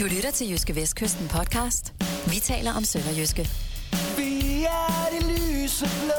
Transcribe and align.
Du 0.00 0.04
lytter 0.04 0.30
til 0.30 0.50
Jyske 0.50 0.76
Vestkysten 0.76 1.28
podcast. 1.28 1.92
Vi 2.26 2.40
taler 2.40 2.72
om 2.72 2.84
Sønderjyske. 2.84 3.48
Vi 4.16 4.64
er 4.64 5.06
det 5.12 5.22
lyse 5.26 5.88
blå. 6.02 6.15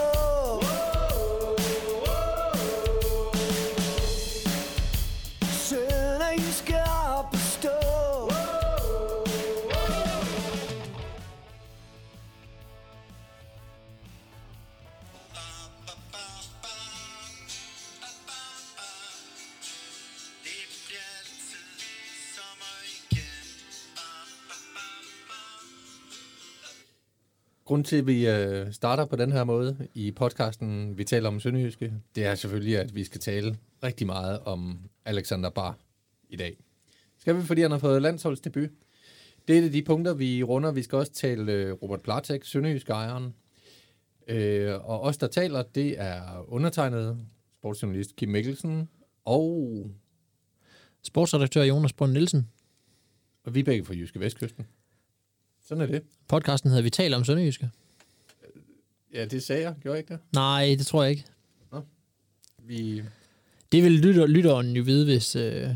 Grunden 27.77 27.85
til, 27.85 27.95
at 27.95 28.07
vi 28.07 28.27
øh, 28.27 28.73
starter 28.73 29.05
på 29.05 29.15
den 29.15 29.31
her 29.31 29.43
måde 29.43 29.87
i 29.93 30.11
podcasten, 30.11 30.97
vi 30.97 31.03
taler 31.03 31.29
om 31.29 31.39
Sønderjyske, 31.39 31.93
det 32.15 32.25
er 32.25 32.35
selvfølgelig, 32.35 32.77
at 32.77 32.95
vi 32.95 33.03
skal 33.03 33.21
tale 33.21 33.57
rigtig 33.83 34.07
meget 34.07 34.39
om 34.39 34.79
Alexander 35.05 35.49
Bar 35.49 35.77
i 36.29 36.35
dag. 36.35 36.57
Skal 37.17 37.35
vi, 37.35 37.41
fordi 37.41 37.61
han 37.61 37.71
har 37.71 37.77
fået 37.77 38.01
landsholdsdebut. 38.01 38.69
Det 39.47 39.55
er 39.55 39.59
et 39.59 39.65
af 39.65 39.71
de 39.71 39.81
punkter, 39.81 40.13
vi 40.13 40.43
runder. 40.43 40.71
Vi 40.71 40.83
skal 40.83 40.97
også 40.97 41.11
tale 41.11 41.51
øh, 41.51 41.73
Robert 41.73 42.01
Platek, 42.01 42.45
Sønderjyske 42.45 42.93
ejeren. 42.93 43.33
Øh, 44.27 44.89
og 44.89 45.01
os, 45.01 45.17
der 45.17 45.27
taler, 45.27 45.63
det 45.63 46.01
er 46.01 46.45
undertegnet 46.47 47.17
sportsjournalist 47.59 48.15
Kim 48.15 48.29
Mikkelsen 48.29 48.89
og, 49.25 49.91
Sportsredaktør 51.03 51.63
Jonas 51.63 51.93
Brønd 51.93 52.11
Nielsen. 52.11 52.49
og 53.43 53.55
vi 53.55 53.59
er 53.59 53.63
begge 53.63 53.85
fra 53.85 53.93
Jyske 53.93 54.19
Vestkysten. 54.19 54.67
Sådan 55.67 55.81
er 55.81 55.85
det. 55.85 56.01
Podcasten 56.27 56.69
hedder 56.69 56.83
Vi 56.83 56.89
taler 56.89 57.17
om 57.17 57.23
Sønderjyske. 57.25 57.69
Ja, 59.13 59.25
det 59.25 59.43
sagde 59.43 59.61
jeg. 59.61 59.75
Gjorde 59.81 59.95
jeg 59.95 59.99
ikke 59.99 60.13
det? 60.13 60.19
Nej, 60.33 60.75
det 60.77 60.85
tror 60.87 61.03
jeg 61.03 61.11
ikke. 61.11 61.25
Vi, 62.63 63.03
Det 63.71 63.83
vil 63.83 63.91
lytter, 63.91 64.25
lytteren 64.27 64.75
jo 64.75 64.83
vide, 64.83 65.05
hvis, 65.05 65.35
øh, 65.35 65.69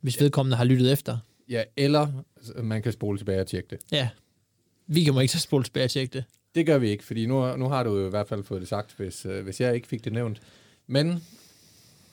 hvis 0.00 0.20
vedkommende 0.20 0.56
har 0.56 0.64
lyttet 0.64 0.92
efter. 0.92 1.18
ja, 1.48 1.62
eller 1.76 2.22
man 2.62 2.82
kan 2.82 2.92
spole 2.92 3.18
tilbage 3.18 3.40
og 3.40 3.46
tjekke 3.46 3.68
det. 3.70 3.78
Ja. 3.92 4.08
Vi 4.86 5.04
kan 5.04 5.14
må 5.14 5.20
ikke 5.20 5.32
så 5.32 5.38
spole 5.40 5.64
tilbage 5.64 5.84
og 5.84 5.90
tjekke 5.90 6.12
det. 6.12 6.24
Det 6.54 6.66
gør 6.66 6.78
vi 6.78 6.88
ikke, 6.90 7.04
fordi 7.04 7.26
nu, 7.26 7.56
nu 7.56 7.68
har 7.68 7.82
du 7.84 7.98
jo 7.98 8.06
i 8.06 8.10
hvert 8.10 8.28
fald 8.28 8.44
fået 8.44 8.60
det 8.60 8.68
sagt, 8.68 8.94
hvis, 8.96 9.26
øh, 9.26 9.44
hvis 9.44 9.60
jeg 9.60 9.74
ikke 9.74 9.88
fik 9.88 10.04
det 10.04 10.12
nævnt. 10.12 10.42
Men 10.86 11.06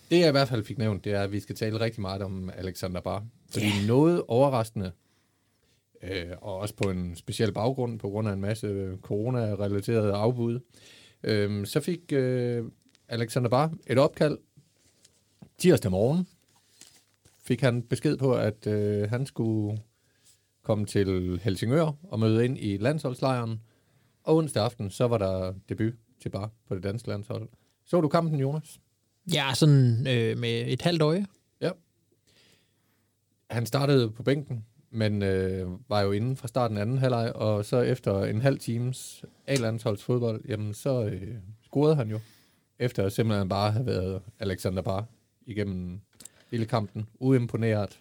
det, 0.09 0.19
jeg 0.19 0.27
i 0.27 0.31
hvert 0.31 0.47
fald 0.47 0.63
fik 0.63 0.77
nævnt, 0.77 1.03
det 1.03 1.13
er, 1.13 1.21
at 1.21 1.31
vi 1.31 1.39
skal 1.39 1.55
tale 1.55 1.79
rigtig 1.79 2.01
meget 2.01 2.21
om 2.21 2.49
Alexander 2.57 3.01
Bar. 3.01 3.25
Fordi 3.51 3.65
yeah. 3.65 3.87
noget 3.87 4.23
overraskende, 4.27 4.91
øh, 6.03 6.31
og 6.41 6.57
også 6.57 6.75
på 6.75 6.89
en 6.89 7.15
speciel 7.15 7.51
baggrund, 7.51 7.99
på 7.99 8.09
grund 8.09 8.27
af 8.27 8.33
en 8.33 8.41
masse 8.41 8.97
corona-relaterede 9.01 10.13
afbud, 10.13 10.59
øh, 11.23 11.65
så 11.65 11.79
fik 11.79 12.13
øh, 12.13 12.65
Alexander 13.07 13.49
Bar 13.49 13.73
et 13.87 13.97
opkald 13.97 14.37
tirsdag 15.57 15.91
morgen. 15.91 16.27
Fik 17.43 17.61
han 17.61 17.81
besked 17.81 18.17
på, 18.17 18.35
at 18.35 18.67
øh, 18.67 19.09
han 19.09 19.25
skulle 19.25 19.81
komme 20.63 20.85
til 20.85 21.39
Helsingør 21.43 21.91
og 22.03 22.19
møde 22.19 22.45
ind 22.45 22.57
i 22.57 22.77
landsholdslejren. 22.77 23.61
Og 24.23 24.35
onsdag 24.35 24.63
aften, 24.63 24.89
så 24.89 25.07
var 25.07 25.17
der 25.17 25.53
debut 25.69 25.93
til 26.21 26.29
Bar 26.29 26.51
på 26.67 26.75
det 26.75 26.83
danske 26.83 27.07
landshold. 27.07 27.49
Så 27.85 28.01
du 28.01 28.07
kampen, 28.07 28.39
Jonas? 28.39 28.79
Ja, 29.33 29.51
sådan 29.53 30.07
øh, 30.07 30.37
med 30.37 30.63
et 30.67 30.81
halvt 30.81 31.01
øje. 31.01 31.25
Ja. 31.61 31.71
Han 33.49 33.65
startede 33.65 34.11
på 34.11 34.23
bænken, 34.23 34.65
men 34.91 35.23
øh, 35.23 35.67
var 35.89 36.01
jo 36.01 36.11
inde 36.11 36.35
fra 36.35 36.47
starten 36.47 36.77
af 36.77 36.81
anden 36.81 36.97
halvleg, 36.97 37.35
og 37.35 37.65
så 37.65 37.81
efter 37.81 38.23
en 38.23 38.41
halv 38.41 38.59
times 38.59 39.23
A-landsholds 39.47 40.03
fodbold, 40.03 40.41
jamen 40.47 40.73
så 40.73 41.03
øh, 41.03 41.21
scorede 41.63 41.95
han 41.95 42.09
jo. 42.09 42.19
Efter 42.79 43.05
at 43.05 43.13
simpelthen 43.13 43.49
bare 43.49 43.71
have 43.71 43.85
været 43.85 44.21
Alexander 44.39 44.81
Bar 44.81 45.05
igennem 45.45 45.99
hele 46.51 46.65
kampen. 46.65 47.07
Uimponeret. 47.19 47.99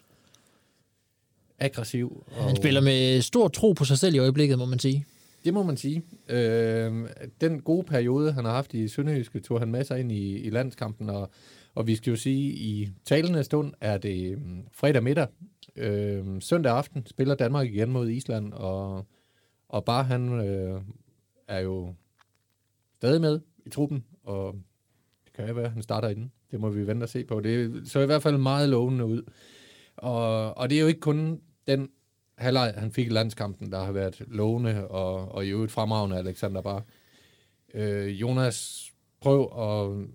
Aggressiv. 1.59 2.23
Og 2.37 2.43
Han 2.43 2.55
spiller 2.55 2.81
med 2.81 3.21
stor 3.21 3.47
tro 3.47 3.73
på 3.73 3.85
sig 3.85 3.97
selv 3.97 4.15
i 4.15 4.17
øjeblikket, 4.17 4.57
må 4.57 4.65
man 4.65 4.79
sige. 4.79 5.05
Det 5.43 5.53
må 5.53 5.63
man 5.63 5.77
sige. 5.77 6.03
Øh, 6.29 7.09
den 7.41 7.61
gode 7.61 7.83
periode, 7.83 8.31
han 8.31 8.45
har 8.45 8.51
haft 8.51 8.73
i 8.73 8.87
Sønderjyske, 8.87 9.39
tog 9.39 9.59
han 9.59 9.71
med 9.71 9.83
sig 9.83 9.99
ind 9.99 10.11
i, 10.11 10.37
i 10.37 10.49
landskampen, 10.49 11.09
og, 11.09 11.29
og 11.75 11.87
vi 11.87 11.95
skal 11.95 12.11
jo 12.11 12.15
sige, 12.15 12.51
i 12.51 12.89
talende 13.05 13.43
stund 13.43 13.73
er 13.81 13.97
det 13.97 14.35
um, 14.35 14.63
fredag 14.73 15.03
middag. 15.03 15.27
Øh, 15.75 16.41
søndag 16.41 16.71
aften 16.71 17.05
spiller 17.05 17.35
Danmark 17.35 17.67
igen 17.67 17.91
mod 17.91 18.09
Island, 18.09 18.53
og, 18.53 19.05
og 19.69 19.85
bare 19.85 20.03
han 20.03 20.39
øh, 20.39 20.81
er 21.47 21.59
jo 21.59 21.93
stadig 22.95 23.21
med 23.21 23.39
i 23.65 23.69
truppen, 23.69 24.05
og 24.23 24.55
det 25.25 25.33
kan 25.33 25.47
jo 25.47 25.53
være, 25.53 25.65
at 25.65 25.71
han 25.71 25.83
starter 25.83 26.09
inden. 26.09 26.31
Det 26.51 26.59
må 26.59 26.69
vi 26.69 26.87
vente 26.87 27.03
og 27.03 27.09
se 27.09 27.23
på. 27.23 27.39
Det 27.39 27.81
så 27.89 27.99
i 27.99 28.05
hvert 28.05 28.23
fald 28.23 28.37
meget 28.37 28.69
lovende 28.69 29.05
ud. 29.05 29.21
Og, 29.95 30.57
og 30.57 30.69
det 30.69 30.77
er 30.77 30.81
jo 30.81 30.87
ikke 30.87 30.99
kun 30.99 31.41
den 31.67 31.89
halvleg, 32.37 32.73
han 32.77 32.91
fik 32.91 33.07
i 33.07 33.09
landskampen, 33.09 33.71
der 33.71 33.83
har 33.83 33.91
været 33.91 34.21
lovende 34.27 34.87
og, 34.87 35.31
og 35.31 35.45
i 35.45 35.49
øvrigt 35.49 35.71
fremragende 35.71 36.17
Alexander 36.17 36.61
Bar. 36.61 36.85
Øh, 37.73 38.21
Jonas, 38.21 38.91
prøv 39.21 39.41
at 39.41 40.07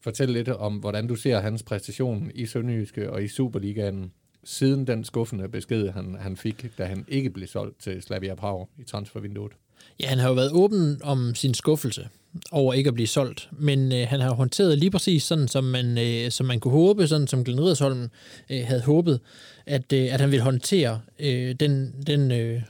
fortælle 0.00 0.32
lidt 0.34 0.48
om, 0.48 0.76
hvordan 0.76 1.06
du 1.06 1.16
ser 1.16 1.40
hans 1.40 1.62
præstation 1.62 2.30
i 2.34 2.46
Sønderjyske 2.46 3.10
og 3.10 3.22
i 3.22 3.28
Superligaen, 3.28 4.12
siden 4.44 4.86
den 4.86 5.04
skuffende 5.04 5.48
besked, 5.48 5.88
han, 5.90 6.16
han 6.20 6.36
fik, 6.36 6.66
da 6.78 6.84
han 6.84 7.04
ikke 7.08 7.30
blev 7.30 7.48
solgt 7.48 7.80
til 7.82 8.02
Slavia 8.02 8.34
Prag 8.34 8.68
i 8.78 8.82
transfervinduet. 8.84 9.52
Ja, 10.00 10.06
han 10.06 10.18
har 10.18 10.28
jo 10.28 10.34
været 10.34 10.50
åben 10.52 11.00
om 11.02 11.34
sin 11.34 11.54
skuffelse 11.54 12.08
over 12.52 12.74
ikke 12.74 12.88
at 12.88 12.94
blive 12.94 13.06
solgt, 13.06 13.48
men 13.52 13.92
øh, 13.92 14.06
han 14.08 14.20
har 14.20 14.34
håndteret 14.34 14.78
lige 14.78 14.90
præcis 14.90 15.22
sådan, 15.22 15.48
som 15.48 15.64
man, 15.64 15.98
øh, 15.98 16.30
som 16.30 16.46
man 16.46 16.60
kunne 16.60 16.72
håbe, 16.72 17.06
sådan 17.06 17.26
som 17.26 17.44
Glenn 17.44 17.60
Ridersholm 17.60 18.08
øh, 18.50 18.60
havde 18.64 18.82
håbet, 18.82 19.20
at, 19.66 19.92
øh, 19.92 20.14
at 20.14 20.20
han 20.20 20.30
ville 20.30 20.42
håndtere 20.42 21.00
øh, 21.18 21.54
den, 21.60 21.94
den, 22.06 22.32
øh, 22.32 22.60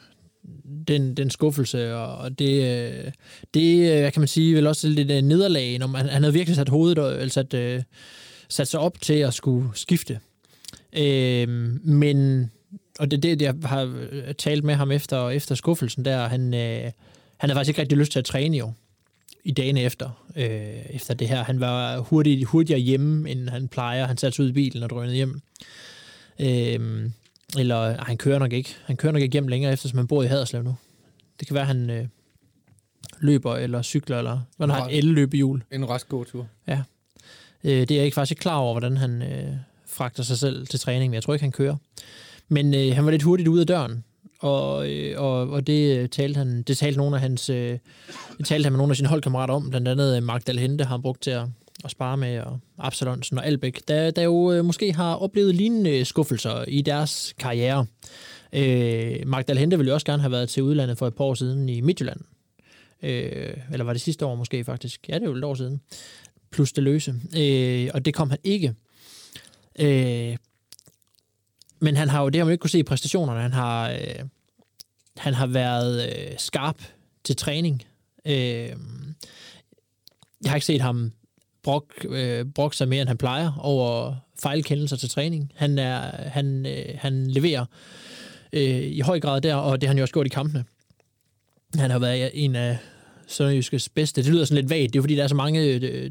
den, 0.88 1.14
den 1.14 1.30
skuffelse, 1.30 1.94
og 1.96 2.38
det, 2.38 2.62
øh, 2.64 3.12
det 3.54 3.92
øh, 3.92 4.00
hvad 4.00 4.10
kan 4.12 4.20
man 4.20 4.28
sige, 4.28 4.54
vel 4.54 4.66
også 4.66 4.88
lidt 4.88 5.10
øh, 5.10 5.22
nederlag, 5.22 5.78
når 5.78 5.86
man, 5.86 6.08
han 6.08 6.22
havde 6.22 6.32
virkelig 6.34 6.56
sat 6.56 6.68
hovedet, 6.68 6.98
og- 6.98 7.12
eller 7.12 7.28
sat, 7.28 7.54
øh, 7.54 7.82
sat 8.48 8.68
sig 8.68 8.80
op 8.80 9.00
til 9.00 9.14
at 9.14 9.34
skulle 9.34 9.68
skifte. 9.74 10.18
Øh, 10.96 11.48
men, 11.84 12.50
og 12.98 13.10
det 13.10 13.16
er 13.16 13.20
det, 13.20 13.42
jeg 13.42 13.54
har 13.64 14.06
øh, 14.10 14.34
talt 14.34 14.64
med 14.64 14.74
ham 14.74 14.90
efter, 14.90 15.28
efter 15.28 15.54
skuffelsen 15.54 16.04
der, 16.04 16.28
han, 16.28 16.54
øh, 16.54 16.90
han 17.36 17.50
havde 17.50 17.54
faktisk 17.54 17.68
ikke 17.68 17.80
rigtig 17.80 17.98
lyst 17.98 18.12
til 18.12 18.18
at 18.18 18.24
træne 18.24 18.56
jo, 18.56 18.72
i 19.44 19.52
dagene 19.52 19.82
efter, 19.82 20.24
øh, 20.36 20.86
efter 20.90 21.14
det 21.14 21.28
her. 21.28 21.44
Han 21.44 21.60
var 21.60 21.98
hurtigt, 21.98 22.46
hurtigere 22.46 22.80
hjemme, 22.80 23.30
end 23.30 23.48
han 23.48 23.68
plejer. 23.68 24.06
Han 24.06 24.16
satte 24.16 24.36
sig 24.36 24.42
ud 24.42 24.50
i 24.50 24.52
bilen 24.52 24.82
og 24.82 24.90
drønede 24.90 25.14
hjem. 25.14 25.40
Øh, 26.40 27.10
eller, 27.58 27.76
ej, 27.76 28.04
han 28.06 28.16
kører 28.16 28.38
nok 28.38 28.52
ikke. 28.52 28.76
Han 28.84 28.96
kører 28.96 29.12
nok 29.12 29.22
ikke 29.22 29.32
hjem 29.32 29.48
længere, 29.48 29.72
eftersom 29.72 29.98
han 29.98 30.06
bor 30.06 30.22
i 30.22 30.26
Haderslev 30.26 30.62
nu. 30.62 30.76
Det 31.40 31.48
kan 31.48 31.54
være, 31.54 31.64
han 31.64 31.90
øh, 31.90 32.06
løber 33.20 33.56
eller 33.56 33.82
cykler, 33.82 34.18
eller 34.18 34.40
han 34.60 34.70
har 34.70 34.88
et 34.88 34.98
el-løbehjul. 34.98 35.62
En 35.72 35.88
rask 35.88 36.08
gåtur. 36.08 36.48
Ja. 36.66 36.82
Øh, 37.64 37.80
det 37.80 37.90
er 37.90 37.94
jeg 37.94 38.04
ikke 38.04 38.14
faktisk 38.14 38.32
ikke 38.32 38.40
klar 38.40 38.56
over, 38.56 38.72
hvordan 38.72 38.96
han 38.96 39.22
øh, 39.22 39.56
fragter 39.94 40.22
sig 40.22 40.38
selv 40.38 40.66
til 40.66 40.80
træning, 40.80 41.10
men 41.10 41.14
jeg 41.14 41.22
tror 41.22 41.34
ikke, 41.34 41.44
han 41.44 41.52
kører. 41.52 41.76
Men 42.48 42.74
øh, 42.74 42.94
han 42.94 43.04
var 43.04 43.10
lidt 43.10 43.22
hurtigt 43.22 43.48
ude 43.48 43.60
af 43.60 43.66
døren, 43.66 44.04
og, 44.38 44.90
øh, 44.90 45.20
og, 45.20 45.48
og 45.48 45.66
det, 45.66 45.98
øh, 45.98 46.08
talte 46.08 46.38
han, 46.38 46.62
det 46.62 46.78
talte 46.78 46.98
nogle 46.98 47.16
af 47.16 47.20
hans, 47.20 47.50
øh, 47.50 47.78
det 48.38 48.46
talte 48.46 48.64
han 48.64 48.72
med 48.72 48.78
nogle 48.78 48.92
af 48.92 48.96
sine 48.96 49.08
holdkammerater 49.08 49.54
om, 49.54 49.70
blandt 49.70 49.88
andet 49.88 50.16
øh, 50.16 50.22
Mark 50.22 50.46
Dalhente 50.46 50.84
har 50.84 50.94
han 50.94 51.02
brugt 51.02 51.22
til 51.22 51.30
at, 51.30 51.46
at 51.84 51.90
spare 51.90 52.16
med, 52.16 52.40
og 52.40 52.58
Absalonsen 52.78 53.38
og 53.38 53.46
Albæk, 53.46 53.88
der, 53.88 54.10
der 54.10 54.22
jo 54.22 54.52
øh, 54.52 54.64
måske 54.64 54.92
har 54.92 55.14
oplevet 55.14 55.54
lignende 55.54 55.98
øh, 55.98 56.06
skuffelser 56.06 56.64
i 56.68 56.82
deres 56.82 57.34
karriere. 57.38 57.86
Øh, 58.52 59.16
Mark 59.26 59.48
Dalhente 59.48 59.76
ville 59.76 59.88
jo 59.88 59.94
også 59.94 60.06
gerne 60.06 60.22
have 60.22 60.32
været 60.32 60.48
til 60.48 60.62
udlandet 60.62 60.98
for 60.98 61.06
et 61.06 61.14
par 61.14 61.24
år 61.24 61.34
siden 61.34 61.68
i 61.68 61.80
Midtjylland. 61.80 62.20
Øh, 63.02 63.56
eller 63.72 63.84
var 63.84 63.92
det 63.92 64.02
sidste 64.02 64.26
år 64.26 64.34
måske 64.34 64.64
faktisk? 64.64 65.08
Ja, 65.08 65.14
det 65.14 65.22
er 65.22 65.26
jo 65.26 65.36
et 65.36 65.44
år 65.44 65.54
siden 65.54 65.80
plus 66.50 66.72
det 66.72 66.84
løse. 66.84 67.14
Øh, 67.38 67.90
og 67.94 68.04
det 68.04 68.14
kom 68.14 68.30
han 68.30 68.38
ikke. 68.44 68.74
Øh, 69.78 70.36
men 71.80 71.96
han 71.96 72.08
har 72.08 72.22
jo, 72.22 72.28
det 72.28 72.38
har 72.38 72.44
man 72.44 72.52
ikke 72.52 72.62
kunne 72.62 72.70
se 72.70 72.78
i 72.78 72.82
præstationerne, 72.82 73.40
han 73.40 73.52
har, 73.52 73.90
øh, 73.90 74.24
han 75.16 75.34
har 75.34 75.46
været 75.46 76.08
øh, 76.08 76.34
skarp 76.38 76.76
til 77.24 77.36
træning. 77.36 77.82
Øh, 78.26 78.72
jeg 80.42 80.50
har 80.50 80.54
ikke 80.54 80.66
set 80.66 80.80
ham 80.80 81.12
brok, 81.62 82.06
øh, 82.08 82.44
brok 82.44 82.74
sig 82.74 82.88
mere, 82.88 83.00
end 83.00 83.08
han 83.08 83.18
plejer 83.18 83.52
over 83.58 84.16
fejlkendelser 84.42 84.96
til 84.96 85.08
træning. 85.08 85.52
Han, 85.54 85.78
er, 85.78 86.28
han, 86.28 86.66
øh, 86.66 86.94
han 86.98 87.26
leverer 87.26 87.64
øh, 88.52 88.82
i 88.82 89.00
høj 89.00 89.20
grad 89.20 89.40
der, 89.40 89.54
og 89.54 89.80
det 89.80 89.86
har 89.86 89.90
han 89.90 89.98
jo 89.98 90.02
også 90.02 90.14
gjort 90.14 90.26
i 90.26 90.28
kampene. 90.28 90.64
Han 91.74 91.90
har 91.90 91.98
været 91.98 92.30
en 92.34 92.56
af 92.56 92.78
Sønderjyskes 93.26 93.88
bedste. 93.88 94.22
Det 94.22 94.30
lyder 94.30 94.44
sådan 94.44 94.62
lidt 94.62 94.70
vagt, 94.70 94.92
det 94.92 94.98
er 94.98 95.02
fordi, 95.02 95.16
der 95.16 95.24
er 95.24 95.28
så 95.28 95.34
mange, 95.34 95.62
øh, 95.62 96.10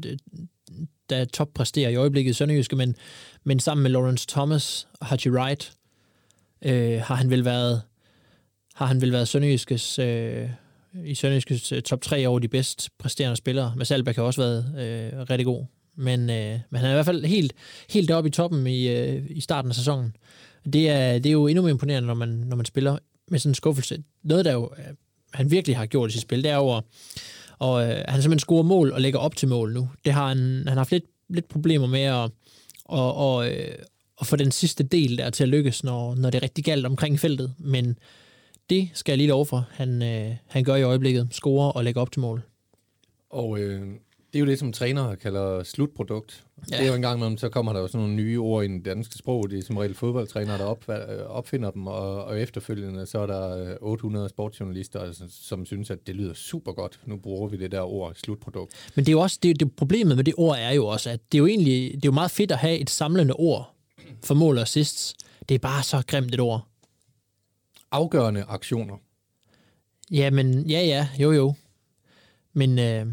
der 1.10 1.24
toppræsterer 1.24 1.90
i 1.90 1.96
øjeblikket 1.96 2.30
i 2.30 2.34
Sønderjyske, 2.34 2.76
men, 2.76 2.96
men 3.44 3.60
sammen 3.60 3.82
med 3.82 3.90
Lawrence 3.90 4.26
Thomas 4.28 4.88
og 5.00 5.06
Haji 5.06 5.30
Wright, 5.30 5.72
øh, 6.64 7.00
har 7.00 7.14
han 7.14 7.30
vel 7.30 7.44
været 7.44 7.82
har 8.74 8.86
han 8.86 9.00
vel 9.00 9.12
været 9.12 9.28
Sønderjyskes, 9.28 9.98
øh, 9.98 10.48
i 11.04 11.14
Sønderjyskes 11.14 11.72
øh, 11.72 11.82
top 11.82 12.00
3 12.00 12.28
over 12.28 12.38
de 12.38 12.48
bedst 12.48 12.90
præsterende 12.98 13.36
spillere. 13.36 13.74
Mads 13.76 13.90
Albeck 13.90 14.16
har 14.16 14.22
også 14.22 14.40
været 14.40 14.64
øh, 14.78 15.20
rigtig 15.30 15.44
god. 15.44 15.64
Men, 15.96 16.30
øh, 16.30 16.58
men 16.70 16.80
han 16.80 16.84
er 16.84 16.90
i 16.90 16.94
hvert 16.94 17.06
fald 17.06 17.24
helt, 17.24 17.52
helt 17.90 18.08
deroppe 18.08 18.28
i 18.28 18.30
toppen 18.30 18.66
i, 18.66 18.88
øh, 18.88 19.22
i 19.30 19.40
starten 19.40 19.70
af 19.70 19.74
sæsonen. 19.74 20.16
Det 20.72 20.90
er, 20.90 21.12
det 21.18 21.26
er 21.26 21.32
jo 21.32 21.46
endnu 21.46 21.62
mere 21.62 21.70
imponerende, 21.70 22.06
når 22.06 22.14
man, 22.14 22.28
når 22.28 22.56
man 22.56 22.66
spiller 22.66 22.98
med 23.28 23.38
sådan 23.38 23.50
en 23.50 23.54
skuffelse. 23.54 24.02
Noget, 24.22 24.44
der 24.44 24.52
jo, 24.52 24.70
øh, 24.78 24.84
han 25.32 25.50
virkelig 25.50 25.76
har 25.76 25.86
gjort 25.86 26.10
i 26.10 26.12
sit 26.12 26.22
spil, 26.22 26.42
det 26.42 26.50
er 26.50 26.56
over 26.56 26.80
og 27.58 27.82
øh, 27.82 28.04
han 28.08 28.22
simpelthen 28.22 28.38
scorer 28.38 28.62
mål 28.62 28.92
og 28.92 29.00
lægger 29.00 29.18
op 29.18 29.36
til 29.36 29.48
mål 29.48 29.72
nu. 29.72 29.88
Det 30.04 30.12
har 30.12 30.28
han, 30.28 30.38
han 30.38 30.66
har 30.66 30.74
haft 30.74 30.92
lidt, 30.92 31.04
lidt 31.28 31.48
problemer 31.48 31.86
med 31.86 32.00
at, 32.00 32.30
og, 32.84 33.14
og, 33.14 33.50
øh, 33.50 33.74
at 34.20 34.26
få 34.26 34.36
den 34.36 34.50
sidste 34.50 34.84
del 34.84 35.18
der 35.18 35.30
til 35.30 35.42
at 35.42 35.48
lykkes, 35.48 35.84
når, 35.84 36.14
når 36.14 36.30
det 36.30 36.38
er 36.38 36.42
rigtig 36.42 36.64
galt 36.64 36.86
omkring 36.86 37.20
feltet. 37.20 37.54
Men 37.58 37.98
det 38.70 38.90
skal 38.94 39.12
jeg 39.12 39.18
lige 39.18 39.28
love 39.28 39.46
for, 39.46 39.68
han, 39.70 40.02
øh, 40.02 40.36
han 40.46 40.64
gør 40.64 40.76
i 40.76 40.82
øjeblikket. 40.82 41.28
Scorer 41.30 41.70
og 41.70 41.84
lægger 41.84 42.00
op 42.00 42.12
til 42.12 42.20
mål. 42.20 42.42
Og 43.30 43.58
øh, 43.58 43.88
det 44.34 44.40
er 44.40 44.44
jo 44.44 44.50
det, 44.50 44.58
som 44.58 44.72
trænere 44.72 45.16
kalder 45.16 45.62
slutprodukt. 45.62 46.44
Ja. 46.70 46.76
Det 46.76 46.84
er 46.84 46.88
jo 46.88 46.94
en 46.94 47.02
gang 47.02 47.18
imellem, 47.18 47.38
så 47.38 47.48
kommer 47.48 47.72
der 47.72 47.80
jo 47.80 47.88
sådan 47.88 48.00
nogle 48.00 48.14
nye 48.14 48.38
ord 48.38 48.64
i 48.64 48.68
det 48.68 48.84
danske 48.84 49.18
sprog. 49.18 49.50
Det 49.50 49.58
er 49.58 49.62
som 49.62 49.76
regel 49.76 49.94
fodboldtrænere, 49.94 50.58
der 50.58 50.64
op, 50.64 50.88
øh, 50.88 51.26
opfinder 51.26 51.70
dem, 51.70 51.86
og, 51.86 52.24
og 52.24 52.40
efterfølgende 52.40 53.06
så 53.06 53.18
er 53.18 53.26
der 53.26 53.70
øh, 53.70 53.76
800 53.80 54.28
sportsjournalister, 54.28 55.00
altså, 55.00 55.24
som 55.28 55.66
synes, 55.66 55.90
at 55.90 56.06
det 56.06 56.14
lyder 56.14 56.34
super 56.34 56.72
godt. 56.72 57.00
Nu 57.06 57.16
bruger 57.16 57.48
vi 57.48 57.56
det 57.56 57.72
der 57.72 57.80
ord, 57.80 58.14
slutprodukt. 58.14 58.92
Men 58.94 59.04
det 59.04 59.08
er 59.08 59.12
jo 59.12 59.20
også, 59.20 59.38
det, 59.42 59.60
det 59.60 59.76
problemet 59.76 60.16
med 60.16 60.24
det 60.24 60.34
ord 60.36 60.56
er 60.58 60.70
jo 60.70 60.86
også, 60.86 61.10
at 61.10 61.20
det 61.32 61.38
er 61.38 61.40
jo 61.40 61.46
egentlig, 61.46 61.90
det 61.94 62.04
er 62.04 62.08
jo 62.08 62.12
meget 62.12 62.30
fedt 62.30 62.52
at 62.52 62.58
have 62.58 62.78
et 62.78 62.90
samlende 62.90 63.34
ord 63.34 63.74
for 64.24 64.34
mål 64.34 64.56
og 64.56 64.62
assists. 64.62 65.14
Det 65.48 65.54
er 65.54 65.58
bare 65.58 65.82
så 65.82 66.02
grimt 66.06 66.34
et 66.34 66.40
ord. 66.40 66.66
Afgørende 67.90 68.44
aktioner. 68.48 68.96
Ja, 70.10 70.30
men 70.30 70.70
ja, 70.70 70.80
ja, 70.80 71.08
jo, 71.18 71.32
jo. 71.32 71.54
Men 72.52 72.78
øh, 72.78 73.06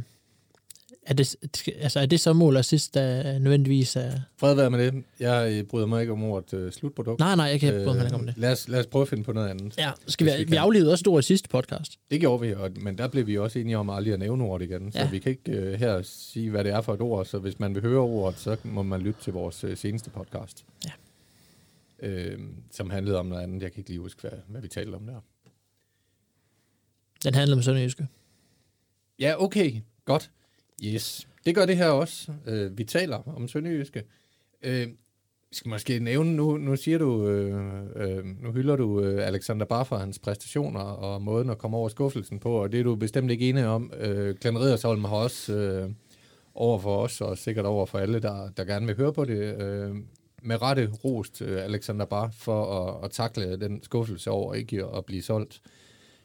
er, 1.06 1.14
det, 1.14 1.36
altså, 1.82 2.00
er 2.00 2.06
det 2.06 2.20
så 2.20 2.34
mål 2.34 2.56
og 2.56 2.60
assist, 2.60 2.94
der 2.94 3.40
nødvendigvis 3.40 3.96
er... 3.96 4.12
Fred 4.38 4.56
være 4.56 4.70
med 4.70 4.86
det. 4.86 5.04
Jeg 5.20 5.52
øh, 5.52 5.64
bryder 5.64 5.86
mig 5.86 6.02
ikke 6.02 6.14
om 6.14 6.24
ordet 6.24 6.54
øh, 6.54 6.72
slutprodukt. 6.72 7.20
Nej, 7.20 7.36
nej, 7.36 7.46
jeg 7.46 7.60
kan 7.60 7.70
ikke 7.70 7.92
øh, 7.92 8.04
ikke 8.04 8.16
om 8.16 8.26
det. 8.26 8.34
Lad 8.38 8.52
os, 8.52 8.68
lad 8.68 8.80
os 8.80 8.88
prøve 8.88 9.02
at 9.02 9.08
finde 9.08 9.24
på 9.24 9.34
noget 9.34 9.50
andet. 9.50 9.78
Ja, 9.78 9.92
skal 10.08 10.28
vi, 10.28 10.32
vi 10.38 10.50
vi, 10.52 10.56
aflevede 10.56 10.92
også 10.92 11.04
et 11.04 11.08
ord 11.08 11.20
i 11.20 11.24
sidste 11.24 11.50
podcast. 11.50 12.00
Det 12.12 12.20
gjorde 12.20 12.42
vi, 12.48 12.54
og, 12.54 12.72
men 12.76 12.98
der 12.98 13.08
blev 13.08 13.28
vi 13.28 13.38
også 13.38 13.60
enige 13.60 13.78
om 13.78 13.90
aldrig 13.90 14.14
at 14.14 14.20
nævne 14.20 14.44
ordet 14.44 14.66
igen. 14.66 14.92
Så 14.92 15.00
Ja. 15.00 15.10
vi 15.10 15.20
kan 15.20 15.30
ikke 15.30 15.52
øh, 15.52 15.80
her 15.80 16.02
sige, 16.02 16.50
hvad 16.50 16.64
det 16.64 16.72
er 16.72 16.82
for 16.82 16.94
et 16.94 17.02
ord. 17.02 17.26
Så 17.26 17.40
hvis 17.40 17.60
man 17.60 17.76
vil 17.76 17.82
høre 17.84 18.00
ordet, 18.00 18.40
så 18.40 18.58
må 18.64 18.84
man 18.84 19.02
lytte 19.02 19.22
til 19.22 19.34
vores 19.34 19.64
øh, 19.64 19.78
seneste 19.78 20.10
podcast. 20.10 20.66
Ja. 20.86 20.92
Øh, 22.08 22.40
som 22.72 22.90
handlede 22.90 23.18
om 23.20 23.26
noget 23.26 23.44
andet. 23.44 23.62
Jeg 23.62 23.72
kan 23.72 23.80
ikke 23.80 23.90
lige 23.90 24.00
huske, 24.00 24.22
hvad, 24.22 24.32
hvad 24.48 24.62
vi 24.62 24.68
talte 24.68 24.96
om 24.96 25.06
der. 25.06 25.20
Den 27.24 27.34
handler 27.36 27.56
om 27.56 27.64
Sønderjyske. 27.64 28.08
Ja, 29.20 29.44
okay. 29.44 29.74
Godt. 30.06 30.32
Yes. 30.84 31.28
Det 31.46 31.56
gør 31.56 31.66
det 31.66 31.78
her 31.78 31.90
også. 31.90 32.32
Øh, 32.48 32.78
vi 32.78 32.84
taler 32.84 33.18
om 33.36 33.48
Sønderjyske. 33.48 34.04
Øh, 34.64 34.88
skal 35.52 35.70
måske 35.70 36.00
nævne, 36.00 36.36
nu, 36.36 36.58
nu 36.58 36.76
siger 36.76 36.98
du, 36.98 37.28
øh, 37.28 37.84
øh, 37.96 38.26
nu 38.44 38.52
hylder 38.52 38.76
du 38.76 39.02
øh, 39.02 39.28
Alexander 39.28 39.66
Barr 39.66 39.84
for 39.84 39.98
hans 39.98 40.20
præstationer 40.20 40.80
og 40.80 41.22
måden 41.22 41.50
at 41.50 41.58
komme 41.58 41.78
over 41.78 41.90
skuffelsen 41.90 42.40
på, 42.40 42.52
og 42.52 42.72
det 42.72 42.80
er 42.80 42.84
du 42.84 42.96
bestemt 42.96 43.32
ikke 43.32 43.50
enig 43.50 43.66
om. 43.66 43.94
Øh, 44.00 44.36
Glenn 44.36 44.60
Riddersholm 44.60 45.04
har 45.04 45.16
også 45.16 45.54
øh, 45.54 45.90
over 46.56 46.80
for 46.80 46.98
os, 46.98 47.22
og 47.22 47.38
sikkert 47.38 47.66
over 47.66 47.86
for 47.86 48.00
alle, 48.00 48.20
der, 48.20 48.50
der 48.50 48.64
gerne 48.64 48.86
vil 48.86 48.98
høre 48.98 49.14
på 49.14 49.26
det, 49.26 49.62
øh, 49.62 49.96
med 50.44 50.62
rette 50.62 50.92
rost 51.06 51.42
øh, 51.42 51.64
Alexander 51.64 52.06
Barr 52.06 52.30
for 52.32 52.66
at, 52.66 53.06
at 53.06 53.12
takle 53.12 53.60
den 53.60 53.84
skuffelse 53.84 54.32
over 54.32 54.54
ikke 54.54 54.86
at 54.96 55.06
blive 55.06 55.22
solgt 55.22 55.62
øh, 55.66 55.72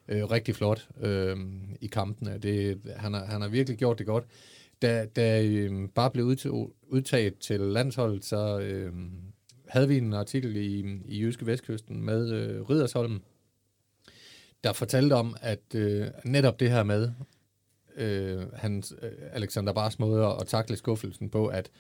Øh, 0.09 0.31
rigtig 0.31 0.55
flot 0.55 0.89
øh, 1.01 1.37
i 1.81 1.87
kampene. 1.87 2.39
Det, 2.39 2.81
han, 2.97 3.15
har, 3.15 3.25
han 3.25 3.41
har 3.41 3.49
virkelig 3.49 3.79
gjort 3.79 3.99
det 3.99 4.07
godt. 4.07 4.25
Da, 4.83 5.07
da 5.17 5.45
øh, 5.45 5.89
bare 5.89 6.11
blev 6.11 6.25
udtaget, 6.25 6.71
udtaget 6.83 7.39
til 7.39 7.61
landsholdet, 7.61 8.25
så 8.25 8.59
øh, 8.59 8.93
havde 9.69 9.89
vi 9.89 9.99
en 9.99 10.13
artikel 10.13 10.57
i, 10.57 11.01
i 11.05 11.21
Jyske 11.21 11.47
Vestkysten 11.47 12.03
med 12.03 12.33
øh, 12.33 12.63
Ridersholm, 12.71 13.23
der 14.65 14.73
fortalte 14.73 15.15
om, 15.15 15.37
at 15.41 15.75
øh, 15.75 16.07
netop 16.25 16.61
det 16.61 16.71
her 16.71 16.83
med 16.83 17.11
øh, 17.97 18.53
hans, 18.53 18.95
øh, 19.03 19.11
Alexander 19.33 19.73
Bars 19.73 19.99
måde 19.99 20.27
at, 20.27 20.41
at 20.41 20.47
takle 20.47 20.77
skuffelsen 20.77 21.31
på, 21.31 21.47
at, 21.47 21.71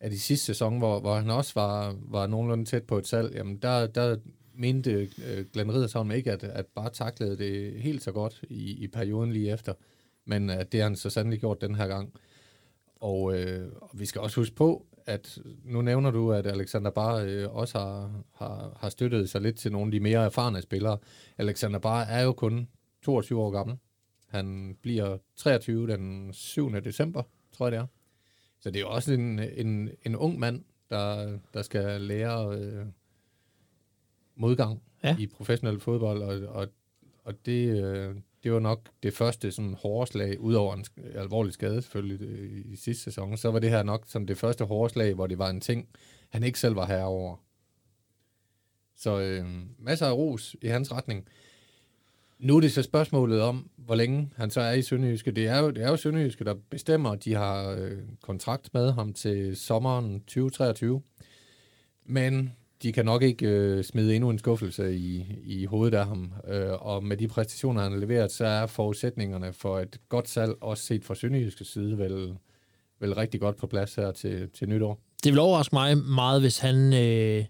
at 0.00 0.12
i 0.12 0.18
sidste 0.18 0.46
sæson, 0.46 0.78
hvor, 0.78 1.00
hvor 1.00 1.14
han 1.14 1.30
også 1.30 1.52
var, 1.54 1.96
var 2.00 2.26
nogenlunde 2.26 2.64
tæt 2.64 2.82
på 2.82 2.98
et 2.98 3.06
salg, 3.06 3.34
jamen 3.34 3.56
der, 3.56 3.86
der 3.86 4.16
mente 4.54 5.10
øh, 5.26 5.44
Glenn 5.52 5.72
Riddersholm 5.72 6.10
ikke, 6.10 6.32
at, 6.32 6.44
at 6.44 6.66
bare 6.66 6.90
taklede 6.90 7.38
det 7.38 7.82
helt 7.82 8.02
så 8.02 8.12
godt 8.12 8.40
i, 8.42 8.84
i 8.84 8.88
perioden 8.88 9.32
lige 9.32 9.52
efter, 9.52 9.74
men 10.24 10.50
at 10.50 10.72
det 10.72 10.80
har 10.80 10.88
han 10.88 10.96
så 10.96 11.10
sandelig 11.10 11.40
gjort 11.40 11.60
den 11.60 11.74
her 11.74 11.86
gang. 11.86 12.12
Og, 12.96 13.38
øh, 13.38 13.72
og 13.80 13.90
vi 13.92 14.06
skal 14.06 14.20
også 14.20 14.40
huske 14.40 14.56
på, 14.56 14.86
at 15.06 15.38
nu 15.64 15.82
nævner 15.82 16.10
du, 16.10 16.32
at 16.32 16.46
Alexander 16.46 16.90
Bar 16.90 17.16
øh, 17.16 17.56
også 17.56 17.78
har, 17.78 18.22
har, 18.34 18.76
har 18.80 18.88
støttet 18.88 19.30
sig 19.30 19.40
lidt 19.40 19.56
til 19.56 19.72
nogle 19.72 19.86
af 19.86 19.92
de 19.92 20.00
mere 20.00 20.24
erfarne 20.24 20.62
spillere. 20.62 20.98
Alexander 21.38 21.78
Bar 21.78 22.02
er 22.02 22.22
jo 22.22 22.32
kun 22.32 22.68
22 23.02 23.40
år 23.40 23.50
gammel. 23.50 23.76
Han 24.28 24.76
bliver 24.82 25.18
23 25.36 25.86
den 25.86 26.32
7. 26.32 26.72
december, 26.72 27.22
tror 27.52 27.66
jeg 27.66 27.72
det 27.72 27.78
er. 27.78 27.86
Så 28.60 28.70
det 28.70 28.76
er 28.76 28.80
jo 28.80 28.90
også 28.90 29.12
en, 29.12 29.38
en, 29.38 29.90
en 30.06 30.16
ung 30.16 30.38
mand, 30.38 30.64
der, 30.90 31.38
der 31.54 31.62
skal 31.62 32.00
lære 32.00 32.58
øh, 32.58 32.86
modgang 34.36 34.82
Ja. 35.04 35.16
i 35.18 35.26
professionel 35.26 35.80
fodbold, 35.80 36.22
og, 36.22 36.54
og, 36.54 36.68
og 37.24 37.46
det, 37.46 37.82
øh, 37.84 38.14
det 38.44 38.52
var 38.52 38.58
nok 38.60 38.88
det 39.02 39.14
første 39.14 39.52
sådan 39.52 39.74
hårde 39.74 40.10
slag, 40.10 40.40
udover 40.40 40.74
en 40.74 40.84
alvorlig 41.14 41.52
skade 41.52 41.82
selvfølgelig 41.82 42.26
øh, 42.26 42.72
i 42.72 42.76
sidste 42.76 43.02
sæson, 43.02 43.36
så 43.36 43.50
var 43.50 43.58
det 43.58 43.70
her 43.70 43.82
nok 43.82 44.04
som 44.06 44.26
det 44.26 44.38
første 44.38 44.64
hårde 44.64 44.92
slag, 44.92 45.14
hvor 45.14 45.26
det 45.26 45.38
var 45.38 45.50
en 45.50 45.60
ting, 45.60 45.88
han 46.28 46.42
ikke 46.42 46.60
selv 46.60 46.76
var 46.76 46.86
herre 46.86 47.04
over. 47.04 47.36
Så 48.96 49.20
øh, 49.20 49.46
masser 49.78 50.06
af 50.06 50.12
ros 50.12 50.56
i 50.62 50.66
hans 50.68 50.92
retning. 50.92 51.28
Nu 52.38 52.56
er 52.56 52.60
det 52.60 52.72
så 52.72 52.82
spørgsmålet 52.82 53.40
om, 53.40 53.70
hvor 53.76 53.94
længe 53.94 54.30
han 54.36 54.50
så 54.50 54.60
er 54.60 54.72
i 54.72 54.82
Sønderjyske. 54.82 55.30
Det 55.30 55.46
er 55.46 55.58
jo, 55.58 55.70
det 55.70 55.82
er 55.84 55.90
jo 55.90 55.96
Sønderjyske, 55.96 56.44
der 56.44 56.54
bestemmer. 56.70 57.14
De 57.14 57.34
har 57.34 57.70
øh, 57.70 57.98
kontrakt 58.22 58.74
med 58.74 58.92
ham 58.92 59.12
til 59.12 59.56
sommeren 59.56 60.20
2023. 60.20 61.02
Men 62.04 62.52
de 62.84 62.92
kan 62.92 63.04
nok 63.04 63.22
ikke 63.22 63.46
øh, 63.46 63.84
smide 63.84 64.14
endnu 64.14 64.30
en 64.30 64.38
skuffelse 64.38 64.96
i, 64.96 65.26
i 65.44 65.64
hovedet 65.64 65.98
af 65.98 66.06
ham. 66.06 66.32
Øh, 66.48 66.72
og 66.86 67.04
med 67.04 67.16
de 67.16 67.28
præstationer, 67.28 67.82
han 67.82 67.92
har 67.92 67.98
leveret, 67.98 68.32
så 68.32 68.44
er 68.44 68.66
forudsætningerne 68.66 69.52
for 69.52 69.80
et 69.80 69.98
godt 70.08 70.28
salg, 70.28 70.52
også 70.60 70.84
set 70.84 71.04
fra 71.04 71.14
Sønderjyske 71.14 71.64
side, 71.64 71.98
vel, 71.98 72.34
vel 73.00 73.14
rigtig 73.14 73.40
godt 73.40 73.56
på 73.56 73.66
plads 73.66 73.94
her 73.94 74.12
til, 74.12 74.48
til 74.58 74.68
nytår. 74.68 75.00
Det 75.24 75.32
vil 75.32 75.38
overraske 75.38 75.74
mig 75.74 75.98
meget, 75.98 76.40
hvis 76.40 76.58
han, 76.58 76.92
øh, 76.92 77.44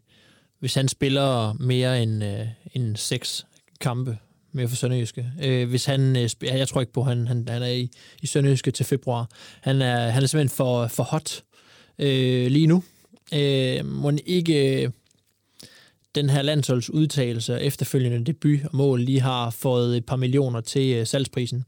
hvis 0.59 0.75
han 0.75 0.89
spiller 0.89 1.53
mere 1.53 2.03
end, 2.03 2.25
øh, 2.25 2.47
end 2.73 2.97
seks 2.97 3.47
kampe 3.81 4.19
mere 4.53 4.69
for 4.69 4.77
Sønderjyske. 4.77 5.27
Øh, 5.45 5.69
hvis 5.69 5.85
han, 5.85 6.17
øh, 6.17 6.31
jeg 6.43 6.69
tror 6.69 6.81
ikke 6.81 6.93
på, 6.93 7.01
at 7.01 7.07
han, 7.07 7.27
han, 7.27 7.49
han 7.49 7.63
er 7.63 7.67
i, 7.67 7.91
i 8.23 8.27
Sønderjyske 8.27 8.71
til 8.71 8.87
februar. 8.87 9.31
Han 9.61 9.83
er, 9.83 10.09
han 10.09 10.23
er 10.23 10.27
simpelthen 10.27 10.57
for, 10.57 10.87
for 10.87 11.03
hot 11.03 11.43
øh, 11.99 12.47
lige 12.47 12.67
nu. 12.67 12.83
Øh, 13.35 13.87
må 13.87 14.13
ikke 14.27 14.85
øh, 14.85 14.91
den 16.15 16.31
her 16.31 16.43
landsholds 16.43 16.91
udtalelse 16.91 17.55
og 17.55 17.65
efterfølgende 17.65 18.25
debut 18.25 18.59
og 18.65 18.77
mål 18.77 19.01
lige 19.01 19.21
har 19.21 19.51
fået 19.51 19.97
et 19.97 20.07
par 20.07 20.17
millioner 20.17 20.61
til 20.61 20.97
øh, 20.97 21.07
salgsprisen. 21.07 21.65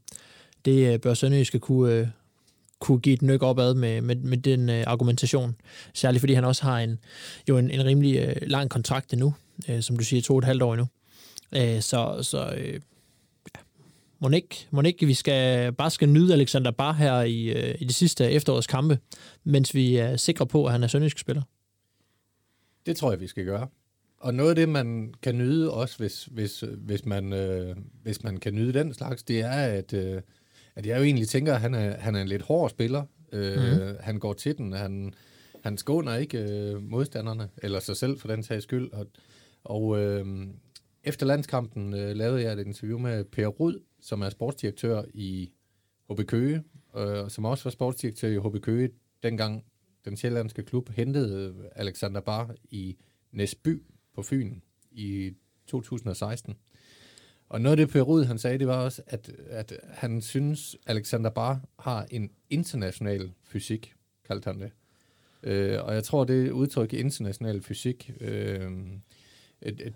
Det 0.65 0.93
øh, 0.93 0.99
bør 0.99 1.13
Sønderjyske 1.13 1.59
kunne, 1.59 1.93
øh, 1.93 2.07
kunne 2.79 2.99
give 2.99 3.13
et 3.13 3.21
nyk 3.21 3.43
opad 3.43 3.73
med, 3.73 4.01
med, 4.01 4.15
med 4.15 4.37
den 4.37 4.69
øh, 4.69 4.83
argumentation. 4.87 5.55
Særligt 5.93 6.19
fordi 6.19 6.33
han 6.33 6.45
også 6.45 6.63
har 6.63 6.79
en, 6.79 6.99
jo 7.49 7.57
en, 7.57 7.71
en 7.71 7.85
rimelig 7.85 8.17
øh, 8.17 8.35
lang 8.41 8.69
kontrakt 8.69 9.13
endnu, 9.13 9.33
øh, 9.69 9.81
som 9.81 9.97
du 9.97 10.03
siger, 10.03 10.21
to 10.21 10.33
og 10.33 10.39
et 10.39 10.45
halvt 10.45 10.63
år 10.63 10.73
endnu. 10.73 10.87
Øh, 11.55 11.81
så 11.81 12.19
så 12.21 12.53
øh, 12.57 12.73
ja. 12.73 13.59
må, 14.19 14.29
ikke, 14.29 14.67
må 14.71 14.81
ikke 14.81 15.05
vi 15.05 15.13
skal, 15.13 15.73
bare 15.73 15.91
skal 15.91 16.09
nyde 16.09 16.33
Alexander 16.33 16.71
Bar 16.71 16.93
her 16.93 17.21
i, 17.21 17.45
øh, 17.45 17.75
i 17.79 17.85
de 17.85 17.93
sidste 17.93 18.31
efterårs 18.31 18.67
kampe, 18.67 18.99
mens 19.43 19.75
vi 19.75 19.95
er 19.95 20.17
sikre 20.17 20.47
på, 20.47 20.65
at 20.65 20.71
han 20.71 20.83
er 20.83 20.87
sønderjysk 20.87 21.19
spiller. 21.19 21.41
Det 22.85 22.97
tror 22.97 23.11
jeg, 23.11 23.19
vi 23.19 23.27
skal 23.27 23.45
gøre. 23.45 23.67
Og 24.19 24.33
noget 24.33 24.49
af 24.49 24.55
det, 24.55 24.69
man 24.69 25.13
kan 25.21 25.37
nyde 25.37 25.73
også, 25.73 25.97
hvis, 25.97 26.25
hvis, 26.25 26.63
hvis, 26.77 27.05
man, 27.05 27.33
øh, 27.33 27.75
hvis 28.03 28.23
man 28.23 28.37
kan 28.37 28.53
nyde 28.53 28.73
den 28.73 28.93
slags, 28.93 29.23
det 29.23 29.41
er, 29.41 29.49
at, 29.49 29.93
øh, 29.93 30.21
at 30.75 30.85
jeg 30.85 30.97
jo 30.97 31.03
egentlig 31.03 31.27
tænker, 31.27 31.53
at 31.53 31.61
han 31.61 31.73
er, 31.73 31.97
han 31.97 32.15
er 32.15 32.21
en 32.21 32.27
lidt 32.27 32.41
hård 32.41 32.69
spiller. 32.69 33.03
Øh, 33.31 33.57
mm. 33.57 33.95
Han 33.99 34.19
går 34.19 34.33
til 34.33 34.57
den. 34.57 34.73
Han, 34.73 35.13
han 35.63 35.77
skåner 35.77 36.15
ikke 36.15 36.37
øh, 36.37 36.81
modstanderne, 36.81 37.49
eller 37.57 37.79
sig 37.79 37.97
selv 37.97 38.19
for 38.19 38.27
den 38.27 38.43
sags 38.43 38.63
skyld. 38.63 38.91
Og, 38.93 39.07
og 39.63 39.99
øh, 39.99 40.47
efter 41.03 41.25
landskampen 41.25 41.93
øh, 41.93 42.15
lavede 42.15 42.41
jeg 42.41 42.53
et 42.53 42.67
interview 42.67 42.99
med 42.99 43.23
Per 43.23 43.47
Rud, 43.47 43.83
som 44.01 44.21
er 44.21 44.29
sportsdirektør 44.29 45.03
i 45.13 45.51
HB 46.11 46.27
Køge, 46.27 46.63
øh, 46.97 47.29
som 47.29 47.45
også 47.45 47.63
var 47.63 47.71
sportsdirektør 47.71 48.27
i 48.27 48.37
HB 48.37 48.61
Køge, 48.61 48.89
dengang 49.23 49.63
den 50.05 50.17
sjællandske 50.17 50.63
klub 50.63 50.89
hentede 50.89 51.53
Alexander 51.75 52.21
Bar 52.21 52.55
i 52.69 52.97
Næsby 53.31 53.83
på 54.17 54.23
Fyn 54.23 54.59
i 54.91 55.33
2016. 55.67 56.55
Og 57.49 57.61
noget 57.61 57.79
af 57.79 57.85
det, 57.85 57.93
Per 57.93 58.01
Rud, 58.01 58.25
han 58.25 58.37
sagde, 58.37 58.59
det 58.59 58.67
var 58.67 58.83
også, 58.83 59.01
at, 59.07 59.31
at 59.49 59.73
han 59.89 60.21
synes, 60.21 60.77
Alexander 60.87 61.29
Barr 61.29 61.59
har 61.79 62.07
en 62.11 62.31
international 62.49 63.31
fysik, 63.43 63.93
kaldte 64.27 64.47
han 64.47 64.61
det. 64.61 64.71
Øh, 65.43 65.83
og 65.83 65.93
jeg 65.93 66.03
tror, 66.03 66.23
det 66.23 66.51
udtryk 66.51 66.93
international 66.93 67.61
fysik 67.61 68.11
øh, 68.21 68.71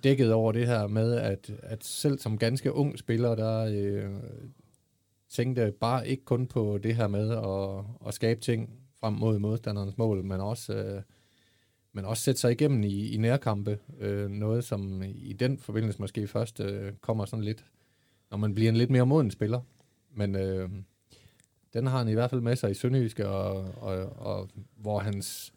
dækket 0.03 0.33
over 0.33 0.51
det 0.51 0.67
her 0.67 0.87
med, 0.87 1.15
at, 1.15 1.51
at 1.63 1.83
selv 1.85 2.19
som 2.19 2.37
ganske 2.37 2.73
ung 2.73 2.99
spiller, 2.99 3.35
der 3.35 3.65
øh, 3.71 4.11
tænkte 5.29 5.73
bare 5.79 6.07
ikke 6.07 6.25
kun 6.25 6.47
på 6.47 6.77
det 6.77 6.95
her 6.95 7.07
med 7.07 7.31
at, 7.31 8.07
at 8.07 8.13
skabe 8.13 8.41
ting 8.41 8.69
frem 8.99 9.13
mod 9.13 9.39
modstanderens 9.39 9.97
mål, 9.97 10.23
men 10.23 10.41
også, 10.41 10.73
øh, 10.73 11.01
men 11.93 12.05
også 12.05 12.23
sætte 12.23 12.41
sig 12.41 12.51
igennem 12.51 12.83
i, 12.83 13.09
i 13.09 13.17
nærkampe. 13.17 13.79
Øh, 13.99 14.29
noget, 14.29 14.63
som 14.63 15.03
i 15.03 15.33
den 15.33 15.57
forbindelse 15.57 15.99
måske 15.99 16.27
først 16.27 16.59
øh, 16.59 16.93
kommer 17.01 17.25
sådan 17.25 17.45
lidt, 17.45 17.65
når 18.31 18.37
man 18.37 18.53
bliver 18.53 18.69
en 18.69 18.77
lidt 18.77 18.89
mere 18.89 19.05
moden 19.05 19.31
spiller. 19.31 19.61
Men 20.15 20.35
øh, 20.35 20.69
den 21.73 21.87
har 21.87 21.97
han 21.97 22.07
i 22.07 22.13
hvert 22.13 22.29
fald 22.29 22.41
med 22.41 22.55
sig 22.55 22.71
i 22.71 22.73
Sønderjyske, 22.73 23.27
og, 23.27 23.75
og, 23.77 24.19
og 24.19 24.49
hvor 24.77 24.99
hans, 24.99 25.53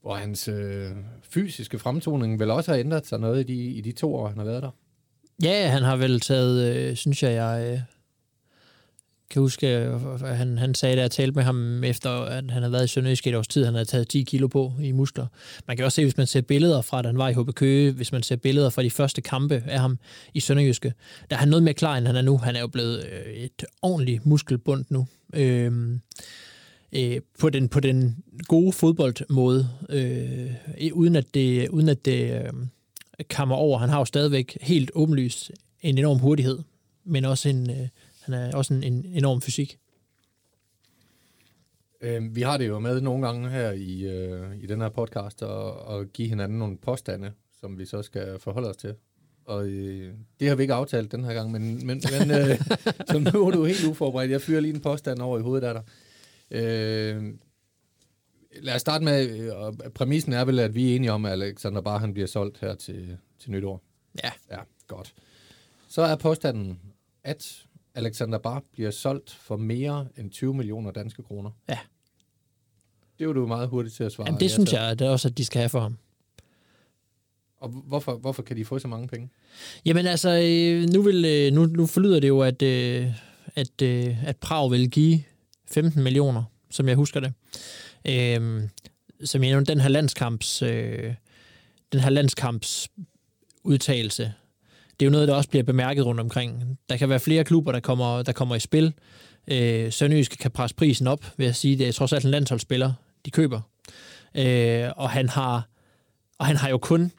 hvor 0.00 0.14
hans 0.14 0.48
øh, 0.48 0.90
fysiske 1.22 1.78
fremtoning 1.78 2.40
vel 2.40 2.50
også 2.50 2.70
har 2.70 2.78
ændret 2.78 3.06
sig 3.06 3.20
noget 3.20 3.40
i 3.40 3.54
de, 3.54 3.64
i 3.64 3.80
de 3.80 3.92
to 3.92 4.14
år, 4.14 4.28
han 4.28 4.38
har 4.38 4.44
været 4.44 4.62
der. 4.62 4.70
Ja, 5.42 5.68
han 5.68 5.82
har 5.82 5.96
vel 5.96 6.20
taget, 6.20 6.76
øh, 6.76 6.96
synes 6.96 7.22
jeg, 7.22 7.32
jeg 7.32 7.72
øh, 7.72 7.80
kan 9.30 9.42
huske, 9.42 9.66
at 9.66 10.36
han, 10.36 10.58
han 10.58 10.74
sagde, 10.74 10.96
da 10.96 11.00
jeg 11.00 11.10
talte 11.10 11.34
med 11.34 11.42
ham 11.42 11.84
efter, 11.84 12.10
at 12.10 12.50
han 12.50 12.62
havde 12.62 12.72
været 12.72 12.84
i 12.84 12.88
Sønderjysk 12.88 13.26
i 13.26 13.28
et 13.28 13.36
års 13.36 13.48
tid, 13.48 13.64
han 13.64 13.74
havde 13.74 13.84
taget 13.84 14.08
10 14.08 14.22
kilo 14.22 14.46
på 14.46 14.72
i 14.82 14.92
muskler. 14.92 15.26
Man 15.66 15.76
kan 15.76 15.86
også 15.86 15.96
se, 15.96 16.04
hvis 16.04 16.16
man 16.16 16.26
ser 16.26 16.40
billeder 16.40 16.82
fra, 16.82 17.02
da 17.02 17.08
han 17.08 17.18
var 17.18 17.28
i 17.28 17.32
HB 17.32 17.54
Køge, 17.54 17.92
hvis 17.92 18.12
man 18.12 18.22
ser 18.22 18.36
billeder 18.36 18.70
fra 18.70 18.82
de 18.82 18.90
første 18.90 19.20
kampe 19.20 19.62
af 19.66 19.80
ham 19.80 19.98
i 20.34 20.40
Sønderjyske, 20.40 20.92
der 21.30 21.36
er 21.36 21.40
han 21.40 21.48
noget 21.48 21.62
mere 21.62 21.74
klar, 21.74 21.96
end 21.96 22.06
han 22.06 22.16
er 22.16 22.22
nu. 22.22 22.38
Han 22.38 22.56
er 22.56 22.60
jo 22.60 22.66
blevet 22.66 23.04
øh, 23.04 23.34
et 23.34 23.64
ordentligt 23.82 24.26
muskelbund 24.26 24.84
nu. 24.88 25.06
Øhm, 25.34 26.00
øh, 26.92 27.20
på, 27.38 27.50
den, 27.50 27.68
på 27.68 27.80
den 27.80 28.24
gode 28.48 28.72
fodboldmåde, 28.72 29.68
øh, 29.90 30.50
uden 30.92 31.16
at 31.16 31.34
det, 31.34 31.68
uden 31.68 31.88
at 31.88 32.04
det 32.04 32.32
øh, 32.32 32.52
kammer 33.30 33.56
over. 33.56 33.78
Han 33.78 33.88
har 33.88 33.98
jo 33.98 34.04
stadigvæk 34.04 34.58
helt 34.60 34.90
åbenlyst 34.94 35.52
en 35.82 35.98
enorm 35.98 36.18
hurtighed, 36.18 36.58
men 37.04 37.24
også 37.24 37.48
en, 37.48 37.70
øh, 37.70 37.88
han 38.28 38.34
er 38.34 38.56
også 38.56 38.74
en, 38.74 38.82
en 38.82 39.04
enorm 39.04 39.40
fysik. 39.40 39.78
Øh, 42.00 42.36
vi 42.36 42.42
har 42.42 42.56
det 42.56 42.68
jo 42.68 42.78
med 42.78 43.00
nogle 43.00 43.26
gange 43.26 43.50
her 43.50 43.70
i, 43.72 44.02
øh, 44.02 44.56
i 44.56 44.66
den 44.66 44.80
her 44.80 44.88
podcast 44.88 45.42
at, 45.42 45.72
at 45.90 46.12
give 46.12 46.28
hinanden 46.28 46.58
nogle 46.58 46.78
påstande, 46.78 47.32
som 47.60 47.78
vi 47.78 47.86
så 47.86 48.02
skal 48.02 48.38
forholde 48.38 48.68
os 48.68 48.76
til. 48.76 48.94
Og 49.44 49.66
øh, 49.66 50.14
det 50.40 50.48
har 50.48 50.54
vi 50.56 50.62
ikke 50.62 50.74
aftalt 50.74 51.12
den 51.12 51.24
her 51.24 51.34
gang, 51.34 51.50
men, 51.50 51.86
men, 51.86 52.02
men 52.18 52.30
øh, 52.30 52.58
så 53.10 53.30
nu 53.34 53.46
er 53.46 53.50
du 53.50 53.64
helt 53.64 53.84
uforberedt. 53.84 54.30
Jeg 54.30 54.42
fyrer 54.42 54.60
lige 54.60 54.74
en 54.74 54.80
påstand 54.80 55.20
over 55.20 55.38
i 55.38 55.42
hovedet 55.42 55.68
af 55.68 55.74
dig. 55.74 55.82
Øh, 56.50 57.34
lad 58.62 58.74
os 58.74 58.80
starte 58.80 59.04
med, 59.04 59.38
øh, 59.38 59.56
og 59.56 59.74
præmissen 59.94 60.32
er 60.32 60.44
vel, 60.44 60.58
at 60.58 60.74
vi 60.74 60.90
er 60.90 60.96
enige 60.96 61.12
om, 61.12 61.24
at 61.24 61.32
Alexander 61.32 61.80
bare 61.80 61.98
han 61.98 62.12
bliver 62.12 62.26
solgt 62.26 62.58
her 62.58 62.74
til, 62.74 63.16
til 63.38 63.50
nytår. 63.50 63.82
Ja. 64.24 64.30
Ja, 64.50 64.58
godt. 64.86 65.14
Så 65.88 66.02
er 66.02 66.16
påstanden, 66.16 66.80
at 67.24 67.64
Alexander 67.94 68.38
Bar 68.38 68.62
bliver 68.72 68.90
solgt 68.90 69.30
for 69.30 69.56
mere 69.56 70.08
end 70.16 70.30
20 70.30 70.54
millioner 70.54 70.90
danske 70.90 71.22
kroner. 71.22 71.50
Ja. 71.68 71.78
Det 73.18 73.24
er 73.24 73.28
jo 73.28 73.32
du 73.32 73.46
meget 73.46 73.68
hurtigt 73.68 73.94
til 73.94 74.04
at 74.04 74.12
svare. 74.12 74.28
Jamen, 74.28 74.40
det 74.40 74.46
ja 74.46 74.50
synes 74.50 74.70
til. 74.70 74.78
jeg 74.78 74.98
det 74.98 75.06
er 75.06 75.10
også, 75.10 75.28
at 75.28 75.38
de 75.38 75.44
skal 75.44 75.58
have 75.58 75.68
for 75.68 75.80
ham. 75.80 75.98
Og 77.60 77.68
hvorfor, 77.68 78.16
hvorfor 78.16 78.42
kan 78.42 78.56
de 78.56 78.64
få 78.64 78.78
så 78.78 78.88
mange 78.88 79.08
penge? 79.08 79.30
Jamen 79.84 80.06
altså, 80.06 80.30
øh, 80.44 80.88
nu, 80.88 81.02
vil, 81.02 81.24
øh, 81.24 81.52
nu, 81.52 81.66
nu 81.66 81.86
forlyder 81.86 82.20
det 82.20 82.28
jo, 82.28 82.40
at, 82.40 82.62
øh, 82.62 83.06
at, 83.54 83.82
at 84.26 84.36
Prag 84.36 84.70
vil 84.70 84.90
give 84.90 85.22
15 85.66 86.02
millioner, 86.02 86.44
som 86.70 86.88
jeg 86.88 86.96
husker 86.96 87.20
det. 87.20 87.32
Øh, 88.04 88.68
som 89.24 89.42
jeg 89.42 89.50
nævnte, 89.50 89.72
den 89.72 89.80
her 89.80 89.88
landskamps, 89.88 90.62
øh, 90.62 91.14
den 91.92 92.00
her 92.00 92.10
landskamps 92.10 92.88
udtalelse, 93.64 94.32
det 95.00 95.06
er 95.06 95.10
jo 95.10 95.12
noget, 95.12 95.28
der 95.28 95.34
også 95.34 95.48
bliver 95.48 95.62
bemærket 95.62 96.06
rundt 96.06 96.20
omkring. 96.20 96.78
Der 96.88 96.96
kan 96.96 97.08
være 97.08 97.20
flere 97.20 97.44
klubber, 97.44 97.72
der 97.72 97.80
kommer, 97.80 98.22
der 98.22 98.32
kommer 98.32 98.54
i 98.54 98.60
spil. 98.60 98.94
Øh, 99.48 99.92
Sønderjysk 99.92 100.38
kan 100.38 100.50
presse 100.50 100.76
prisen 100.76 101.06
op, 101.06 101.24
ved 101.36 101.46
at 101.46 101.56
sige, 101.56 101.78
det 101.78 101.88
er 101.88 101.92
trods 101.92 102.12
alt 102.12 102.24
en 102.24 102.30
landsholdsspiller, 102.30 102.92
de 103.24 103.30
køber. 103.30 103.60
Øh, 104.34 104.90
og 104.96 105.10
han 105.10 105.28
har 105.28 105.68
og 106.38 106.46
han 106.46 106.56
har 106.56 106.68
jo 106.68 106.78
kun 106.78 107.12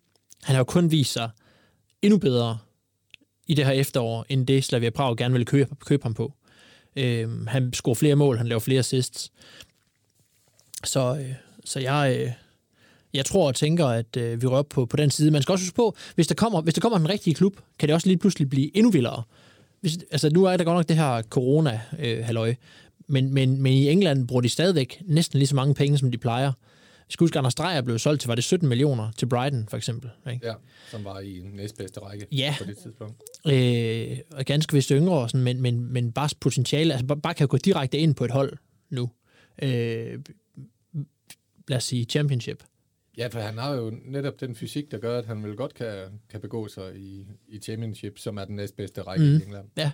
han 0.44 0.56
har 0.56 0.60
jo 0.60 0.64
kun 0.64 0.92
vist 0.92 1.14
sig 1.14 1.30
endnu 2.02 2.18
bedre 2.18 2.58
i 3.48 3.54
det 3.54 3.66
her 3.66 3.72
efterår, 3.72 4.26
end 4.30 4.48
det 4.48 4.64
Slavia 4.64 4.90
Prag 4.90 5.18
gerne 5.18 5.32
ville 5.32 5.46
købe, 5.46 5.76
købe 5.86 6.04
ham 6.04 6.14
på. 6.14 6.34
Øh, 6.96 7.48
han 7.48 7.74
scorer 7.74 7.96
flere 7.96 8.16
mål, 8.16 8.38
han 8.38 8.48
laver 8.48 8.60
flere 8.60 8.80
assists. 8.80 9.32
Så, 10.84 11.18
øh, 11.20 11.34
så 11.66 11.80
jeg, 11.80 12.18
øh, 12.20 12.32
jeg 13.14 13.26
tror 13.26 13.48
og 13.48 13.56
tænker, 13.56 13.86
at 13.86 14.18
øh, 14.18 14.42
vi 14.42 14.48
rører 14.48 14.64
på, 14.64 14.86
på 14.86 14.98
den 14.98 15.10
side. 15.12 15.32
Man 15.32 15.42
skal 15.42 15.54
også 15.54 15.66
huske 15.66 15.76
på, 15.76 15.96
hvis 16.16 16.28
der, 16.28 16.36
kommer, 16.36 16.62
hvis 16.62 16.74
der 16.74 16.82
kommer 16.82 17.00
en 17.00 17.10
rigtig 17.10 17.36
klub, 17.36 17.60
kan 17.80 17.90
det 17.90 17.94
også 17.96 18.08
lige 18.08 18.18
pludselig 18.18 18.50
blive 18.50 18.78
endnu 18.78 18.92
vildere. 18.92 19.24
Hvis, 19.82 19.98
altså, 20.12 20.30
nu 20.30 20.44
er 20.44 20.58
der 20.58 20.64
godt 20.64 20.76
nok 20.78 20.88
det 20.90 20.96
her 20.96 21.22
corona-halløj, 21.22 22.56
men, 23.08 23.34
men, 23.34 23.62
men 23.62 23.74
i 23.74 23.90
England 23.90 24.28
bruger 24.28 24.42
de 24.42 24.50
stadigvæk 24.50 25.02
næsten 25.06 25.38
lige 25.40 25.48
så 25.48 25.56
mange 25.56 25.74
penge, 25.74 25.98
som 25.98 26.12
de 26.12 26.18
plejer. 26.18 26.52
Vi 27.08 27.14
skal 27.14 27.24
huske, 27.24 27.38
Anders 27.40 27.56
Dreyer 27.56 27.82
blev 27.82 28.00
solgt 28.00 28.22
til, 28.22 28.28
var 28.28 28.36
det 28.36 28.44
17 28.44 28.70
millioner 28.70 29.12
til 29.18 29.26
Brighton, 29.26 29.66
for 29.70 29.78
eksempel. 29.78 30.10
Ikke? 30.34 30.48
Ja, 30.48 30.54
som 30.92 31.04
var 31.06 31.20
i 31.20 31.42
næstbedste 31.54 32.00
række 32.00 32.28
Ja. 32.32 32.56
på 32.60 32.64
det 32.64 32.78
tidspunkt. 32.78 33.16
øh, 33.48 34.18
og 34.32 34.46
ganske 34.46 34.74
vist 34.74 34.90
yngre, 34.90 35.18
og 35.18 35.30
sådan, 35.30 35.44
men, 35.44 35.62
men, 35.62 35.94
men 35.94 36.12
bare 36.12 36.30
potentiale, 36.40 36.94
altså 36.94 37.06
bare, 37.08 37.22
bare 37.22 37.34
kan 37.34 37.48
gå 37.48 37.58
direkte 37.58 37.98
ind 37.98 38.16
på 38.16 38.26
et 38.26 38.32
hold 38.32 38.54
nu. 38.90 39.10
Øh, 39.62 40.20
lad 41.68 41.78
os 41.78 41.84
sige 41.84 42.06
championship. 42.06 42.64
Ja, 43.18 43.28
for 43.28 43.40
han 43.40 43.58
har 43.58 43.74
jo 43.74 43.94
netop 44.06 44.40
den 44.40 44.56
fysik, 44.56 44.92
der 44.92 44.98
gør, 44.98 45.18
at 45.18 45.26
han 45.26 45.44
vel 45.44 45.56
godt 45.56 45.74
kan, 45.74 45.96
kan 46.30 46.42
begå 46.42 46.68
sig 46.68 46.96
i, 46.96 47.26
i 47.48 47.60
championship, 47.60 48.18
som 48.18 48.38
er 48.38 48.46
den 48.46 48.56
næstbedste 48.56 49.02
række 49.02 49.26
mm. 49.26 49.38
i 49.38 49.44
England. 49.44 49.68
Ja, 49.78 49.92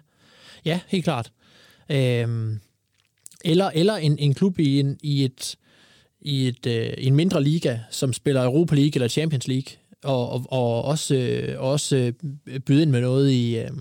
ja 0.66 0.80
helt 0.88 1.04
klart. 1.04 1.32
Øh, 1.92 2.58
eller 3.46 3.72
eller 3.76 3.96
en, 3.96 4.20
en 4.20 4.34
klub 4.34 4.60
i, 4.60 4.80
en, 4.80 5.00
i, 5.04 5.26
et, 5.26 5.56
i, 6.22 6.48
et, 6.48 6.66
øh, 6.66 6.94
en 6.98 7.16
mindre 7.16 7.44
liga, 7.44 7.80
som 7.90 8.14
spiller 8.14 8.44
Europa 8.44 8.76
League 8.76 8.92
eller 8.94 9.08
Champions 9.08 9.48
League, 9.48 9.78
og, 10.04 10.30
og, 10.30 10.46
og 10.50 10.84
også, 10.84 11.16
øh, 11.16 11.62
også 11.62 12.14
øh, 12.48 12.60
byde 12.60 12.82
ind 12.82 12.92
med 12.92 13.02
noget 13.02 13.32
i, 13.32 13.58
øh, 13.58 13.72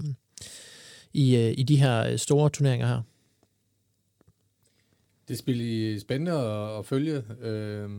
i, 1.13 1.37
øh, 1.37 1.55
i 1.57 1.63
de 1.63 1.77
her 1.77 2.17
store 2.17 2.51
turneringer 2.51 2.87
her. 2.87 3.03
Det 5.29 5.43
bliver 5.45 6.01
spændende 6.01 6.33
at, 6.33 6.79
at 6.79 6.87
følge, 6.87 7.23
øh, 7.41 7.91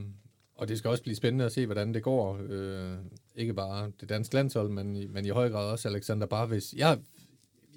og 0.56 0.68
det 0.68 0.78
skal 0.78 0.90
også 0.90 1.04
blive 1.04 1.16
spændende 1.16 1.46
at 1.46 1.52
se, 1.52 1.66
hvordan 1.66 1.94
det 1.94 2.04
går. 2.04 2.40
Øh, 2.50 2.92
ikke 3.36 3.54
bare 3.54 3.92
det 4.02 4.10
danske 4.10 4.34
landshold, 4.36 4.70
men, 4.70 4.96
i- 4.96 5.08
men 5.08 5.26
i 5.26 5.30
høj 5.30 5.50
grad 5.50 5.66
også 5.72 5.88
Alexander 5.90 6.28
Barvis. 6.28 6.74
Jeg, 6.78 6.98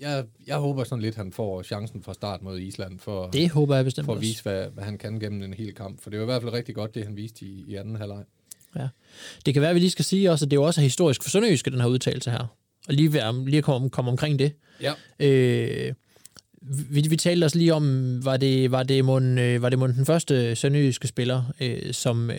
jeg, 0.01 0.25
jeg 0.47 0.57
håber 0.57 0.85
sådan 0.85 1.03
lidt, 1.03 1.13
at 1.15 1.17
han 1.17 1.33
får 1.33 1.63
chancen 1.63 2.03
fra 2.03 2.15
start 2.15 2.43
mod 2.43 2.59
Island 2.61 2.99
for, 2.99 3.27
Det 3.27 3.51
håber 3.51 3.75
jeg 3.77 3.85
bestemt 3.85 4.05
for 4.05 4.15
at 4.15 4.21
vise, 4.21 4.43
hvad, 4.43 4.67
hvad 4.71 4.85
han 4.85 4.99
kan 4.99 5.21
gennem 5.21 5.43
en 5.43 5.55
hel 5.55 5.75
kamp. 5.75 6.01
For 6.03 6.11
det 6.11 6.19
var 6.19 6.25
i 6.25 6.27
hvert 6.27 6.43
fald 6.43 6.53
rigtig 6.53 6.75
godt, 6.75 6.95
det 6.95 7.05
han 7.05 7.17
viste 7.17 7.45
i, 7.45 7.65
i 7.69 7.75
anden 7.75 7.97
halvleg. 7.97 8.25
Ja. 8.77 8.89
Det 9.47 9.55
kan 9.55 9.61
være, 9.61 9.71
at 9.71 9.75
vi 9.75 9.81
lige 9.81 9.91
skal 9.91 10.05
sige 10.05 10.31
også, 10.31 10.45
at 10.45 10.51
det 10.51 10.57
jo 10.57 10.63
også 10.63 10.81
er 10.81 10.83
historisk 10.83 11.23
for 11.23 11.31
Sønderjyske, 11.31 11.71
den 11.71 11.81
her 11.81 11.89
udtalelse 11.89 12.31
her. 12.31 12.47
Og 12.89 12.95
lige, 12.95 13.13
ved, 13.13 13.47
lige 13.47 13.63
komme, 13.63 13.91
komme 13.91 14.11
omkring 14.11 14.39
det. 14.39 14.53
Ja. 14.83 14.93
Øh, 15.21 15.95
vi, 16.63 17.01
vi 17.11 17.17
talte 17.17 17.45
også 17.45 17.59
lige 17.59 17.75
om, 17.75 18.25
var 18.25 18.37
det, 18.37 18.71
var 18.71 18.83
det, 18.83 19.05
mon, 19.05 19.39
øh, 19.39 19.63
var 19.63 19.69
det 19.69 19.79
mon 19.79 19.95
den 19.95 20.07
første 20.07 20.57
sønderjyske 20.57 21.09
spiller, 21.09 21.43
øh, 21.61 21.95
som, 21.95 22.31
øh, 22.31 22.39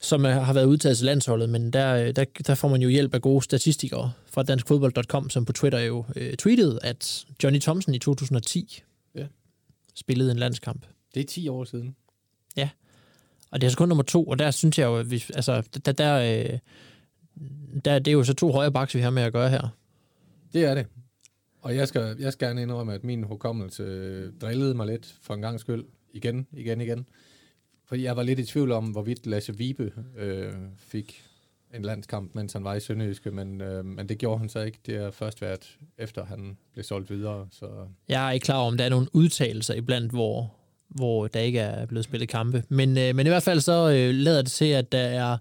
som 0.00 0.26
øh, 0.26 0.32
har 0.32 0.52
været 0.52 0.64
udtaget 0.66 0.96
til 0.96 1.06
landsholdet, 1.06 1.48
men 1.48 1.72
der, 1.72 1.94
øh, 1.94 2.16
der, 2.16 2.24
der 2.46 2.54
får 2.54 2.68
man 2.68 2.82
jo 2.82 2.88
hjælp 2.88 3.14
af 3.14 3.22
gode 3.22 3.44
statistikere 3.44 4.12
fra 4.30 4.42
danskfodbold.com, 4.42 5.30
som 5.30 5.44
på 5.44 5.52
Twitter 5.52 5.78
jo 5.78 6.04
øh, 6.16 6.34
tweetede, 6.36 6.78
at 6.82 7.24
Johnny 7.44 7.60
Thompson 7.60 7.94
i 7.94 7.98
2010 7.98 8.82
Ja. 9.14 9.26
spillede 9.94 10.30
en 10.30 10.36
landskamp. 10.36 10.86
Det 11.14 11.20
er 11.20 11.24
10 11.26 11.48
år 11.48 11.64
siden. 11.64 11.96
Og 13.50 13.60
det 13.60 13.66
er 13.66 13.70
så 13.70 13.76
kun 13.76 13.88
nummer 13.88 14.04
to, 14.04 14.24
og 14.24 14.38
der 14.38 14.50
synes 14.50 14.78
jeg 14.78 14.84
jo, 14.86 14.96
at 14.96 15.10
vi, 15.10 15.24
altså, 15.34 15.62
der, 15.86 15.92
der, 15.92 16.14
øh, 16.14 16.58
der, 17.84 17.98
det 17.98 18.08
er 18.08 18.12
jo 18.12 18.24
så 18.24 18.34
to 18.34 18.52
højre 18.52 18.72
baks, 18.72 18.94
vi 18.94 19.00
har 19.00 19.10
med 19.10 19.22
at 19.22 19.32
gøre 19.32 19.50
her. 19.50 19.68
Det 20.52 20.64
er 20.64 20.74
det. 20.74 20.86
Og 21.64 21.76
jeg 21.76 21.88
skal, 21.88 22.16
jeg 22.18 22.32
skal 22.32 22.48
gerne 22.48 22.62
indrømme, 22.62 22.94
at 22.94 23.04
min 23.04 23.22
hukommelse 23.22 23.82
øh, 23.82 24.32
drillede 24.40 24.74
mig 24.74 24.86
lidt 24.86 25.14
for 25.22 25.34
en 25.34 25.40
gang 25.40 25.60
skyld. 25.60 25.84
Igen, 26.14 26.46
igen, 26.52 26.80
igen. 26.80 27.06
Fordi 27.84 28.02
jeg 28.02 28.16
var 28.16 28.22
lidt 28.22 28.38
i 28.38 28.44
tvivl 28.44 28.72
om, 28.72 28.84
hvorvidt 28.84 29.26
Lasse 29.26 29.56
Vibe 29.56 29.92
øh, 30.16 30.52
fik 30.78 31.22
en 31.74 31.82
landskamp, 31.82 32.34
mens 32.34 32.52
han 32.52 32.64
var 32.64 32.74
i 32.74 32.80
Sønderjyske, 32.80 33.30
men, 33.30 33.60
øh, 33.60 33.84
men 33.84 34.08
det 34.08 34.18
gjorde 34.18 34.38
han 34.38 34.48
så 34.48 34.60
ikke. 34.60 34.78
Det 34.86 34.94
er 34.96 35.10
først 35.10 35.42
været, 35.42 35.78
efter 35.98 36.24
han 36.24 36.56
blev 36.72 36.84
solgt 36.84 37.10
videre. 37.10 37.46
Så 37.50 37.66
Jeg 38.08 38.28
er 38.28 38.30
ikke 38.30 38.44
klar 38.44 38.58
over, 38.58 38.70
om 38.70 38.76
der 38.76 38.84
er 38.84 38.88
nogle 38.88 39.06
udtalelser 39.12 39.74
iblandt, 39.74 40.12
hvor, 40.12 40.54
hvor 40.88 41.26
der 41.26 41.40
ikke 41.40 41.60
er 41.60 41.86
blevet 41.86 42.04
spillet 42.04 42.28
kampe. 42.28 42.62
Men, 42.68 42.98
øh, 42.98 43.14
men 43.14 43.26
i 43.26 43.28
hvert 43.28 43.42
fald 43.42 43.60
så 43.60 43.90
øh, 43.90 44.14
lader 44.14 44.42
det 44.42 44.52
til, 44.52 44.70
at 44.70 44.92
der 44.92 44.98
er, 44.98 45.36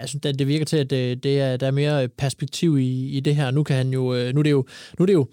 jeg 0.00 0.08
synes, 0.08 0.22
det, 0.22 0.38
det 0.38 0.46
virker 0.46 0.64
til, 0.64 0.76
at 0.76 0.90
det, 0.90 1.22
det 1.22 1.40
er, 1.40 1.56
der 1.56 1.66
er 1.66 1.70
mere 1.70 2.02
øh, 2.02 2.08
perspektiv 2.08 2.78
i, 2.78 3.08
i 3.08 3.20
det 3.20 3.36
her. 3.36 3.50
Nu 3.50 3.62
kan 3.62 3.76
han 3.76 3.92
jo, 3.92 4.14
øh, 4.14 4.34
nu 4.34 4.40
er 4.40 4.42
det 4.42 4.50
jo, 4.50 4.66
nu 4.98 5.02
er 5.02 5.06
det 5.06 5.12
jo 5.12 5.26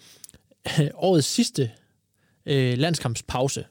årets 0.93 1.27
sidste 1.27 1.71
øh, 2.45 2.77
landskampspause. 2.77 3.65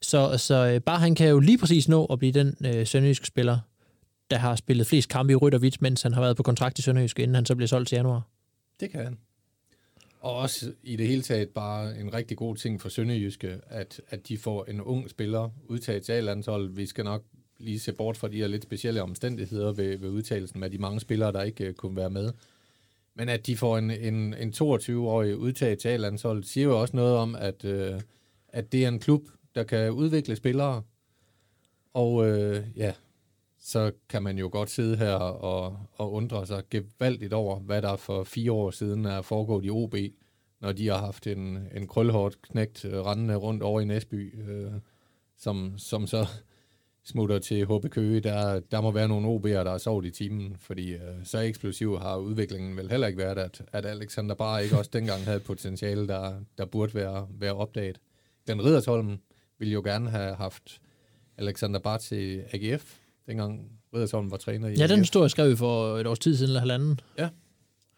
Så, 0.00 0.38
så 0.38 0.80
bare 0.86 0.98
han 0.98 1.14
kan 1.14 1.28
jo 1.28 1.38
lige 1.38 1.58
præcis 1.58 1.88
nå 1.88 2.04
at 2.04 2.18
blive 2.18 2.32
den 2.32 2.56
øh, 2.66 2.86
sønderjyske 2.86 3.26
spiller, 3.26 3.58
der 4.30 4.36
har 4.36 4.56
spillet 4.56 4.86
flest 4.86 5.08
kampe 5.08 5.32
i 5.32 5.36
rødt 5.36 5.54
og 5.54 5.60
hvidt, 5.60 5.82
mens 5.82 6.02
han 6.02 6.12
har 6.12 6.20
været 6.20 6.36
på 6.36 6.42
kontrakt 6.42 6.78
i 6.78 6.82
Sønderjysk, 6.82 7.18
inden 7.18 7.34
han 7.34 7.46
så 7.46 7.54
bliver 7.54 7.68
solgt 7.68 7.88
til 7.88 7.96
januar. 7.96 8.28
Det 8.80 8.90
kan 8.90 9.04
han. 9.04 9.18
Og 10.20 10.36
også 10.36 10.72
i 10.82 10.96
det 10.96 11.06
hele 11.06 11.22
taget 11.22 11.48
bare 11.48 12.00
en 12.00 12.14
rigtig 12.14 12.36
god 12.36 12.56
ting 12.56 12.80
for 12.80 12.88
Sønderjyske, 12.88 13.58
at, 13.66 14.00
at 14.08 14.28
de 14.28 14.38
får 14.38 14.64
en 14.64 14.80
ung 14.80 15.10
spiller 15.10 15.50
udtaget 15.68 16.02
til 16.02 16.12
A-landshold. 16.12 16.74
Vi 16.74 16.86
skal 16.86 17.04
nok 17.04 17.22
lige 17.62 17.80
se 17.80 17.92
bort 17.92 18.16
fra 18.16 18.28
de 18.28 18.36
her 18.36 18.46
lidt 18.46 18.62
specielle 18.62 19.02
omstændigheder 19.02 19.72
ved, 19.72 19.98
ved 19.98 20.08
udtagelsen 20.08 20.60
med 20.60 20.70
de 20.70 20.78
mange 20.78 21.00
spillere, 21.00 21.32
der 21.32 21.42
ikke 21.42 21.68
uh, 21.68 21.74
kunne 21.74 21.96
være 21.96 22.10
med. 22.10 22.32
Men 23.14 23.28
at 23.28 23.46
de 23.46 23.56
får 23.56 23.78
en, 23.78 23.90
en, 23.90 24.34
en 24.34 24.52
22-årig 24.56 25.36
udtaget 25.36 25.78
til 25.78 25.88
A-landshold, 25.88 26.44
siger 26.44 26.64
jo 26.64 26.80
også 26.80 26.96
noget 26.96 27.16
om, 27.16 27.34
at, 27.34 27.64
uh, 27.64 28.00
at 28.48 28.72
det 28.72 28.84
er 28.84 28.88
en 28.88 28.98
klub, 28.98 29.22
der 29.54 29.62
kan 29.62 29.90
udvikle 29.90 30.36
spillere. 30.36 30.82
Og 31.94 32.14
uh, 32.14 32.56
ja, 32.76 32.92
så 33.58 33.92
kan 34.08 34.22
man 34.22 34.38
jo 34.38 34.48
godt 34.52 34.70
sidde 34.70 34.96
her 34.96 35.14
og, 35.14 35.78
og 35.92 36.12
undre 36.12 36.46
sig 36.46 36.62
gevaldigt 36.70 37.32
over, 37.32 37.58
hvad 37.58 37.82
der 37.82 37.96
for 37.96 38.24
fire 38.24 38.52
år 38.52 38.70
siden 38.70 39.04
er 39.04 39.22
foregået 39.22 39.64
i 39.64 39.70
OB, 39.70 39.94
når 40.60 40.72
de 40.72 40.88
har 40.88 40.98
haft 40.98 41.26
en, 41.26 41.68
en 41.74 41.86
krølhårdt 41.86 42.42
knægt 42.42 42.84
rendende 42.84 43.34
rundt 43.34 43.62
over 43.62 43.80
i 43.80 43.84
Næsby, 43.84 44.50
øh, 44.50 44.72
som, 45.38 45.74
som 45.78 46.06
så 46.06 46.26
smutter 47.04 47.38
til 47.38 47.64
HB 47.66 47.90
Køge. 47.90 48.20
Der, 48.20 48.60
der 48.60 48.80
må 48.80 48.90
være 48.90 49.08
nogle 49.08 49.28
OB'er, 49.28 49.64
der 49.64 49.70
har 49.70 49.78
sovet 49.78 50.04
i 50.04 50.10
timen, 50.10 50.56
fordi 50.60 50.92
øh, 50.92 51.00
så 51.24 51.38
eksplosiv 51.38 51.98
har 51.98 52.16
udviklingen 52.16 52.76
vel 52.76 52.90
heller 52.90 53.06
ikke 53.06 53.18
været, 53.18 53.38
at, 53.38 53.62
at 53.72 53.86
Alexander 53.86 54.34
bare 54.34 54.64
ikke 54.64 54.78
også 54.78 54.90
dengang 54.92 55.24
havde 55.24 55.40
potentiale, 55.40 56.08
der, 56.08 56.34
der 56.58 56.64
burde 56.64 56.94
være, 56.94 57.28
være 57.30 57.52
opdaget. 57.54 58.00
Den 58.46 58.64
Riddersholm 58.64 59.18
ville 59.58 59.72
jo 59.74 59.82
gerne 59.84 60.10
have 60.10 60.34
haft 60.34 60.80
Alexander 61.38 61.80
bare 61.80 61.98
til 61.98 62.44
AGF, 62.52 62.96
dengang 63.26 63.70
Riddersholm 63.94 64.30
var 64.30 64.36
træner 64.36 64.68
i 64.68 64.74
Ja, 64.74 64.82
den 64.82 64.90
AGF. 64.90 64.98
historie 64.98 65.28
skrev 65.28 65.50
vi 65.50 65.56
for 65.56 65.98
et 65.98 66.06
års 66.06 66.18
tid 66.18 66.36
siden 66.36 66.48
eller 66.48 66.60
halvanden. 66.60 67.00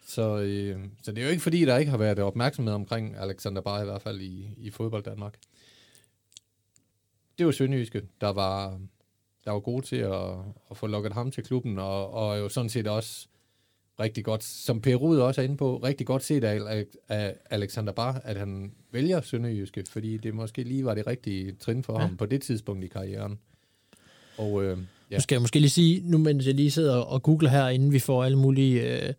Så, 0.07 0.39
øh, 0.41 0.79
så 1.03 1.13
det 1.13 1.19
er 1.19 1.25
jo 1.25 1.31
ikke 1.31 1.43
fordi, 1.43 1.65
der 1.65 1.77
ikke 1.79 1.91
har 1.91 1.99
været 1.99 2.19
opmærksomhed 2.19 2.75
omkring 2.75 3.17
Alexander 3.17 3.63
Bar 3.63 3.83
i 3.83 3.85
hvert 3.85 4.03
fald 4.03 4.21
i, 4.21 4.49
i 4.57 4.71
fodbold 4.71 5.03
Danmark. 5.05 5.35
Det 7.39 7.47
var 7.47 7.53
Sønderjyske, 7.53 8.03
der 8.21 8.29
var, 8.29 8.81
der 9.45 9.51
var 9.51 9.61
gode 9.61 9.87
til 9.87 9.97
at, 9.97 10.31
at 10.71 10.77
få 10.77 10.87
lukket 10.87 11.13
ham 11.13 11.31
til 11.31 11.45
klubben, 11.45 11.79
og, 11.79 12.11
og 12.15 12.39
jo 12.39 12.49
sådan 12.49 12.71
set 12.71 12.87
også 12.87 13.29
rigtig 14.01 14.25
godt, 14.25 14.45
som 14.45 14.81
Per 14.81 14.95
Rud 14.95 15.19
også 15.19 15.41
er 15.41 15.45
inde 15.45 15.57
på, 15.57 15.77
rigtig 15.77 16.07
godt 16.07 16.23
set 16.23 16.45
af, 16.45 16.85
af 17.09 17.35
Alexander 17.51 17.93
Bar, 17.93 18.21
at 18.25 18.37
han 18.37 18.73
vælger 18.93 19.21
Sønderjyske, 19.21 19.85
fordi 19.91 20.17
det 20.17 20.35
måske 20.35 20.63
lige 20.63 20.85
var 20.85 20.95
det 20.95 21.07
rigtige 21.07 21.53
trin 21.53 21.85
for 21.85 21.93
ja. 21.93 22.07
ham 22.07 22.17
på 22.17 22.27
det 22.27 22.43
tidspunkt 22.43 22.85
i 22.85 22.89
karrieren. 22.89 23.39
Og 24.39 24.65
øh, 24.65 24.79
Ja. 25.11 25.17
Nu 25.17 25.21
skal 25.21 25.35
jeg 25.35 25.41
måske 25.41 25.59
lige 25.59 25.71
sige, 25.71 26.03
nu 26.05 26.19
mens 26.19 26.47
jeg 26.47 26.55
lige 26.55 26.71
sidder 26.71 26.97
og 26.97 27.23
googler 27.23 27.51
her, 27.51 27.69
inden 27.69 27.93
vi 27.93 27.99
får 27.99 28.25
alle 28.25 28.39
mulige, 28.39 29.07
øh, 29.07 29.15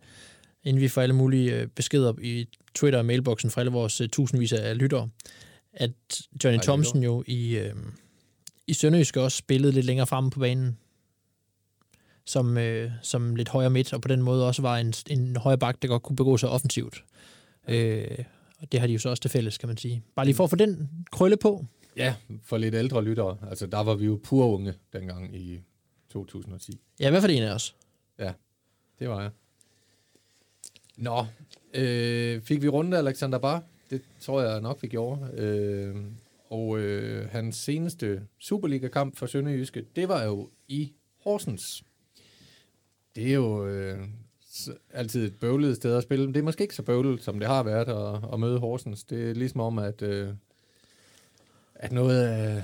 inden 0.64 0.82
vi 0.82 0.88
får 0.88 1.02
alle 1.02 1.14
mulige 1.14 1.60
øh, 1.60 1.66
beskeder 1.66 2.12
i 2.22 2.48
Twitter 2.74 2.98
og 2.98 3.06
mailboksen 3.06 3.50
fra 3.50 3.60
alle 3.60 3.72
vores 3.72 4.00
øh, 4.00 4.08
tusindvis 4.08 4.52
af 4.52 4.78
lyttere, 4.78 5.08
at 5.72 5.90
Johnny 6.44 6.60
Thompson 6.62 7.02
jo 7.02 7.24
i, 7.26 7.58
øh, 7.58 7.74
i 8.66 8.74
Sønderjysk 8.74 9.16
også 9.16 9.38
spillede 9.38 9.72
lidt 9.72 9.86
længere 9.86 10.06
fremme 10.06 10.30
på 10.30 10.40
banen, 10.40 10.78
som, 12.24 12.58
øh, 12.58 12.90
som 13.02 13.36
lidt 13.36 13.48
højere 13.48 13.70
midt, 13.70 13.92
og 13.92 14.02
på 14.02 14.08
den 14.08 14.22
måde 14.22 14.46
også 14.46 14.62
var 14.62 14.78
en, 14.78 14.94
en 15.10 15.36
højre 15.36 15.58
bak, 15.58 15.82
der 15.82 15.88
godt 15.88 16.02
kunne 16.02 16.16
begå 16.16 16.36
sig 16.36 16.48
offensivt. 16.48 17.04
Øh, 17.68 18.18
og 18.60 18.72
det 18.72 18.80
har 18.80 18.86
de 18.86 18.92
jo 18.92 18.98
så 18.98 19.08
også 19.08 19.20
til 19.20 19.30
fælles, 19.30 19.58
kan 19.58 19.68
man 19.68 19.76
sige. 19.76 20.02
Bare 20.14 20.26
lige 20.26 20.34
for 20.34 20.44
at 20.44 20.50
få 20.50 20.56
den 20.56 20.90
krølle 21.12 21.36
på. 21.36 21.64
ja, 21.96 22.14
for 22.42 22.56
lidt 22.56 22.74
ældre 22.74 23.04
lyttere, 23.04 23.36
altså 23.50 23.66
der 23.66 23.82
var 23.82 23.94
vi 23.94 24.06
jo 24.06 24.20
pur 24.24 24.46
unge 24.46 24.74
dengang 24.92 25.36
i 25.36 25.60
2010. 26.10 26.80
Ja, 27.00 27.06
i 27.06 27.10
hvert 27.10 27.22
fald 27.22 27.32
en 27.32 27.42
af 27.42 27.54
os. 27.54 27.74
Ja, 28.18 28.32
det 28.98 29.08
var 29.08 29.20
jeg. 29.22 29.30
Nå, 30.96 31.26
øh, 31.74 32.42
fik 32.42 32.62
vi 32.62 32.68
rundt 32.68 32.94
Alexander 32.94 33.38
Bar? 33.38 33.62
Det 33.90 34.02
tror 34.20 34.42
jeg 34.42 34.60
nok, 34.60 34.82
vi 34.82 34.88
gjorde. 34.88 35.30
Øh, 35.34 35.96
og 36.50 36.78
øh, 36.78 37.28
hans 37.30 37.56
seneste 37.56 38.22
Superliga-kamp 38.38 39.16
for 39.16 39.26
Sønderjyske, 39.26 39.84
det 39.96 40.08
var 40.08 40.24
jo 40.24 40.48
i 40.68 40.92
Horsens. 41.24 41.84
Det 43.16 43.28
er 43.30 43.34
jo 43.34 43.66
øh, 43.66 43.98
altid 44.92 45.26
et 45.26 45.34
bøvlet 45.40 45.76
sted 45.76 45.96
at 45.96 46.02
spille. 46.02 46.26
Det 46.26 46.36
er 46.36 46.42
måske 46.42 46.62
ikke 46.62 46.74
så 46.74 46.82
bøvlet, 46.82 47.22
som 47.22 47.38
det 47.38 47.48
har 47.48 47.62
været 47.62 47.88
at, 47.88 48.32
at 48.32 48.40
møde 48.40 48.58
Horsens. 48.58 49.04
Det 49.04 49.30
er 49.30 49.34
ligesom 49.34 49.60
om, 49.60 49.78
at, 49.78 50.02
øh, 50.02 50.28
at 51.74 51.92
noget 51.92 52.22
af, 52.26 52.62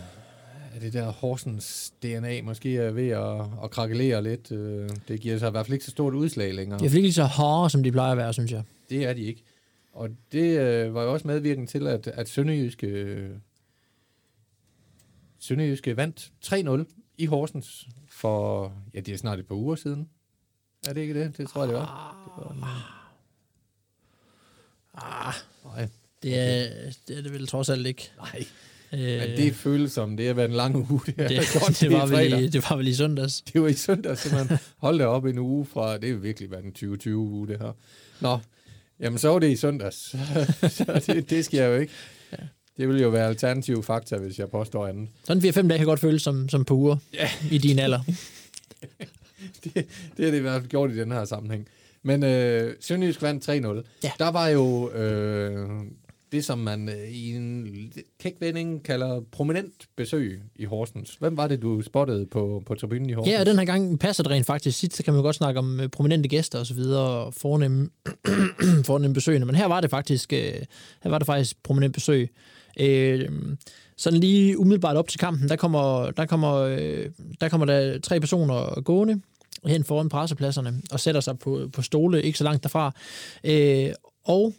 af 0.75 0.81
det 0.81 0.93
der 0.93 1.11
Horsens 1.13 1.93
DNA 2.03 2.43
måske 2.43 2.77
er 2.77 2.91
ved 2.91 3.09
at, 3.09 3.65
at 3.65 3.71
krakelere 3.71 4.23
lidt. 4.23 4.53
Øh, 4.53 4.91
Det 5.09 5.21
giver 5.21 5.39
sig 5.39 5.49
i 5.49 5.51
hvert 5.51 5.67
fald 5.67 5.73
ikke 5.73 5.85
så 5.85 5.91
stort 5.91 6.15
udslag 6.15 6.55
længere. 6.55 6.79
De 6.79 6.85
er 6.87 6.95
ikke 6.97 7.13
så 7.13 7.25
hårde, 7.25 7.71
som 7.71 7.83
de 7.83 7.93
plejer 7.93 8.13
at 8.13 8.19
være, 8.19 8.33
synes 8.33 8.53
jeg. 8.53 8.63
Det 8.91 9.05
er 9.05 9.13
de 9.13 9.23
ikke. 9.23 9.43
Og 9.93 10.09
det 10.33 10.59
øh, 10.61 10.95
var 10.95 11.03
jo 11.03 11.13
også 11.13 11.27
medvirkende 11.27 11.71
til, 11.71 11.87
at, 11.87 12.07
at 12.07 12.29
Sønderjyske, 12.29 12.87
øh, 12.87 13.31
Sønderjyske 15.43 15.97
vandt 15.97 16.33
3-0 16.45 16.85
i 17.19 17.27
Horsens 17.27 17.89
for, 18.09 18.73
ja, 18.95 19.01
det 19.01 19.15
er 19.15 19.19
snart 19.19 19.39
et 19.39 19.47
par 19.47 19.55
uger 19.55 19.77
siden. 19.77 20.09
Er 20.89 20.93
det 20.93 21.01
ikke 21.01 21.15
det? 21.21 21.37
Det 21.39 21.49
tror 21.49 21.61
jeg, 21.63 21.69
det 21.69 21.77
var. 21.77 22.35
Det 22.39 22.61
var 22.61 22.99
Ah, 24.95 25.35
nej, 25.65 25.89
det 26.23 26.39
er, 26.39 26.69
det 27.09 27.19
er 27.19 27.23
det 27.23 27.33
vel 27.33 27.47
trods 27.47 27.69
alt 27.69 27.87
ikke. 27.87 28.11
nej. 28.19 28.45
Øh, 28.93 28.99
Men 29.01 29.37
det 29.37 29.55
føles 29.55 29.93
som, 29.93 30.17
det 30.17 30.27
har 30.27 30.35
været 30.35 30.49
en 30.49 30.57
lang 30.57 30.77
uge. 30.91 31.01
Det, 31.07 31.17
det, 31.17 31.37
har 31.37 31.59
gjort 31.61 31.81
det, 31.81 31.93
var 31.93 32.07
vel 32.07 32.33
i, 32.45 32.49
det 32.49 32.71
var 32.71 32.77
vel 32.77 32.89
i 32.89 32.95
søndags. 32.95 33.41
Det 33.43 33.63
var 33.63 33.69
i 33.69 33.73
søndag, 33.73 34.19
simpelthen. 34.19 34.59
Hold 34.77 34.99
da 34.99 35.07
op 35.07 35.25
en 35.25 35.39
uge 35.39 35.67
fra, 35.67 35.99
det 35.99 36.11
er 36.11 36.15
virkelig 36.15 36.51
været 36.51 36.65
en 36.65 36.73
2020-uge, 36.79 37.47
det 37.49 37.59
her. 37.59 37.73
Nå, 38.21 38.39
jamen 39.01 39.19
så 39.19 39.29
var 39.29 39.39
det 39.39 39.51
i 39.51 39.57
søndags. 39.57 39.97
så 40.77 41.03
det, 41.07 41.31
det 41.31 41.45
sker 41.45 41.67
jo 41.67 41.75
ikke. 41.81 41.93
Det 42.77 42.89
vil 42.89 43.01
jo 43.03 43.09
være 43.09 43.27
alternativ 43.27 43.83
fakta, 43.83 44.17
hvis 44.17 44.39
jeg 44.39 44.51
påstår 44.51 44.87
andet. 44.87 45.09
Sådan 45.25 45.43
4-5 45.43 45.69
dage 45.69 45.79
kan 45.79 45.87
godt 45.87 46.01
føles 46.01 46.23
som, 46.23 46.49
som 46.49 46.65
på 46.65 46.75
uger 46.75 46.97
Ja. 47.15 47.29
i 47.51 47.59
din 47.59 47.79
alder. 47.79 48.01
det, 49.65 49.75
det 50.17 50.27
er 50.27 50.31
det 50.31 50.39
i 50.39 50.41
hvert 50.41 50.61
fald 50.61 50.71
gjort 50.71 50.91
i 50.91 50.99
den 50.99 51.13
her 51.13 51.25
sammenhæng. 51.25 51.67
Men 52.03 52.25
øh, 52.25 52.75
Sønderjysk 52.81 53.23
vandt 53.23 53.49
3-0. 53.49 53.99
Ja. 54.05 54.11
Der 54.19 54.31
var 54.31 54.49
jo 54.49 54.91
øh, 54.91 55.69
det, 56.33 56.45
som 56.45 56.59
man 56.59 56.89
øh, 56.89 57.09
i 57.09 57.35
en 57.37 57.67
kækvending 58.21 58.85
kalder 58.85 59.21
prominent 59.33 59.73
besøg 59.97 60.43
i 60.57 60.65
Horsens. 60.65 61.17
Hvem 61.21 61.37
var 61.37 61.47
det, 61.47 61.63
du 61.63 61.83
spottede 61.83 62.27
på, 62.27 62.63
på 62.67 62.75
tribunen 62.75 63.11
i 63.11 63.13
Horsens? 63.13 63.33
Ja, 63.33 63.41
og 63.41 63.47
den 63.47 63.59
her 63.59 63.65
gang 63.65 63.99
passer 64.01 64.23
det 64.23 64.31
rent 64.33 64.47
faktisk. 64.47 64.79
Sidst 64.79 64.97
så 64.97 65.03
kan 65.03 65.15
man 65.15 65.23
godt 65.23 65.37
snakke 65.37 65.59
om 65.59 65.81
øh, 65.81 65.89
prominente 65.89 66.29
gæster 66.29 66.59
og 66.59 66.67
så 66.67 66.75
videre, 66.75 67.03
og 67.25 67.35
fornemme, 67.35 67.89
fornemme 68.85 69.15
besøgende. 69.15 69.47
Men 69.47 69.55
her 69.55 69.67
var 69.67 69.81
det 69.81 69.91
faktisk, 69.91 70.33
øh, 70.33 70.39
her 71.03 71.11
var 71.11 71.19
det 71.19 71.27
faktisk 71.27 71.63
prominent 71.63 71.95
besøg. 71.95 72.31
Øh, 72.81 73.29
sådan 73.97 74.21
lige 74.21 74.59
umiddelbart 74.59 74.97
op 74.97 75.09
til 75.09 75.21
kampen, 75.21 75.49
der 75.49 75.57
kommer 75.57 76.11
der, 76.11 76.27
kommer, 76.27 76.55
øh, 76.55 77.07
der, 77.41 77.49
kommer 77.49 77.67
der 77.67 77.99
tre 77.99 78.21
personer 78.21 78.81
gående 78.81 79.21
hen 79.67 79.85
foran 79.85 80.09
pressepladserne 80.09 80.83
og 80.93 81.01
sætter 81.01 81.21
sig 81.21 81.39
på, 81.39 81.69
på 81.73 81.83
stole 81.83 82.23
ikke 82.23 82.39
så 82.39 82.45
langt 82.45 82.63
derfra. 82.63 82.93
Øh, 83.45 83.91
og 84.25 84.55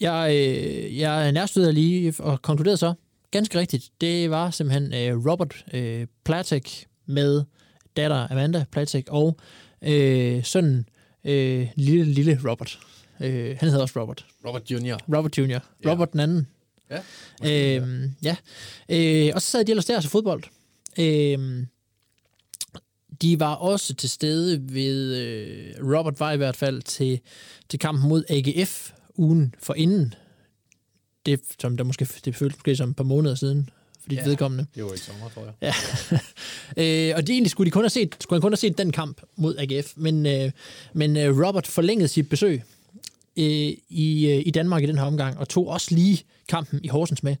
jeg, 0.00 0.34
øh, 0.34 0.98
jeg 0.98 1.32
nærstøder 1.32 1.70
lige 1.72 2.14
og 2.18 2.42
konkluderede 2.42 2.76
så, 2.76 2.94
ganske 3.30 3.58
rigtigt, 3.58 3.90
det 4.00 4.30
var 4.30 4.50
simpelthen 4.50 4.94
øh, 4.94 5.26
Robert 5.26 5.64
øh, 5.72 6.06
Platek 6.24 6.86
med 7.06 7.44
datter 7.96 8.28
Amanda 8.30 8.64
Platek 8.72 9.08
og 9.10 9.36
øh, 9.82 10.44
sønnen 10.44 10.88
øh, 11.24 11.68
lille, 11.76 12.04
lille 12.04 12.40
Robert. 12.50 12.78
Øh, 13.20 13.56
han 13.60 13.68
hedder 13.68 13.82
også 13.82 14.00
Robert. 14.00 14.26
Robert 14.46 14.70
Junior. 14.70 14.98
Robert 15.16 15.38
Jr. 15.38 15.42
Ja. 15.50 15.60
Robert 15.90 16.12
den 16.12 16.20
anden. 16.20 16.46
Ja. 16.90 16.96
måske, 17.42 17.50
ja. 17.50 17.76
Øhm, 17.76 18.14
ja. 18.22 18.36
Øh, 18.88 19.30
og 19.34 19.42
så 19.42 19.50
sad 19.50 19.64
de 19.64 19.72
ellers 19.72 19.84
der 19.86 19.96
og 19.96 20.02
så 20.02 20.08
fodbold. 20.08 20.42
Øhm, 20.98 21.66
de 23.22 23.40
var 23.40 23.54
også 23.54 23.94
til 23.94 24.10
stede 24.10 24.74
ved, 24.74 25.16
øh, 25.16 25.74
Robert 25.96 26.20
var 26.20 26.32
i 26.32 26.36
hvert 26.36 26.56
fald 26.56 26.82
til, 26.82 27.20
til 27.68 27.78
kampen 27.78 28.08
mod 28.08 28.24
AGF 28.28 28.90
ugen 29.16 29.54
for 29.62 29.74
inden. 29.74 30.14
Det, 31.26 31.40
som 31.60 31.76
der 31.76 31.84
måske, 31.84 32.08
det 32.24 32.36
føltes 32.36 32.58
måske 32.58 32.76
som 32.76 32.90
et 32.90 32.96
par 32.96 33.04
måneder 33.04 33.34
siden, 33.34 33.70
for 34.02 34.08
dit 34.08 34.16
Ja. 34.16 34.22
ja. 34.22 34.28
vedkommende. 34.28 34.66
Det 34.74 34.84
var 34.84 34.92
i 34.92 34.96
sommer, 34.96 35.28
tror 35.28 35.44
jeg. 35.44 35.54
Ja. 35.62 35.72
øh, 37.10 37.16
og 37.16 37.22
det 37.26 37.32
egentlig 37.32 37.50
skulle, 37.50 37.66
de 37.66 37.70
kun 37.70 37.82
have 37.82 37.90
set, 37.90 38.16
skulle 38.20 38.36
han 38.36 38.42
kun 38.42 38.52
have 38.52 38.56
set 38.56 38.78
den 38.78 38.92
kamp 38.92 39.20
mod 39.36 39.56
AGF, 39.58 39.92
men, 39.96 40.26
øh, 40.26 40.50
men 40.92 41.16
øh, 41.16 41.46
Robert 41.46 41.66
forlængede 41.66 42.08
sit 42.08 42.28
besøg 42.28 42.62
øh, 43.38 43.72
i, 43.88 44.28
øh, 44.30 44.42
i 44.46 44.50
Danmark 44.50 44.82
i 44.82 44.86
den 44.86 44.98
her 44.98 45.04
omgang, 45.04 45.38
og 45.38 45.48
tog 45.48 45.68
også 45.68 45.94
lige 45.94 46.24
kampen 46.48 46.80
i 46.84 46.88
Horsens 46.88 47.22
med. 47.22 47.36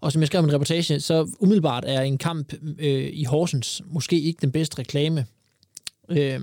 Og 0.00 0.12
som 0.12 0.22
jeg 0.22 0.26
skrev 0.26 0.44
i 0.44 0.44
en 0.44 0.52
reportage, 0.52 1.00
så 1.00 1.30
umiddelbart 1.40 1.84
er 1.86 2.00
en 2.00 2.18
kamp 2.18 2.52
øh, 2.78 3.10
i 3.12 3.24
Horsens 3.24 3.82
måske 3.86 4.20
ikke 4.20 4.38
den 4.40 4.52
bedste 4.52 4.78
reklame. 4.78 5.26
Øh, 6.08 6.40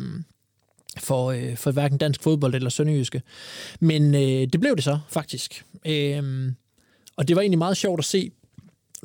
for, 0.99 1.31
øh, 1.31 1.57
for 1.57 1.71
hverken 1.71 1.97
dansk 1.97 2.23
fodbold 2.23 2.55
eller 2.55 2.69
sønderjyske. 2.69 3.21
Men 3.79 4.15
øh, 4.15 4.21
det 4.21 4.59
blev 4.59 4.75
det 4.75 4.83
så, 4.83 4.99
faktisk. 5.09 5.65
Øh, 5.85 6.51
og 7.15 7.27
det 7.27 7.35
var 7.35 7.41
egentlig 7.41 7.57
meget 7.57 7.77
sjovt 7.77 7.99
at 7.99 8.05
se 8.05 8.31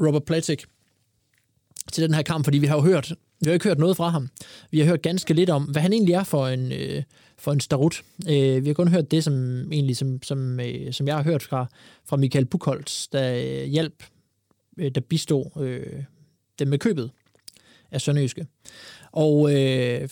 Robert 0.00 0.24
Platik 0.24 0.64
til 1.92 2.04
den 2.04 2.14
her 2.14 2.22
kamp, 2.22 2.44
fordi 2.44 2.58
vi 2.58 2.66
har 2.66 2.76
jo 2.76 2.82
hørt, 2.82 3.12
vi 3.40 3.46
har 3.46 3.52
ikke 3.52 3.68
hørt 3.68 3.78
noget 3.78 3.96
fra 3.96 4.08
ham. 4.08 4.28
Vi 4.70 4.78
har 4.78 4.86
hørt 4.86 5.02
ganske 5.02 5.34
lidt 5.34 5.50
om, 5.50 5.62
hvad 5.62 5.82
han 5.82 5.92
egentlig 5.92 6.14
er 6.14 6.24
for 6.24 6.46
en, 6.48 6.72
øh, 6.72 7.02
for 7.42 7.52
en 7.52 7.60
starut. 7.60 8.02
Øh, 8.28 8.64
vi 8.64 8.68
har 8.68 8.74
kun 8.74 8.88
hørt 8.88 9.10
det, 9.10 9.24
som, 9.24 9.34
egentlig, 9.72 9.96
som, 9.96 10.22
som, 10.22 10.60
øh, 10.60 10.92
som 10.92 11.06
jeg 11.06 11.16
har 11.16 11.22
hørt 11.22 11.42
fra, 11.42 11.66
fra 12.04 12.16
Michael 12.16 12.44
Buchholz, 12.44 13.08
der 13.12 13.34
øh, 13.34 13.64
hjalp, 13.64 14.04
øh, 14.78 14.90
der 14.94 15.00
bistod 15.00 15.62
øh, 15.62 16.02
dem 16.58 16.68
med 16.68 16.78
købet 16.78 17.10
af 17.90 18.00
Sønderjyske. 18.00 18.46
Og, 19.12 19.54
øh, 19.54 20.08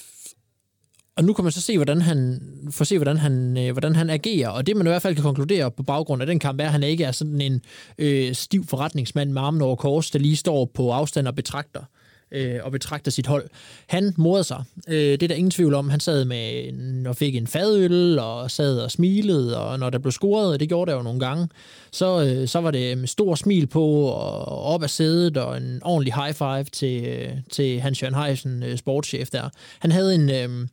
og 1.16 1.24
nu 1.24 1.32
kan 1.32 1.44
man 1.44 1.52
så 1.52 1.60
se, 1.60 1.78
hvordan 1.78 2.02
han, 2.02 2.40
få 2.70 2.84
se, 2.84 2.98
hvordan 2.98 3.16
han, 3.16 3.58
øh, 3.58 3.72
hvordan 3.72 3.96
han 3.96 4.10
agerer. 4.10 4.48
Og 4.48 4.66
det, 4.66 4.76
man 4.76 4.86
i 4.86 4.88
hvert 4.88 5.02
fald 5.02 5.14
kan 5.14 5.24
konkludere 5.24 5.70
på 5.70 5.82
baggrund 5.82 6.22
af 6.22 6.26
den 6.26 6.38
kamp, 6.38 6.60
er, 6.60 6.64
at 6.64 6.72
han 6.72 6.82
ikke 6.82 7.04
er 7.04 7.12
sådan 7.12 7.40
en 7.40 7.60
øh, 7.98 8.34
stiv 8.34 8.66
forretningsmand 8.66 9.32
med 9.32 9.42
armen 9.42 9.62
over 9.62 9.76
kors, 9.76 10.10
der 10.10 10.18
lige 10.18 10.36
står 10.36 10.64
på 10.64 10.90
afstand 10.90 11.28
og 11.28 11.34
betragter 11.34 11.84
øh, 12.32 12.60
og 12.62 12.72
betragter 12.72 13.10
sit 13.10 13.26
hold. 13.26 13.48
Han 13.86 14.14
morede 14.16 14.44
sig. 14.44 14.64
Øh, 14.88 14.94
det 14.94 15.22
er 15.22 15.28
der 15.28 15.34
ingen 15.34 15.50
tvivl 15.50 15.74
om. 15.74 15.88
Han 15.88 16.00
sad 16.00 16.24
med 16.24 17.06
og 17.06 17.16
fik 17.16 17.34
en 17.36 17.46
fadøl, 17.46 18.18
og 18.18 18.50
sad 18.50 18.80
og 18.80 18.90
smilede, 18.90 19.58
og 19.60 19.78
når 19.78 19.90
der 19.90 19.98
blev 19.98 20.12
scoret, 20.12 20.52
og 20.52 20.60
det 20.60 20.68
gjorde 20.68 20.90
der 20.90 20.96
jo 20.96 21.02
nogle 21.02 21.20
gange, 21.20 21.48
så, 21.90 22.24
øh, 22.24 22.48
så 22.48 22.60
var 22.60 22.70
det 22.70 22.98
med 22.98 23.06
stor 23.06 23.34
smil 23.34 23.66
på, 23.66 23.86
og 24.02 24.62
op 24.62 24.82
af 24.82 24.90
sædet, 24.90 25.36
og 25.36 25.56
en 25.56 25.80
ordentlig 25.84 26.14
high 26.14 26.34
five 26.34 26.64
til, 26.64 27.04
øh, 27.04 27.32
til 27.50 27.80
Hans 27.80 28.02
Jørgen 28.02 28.14
Heisen, 28.14 28.62
øh, 28.62 28.76
sportschef 28.78 29.30
der. 29.30 29.48
Han 29.78 29.92
havde 29.92 30.14
en... 30.14 30.30
Øh, 30.30 30.68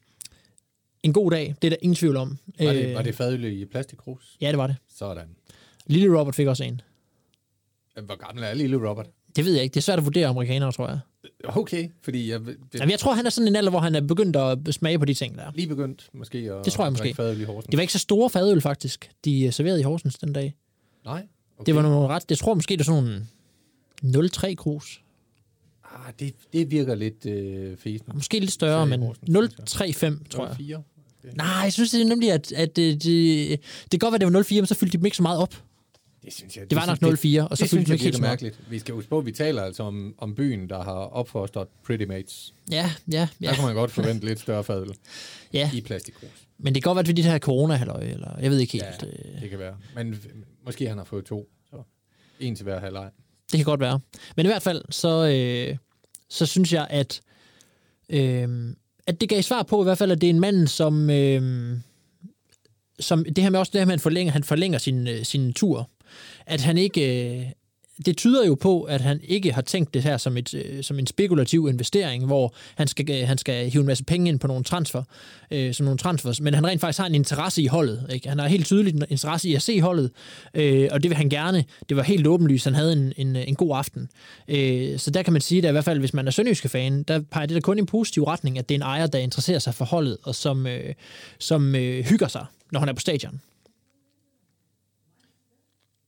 en 1.03 1.13
god 1.13 1.31
dag, 1.31 1.55
det 1.61 1.67
er 1.67 1.69
der 1.69 1.77
ingen 1.81 1.95
tvivl 1.95 2.17
om. 2.17 2.37
Var 2.59 2.73
det, 2.73 2.85
Øh, 2.85 2.95
var 2.95 3.01
det 3.01 3.15
fadøl 3.15 3.45
i 3.45 3.65
plastikkrus? 3.65 4.37
Ja, 4.41 4.49
det 4.49 4.57
var 4.57 4.67
det. 4.67 4.75
Sådan. 4.97 5.27
Lille 5.87 6.19
Robert 6.19 6.35
fik 6.35 6.47
også 6.47 6.63
en. 6.63 6.81
Hvor 8.05 8.25
gammel 8.25 8.43
er 8.43 8.53
lille 8.53 8.89
Robert? 8.89 9.07
Det 9.37 9.45
ved 9.45 9.53
jeg 9.53 9.63
ikke. 9.63 9.73
Det 9.73 9.79
er 9.79 9.83
svært 9.83 9.97
at 9.99 10.05
vurdere 10.05 10.27
amerikanere, 10.27 10.71
tror 10.71 10.87
jeg. 10.87 10.99
Okay, 11.43 11.89
fordi 12.01 12.31
jeg, 12.31 12.39
det, 12.39 12.57
Jamen, 12.73 12.91
jeg 12.91 12.99
tror, 12.99 13.13
han 13.13 13.25
er 13.25 13.29
sådan 13.29 13.47
en 13.47 13.55
alder, 13.55 13.69
hvor 13.69 13.79
han 13.79 13.95
er 13.95 14.01
begyndt 14.01 14.35
at 14.35 14.57
smage 14.71 14.99
på 14.99 15.05
de 15.05 15.13
ting 15.13 15.37
der. 15.37 15.51
lige 15.55 15.67
begyndt 15.67 16.09
måske 16.13 16.37
at 16.37 16.65
Det 16.65 16.73
tror 16.73 16.83
jeg 16.85 16.91
måske. 16.91 17.13
fadøl 17.13 17.41
i 17.41 17.43
Horsens. 17.43 17.65
Det 17.71 17.77
var 17.77 17.81
ikke 17.81 17.93
så 17.93 17.99
store 17.99 18.29
fadøl, 18.29 18.61
faktisk, 18.61 19.09
de 19.25 19.43
øh, 19.45 19.53
serverede 19.53 19.79
i 19.79 19.83
Horsens 19.83 20.15
den 20.15 20.33
dag. 20.33 20.55
Nej? 21.05 21.13
Okay. 21.57 21.65
Det 21.65 21.75
var 21.75 21.81
nogle 21.81 22.07
ret... 22.07 22.23
Jeg 22.29 22.37
tror 22.37 22.53
måske, 22.53 22.73
det 22.73 22.79
er 22.79 22.83
sådan 22.85 23.03
nogle 24.03 24.27
0,3 24.27 24.53
krus. 24.55 25.01
Ah, 25.83 26.13
det, 26.19 26.33
det 26.53 26.71
virker 26.71 26.95
lidt 26.95 27.25
øh, 27.25 27.77
fesen. 27.77 28.07
Måske 28.13 28.39
lidt 28.39 28.51
større, 28.51 28.85
men 28.87 29.01
Horsens, 29.01 29.75
0,35, 29.75 30.29
tror 30.29 30.47
jeg. 30.47 30.55
4. 30.57 30.83
Nej, 31.35 31.47
jeg 31.47 31.73
synes 31.73 31.91
det 31.91 32.01
er 32.01 32.05
nemlig, 32.05 32.31
at, 32.31 32.51
at 32.51 32.75
det, 32.75 33.03
det, 33.03 33.49
det 33.91 33.91
kan 33.91 33.99
godt 33.99 34.11
være, 34.11 34.29
det 34.29 34.33
var 34.33 34.43
0,4, 34.43 34.55
men 34.55 34.65
så 34.65 34.75
fyldte 34.75 34.93
de 34.93 34.97
dem 34.97 35.05
ikke 35.05 35.17
så 35.17 35.23
meget 35.23 35.39
op. 35.39 35.63
Det, 36.27 36.35
synes 36.35 36.57
jeg, 36.57 36.69
Det 36.69 36.75
var 36.75 36.81
synes- 36.81 37.01
nok 37.01 37.11
0,4, 37.11 37.41
og 37.51 37.57
så 37.57 37.63
det 37.63 37.69
synes 37.69 37.89
jeg 37.89 37.99
virker 37.99 38.19
meget. 38.19 38.21
mærkeligt. 38.31 38.59
Vi 38.69 38.79
skal 38.79 38.95
huske 38.95 39.09
på, 39.09 39.17
at 39.19 39.25
vi 39.25 39.31
taler 39.31 39.61
altså 39.63 39.83
om, 39.83 40.15
om 40.17 40.35
byen, 40.35 40.69
der 40.69 40.83
har 40.83 40.91
opfostret 40.93 41.67
Pretty 41.85 42.03
Mates. 42.05 42.53
Ja, 42.71 42.91
ja, 43.11 43.17
Der 43.19 43.27
ja. 43.41 43.53
kan 43.55 43.63
man 43.65 43.75
godt 43.75 43.91
forvente 43.91 44.25
lidt 44.25 44.39
større 44.39 44.63
fadøl 44.63 44.91
ja. 45.53 45.71
i 45.73 45.81
plastikkrus. 45.81 46.29
Men 46.57 46.75
det 46.75 46.83
kan 46.83 46.89
godt 46.89 46.95
være, 46.95 47.01
at 47.01 47.05
det 47.05 47.11
er 47.19 47.23
de 47.23 47.29
her 47.31 47.39
corona 47.39 47.81
eller 47.83 48.35
jeg 48.41 48.51
ved 48.51 48.59
ikke 48.59 48.73
helt. 48.73 48.83
Ja, 49.03 49.07
øh, 49.35 49.41
det 49.41 49.49
kan 49.49 49.59
være. 49.59 49.75
Men 49.95 50.21
måske 50.65 50.87
han 50.89 50.97
har 50.97 51.05
fået 51.05 51.25
to. 51.25 51.49
Så 51.69 51.75
en 52.39 52.55
til 52.55 52.63
hver 52.63 52.79
halvleg. 52.79 53.09
Det 53.51 53.57
kan 53.57 53.65
godt 53.65 53.79
være. 53.79 53.99
Men 54.35 54.45
i 54.45 54.49
hvert 54.49 54.61
fald, 54.61 54.81
så, 54.89 55.27
øh, 55.27 55.77
så 56.29 56.45
synes 56.45 56.73
jeg, 56.73 56.87
at, 56.89 57.21
øh, 58.09 58.73
at 59.07 59.21
det 59.21 59.29
gav 59.29 59.41
svar 59.41 59.63
på 59.63 59.81
i 59.81 59.83
hvert 59.83 59.97
fald, 59.97 60.11
at 60.11 60.21
det 60.21 60.27
er 60.27 60.33
en 60.33 60.39
mand, 60.39 60.67
som, 60.67 61.09
øh, 61.09 61.77
som 62.99 63.25
det 63.25 63.37
her 63.43 63.49
med 63.49 63.59
også 63.59 63.69
det 63.71 63.81
her 63.81 63.85
med, 63.85 63.93
at 63.93 63.99
han 63.99 64.03
forlænger, 64.03 64.33
han 64.33 64.43
forlænger 64.43 64.77
sin, 64.79 65.07
øh, 65.07 65.23
sin 65.23 65.53
tur. 65.53 65.89
At 66.45 66.61
han 66.61 66.77
ikke... 66.77 67.37
Øh, 67.37 67.45
det 68.05 68.17
tyder 68.17 68.45
jo 68.45 68.55
på, 68.55 68.81
at 68.81 69.01
han 69.01 69.19
ikke 69.23 69.53
har 69.53 69.61
tænkt 69.61 69.93
det 69.93 70.03
her 70.03 70.17
som, 70.17 70.37
et, 70.37 70.53
øh, 70.53 70.83
som 70.83 70.99
en 70.99 71.07
spekulativ 71.07 71.67
investering, 71.69 72.25
hvor 72.25 72.53
han 72.75 72.87
skal, 72.87 73.09
øh, 73.09 73.27
han 73.27 73.37
skal 73.37 73.69
hive 73.69 73.81
en 73.81 73.87
masse 73.87 74.03
penge 74.03 74.29
ind 74.29 74.39
på 74.39 74.47
nogle 74.47 74.63
transfer, 74.63 75.03
øh, 75.51 75.73
som 75.73 75.83
nogle 75.83 75.97
transfers, 75.97 76.41
men 76.41 76.53
han 76.53 76.67
rent 76.67 76.81
faktisk 76.81 76.99
har 76.99 77.05
en 77.05 77.15
interesse 77.15 77.61
i 77.61 77.67
holdet. 77.67 78.07
Ikke? 78.13 78.29
Han 78.29 78.39
har 78.39 78.47
helt 78.47 78.65
tydeligt 78.65 78.95
en 78.95 79.03
interesse 79.09 79.49
i 79.49 79.55
at 79.55 79.61
se 79.61 79.81
holdet, 79.81 80.11
øh, 80.53 80.89
og 80.91 81.03
det 81.03 81.09
vil 81.09 81.17
han 81.17 81.29
gerne. 81.29 81.65
Det 81.89 81.97
var 81.97 82.03
helt 82.03 82.27
åbenlyst, 82.27 82.65
han 82.65 82.75
havde 82.75 82.93
en, 82.93 83.13
en, 83.17 83.35
en 83.35 83.55
god 83.55 83.77
aften. 83.77 84.09
Øh, 84.47 84.99
så 84.99 85.11
der 85.11 85.23
kan 85.23 85.33
man 85.33 85.41
sige, 85.41 85.59
at 85.59 85.69
i 85.69 85.71
hvert 85.71 85.85
fald, 85.85 85.99
hvis 85.99 86.13
man 86.13 86.27
er 86.27 86.31
sønderjyske 86.31 86.69
fan, 86.69 87.03
der 87.03 87.21
peger 87.31 87.45
det 87.45 87.55
da 87.55 87.59
kun 87.59 87.77
i 87.77 87.79
en 87.79 87.85
positiv 87.85 88.23
retning, 88.23 88.57
at 88.57 88.69
det 88.69 88.75
er 88.75 88.79
en 88.79 88.81
ejer, 88.81 89.07
der 89.07 89.19
interesserer 89.19 89.59
sig 89.59 89.73
for 89.73 89.85
holdet, 89.85 90.17
og 90.23 90.35
som, 90.35 90.67
øh, 90.67 90.93
som 91.39 91.75
øh, 91.75 92.05
hygger 92.05 92.27
sig, 92.27 92.45
når 92.71 92.79
han 92.79 92.89
er 92.89 92.93
på 92.93 92.99
stadion. 92.99 93.41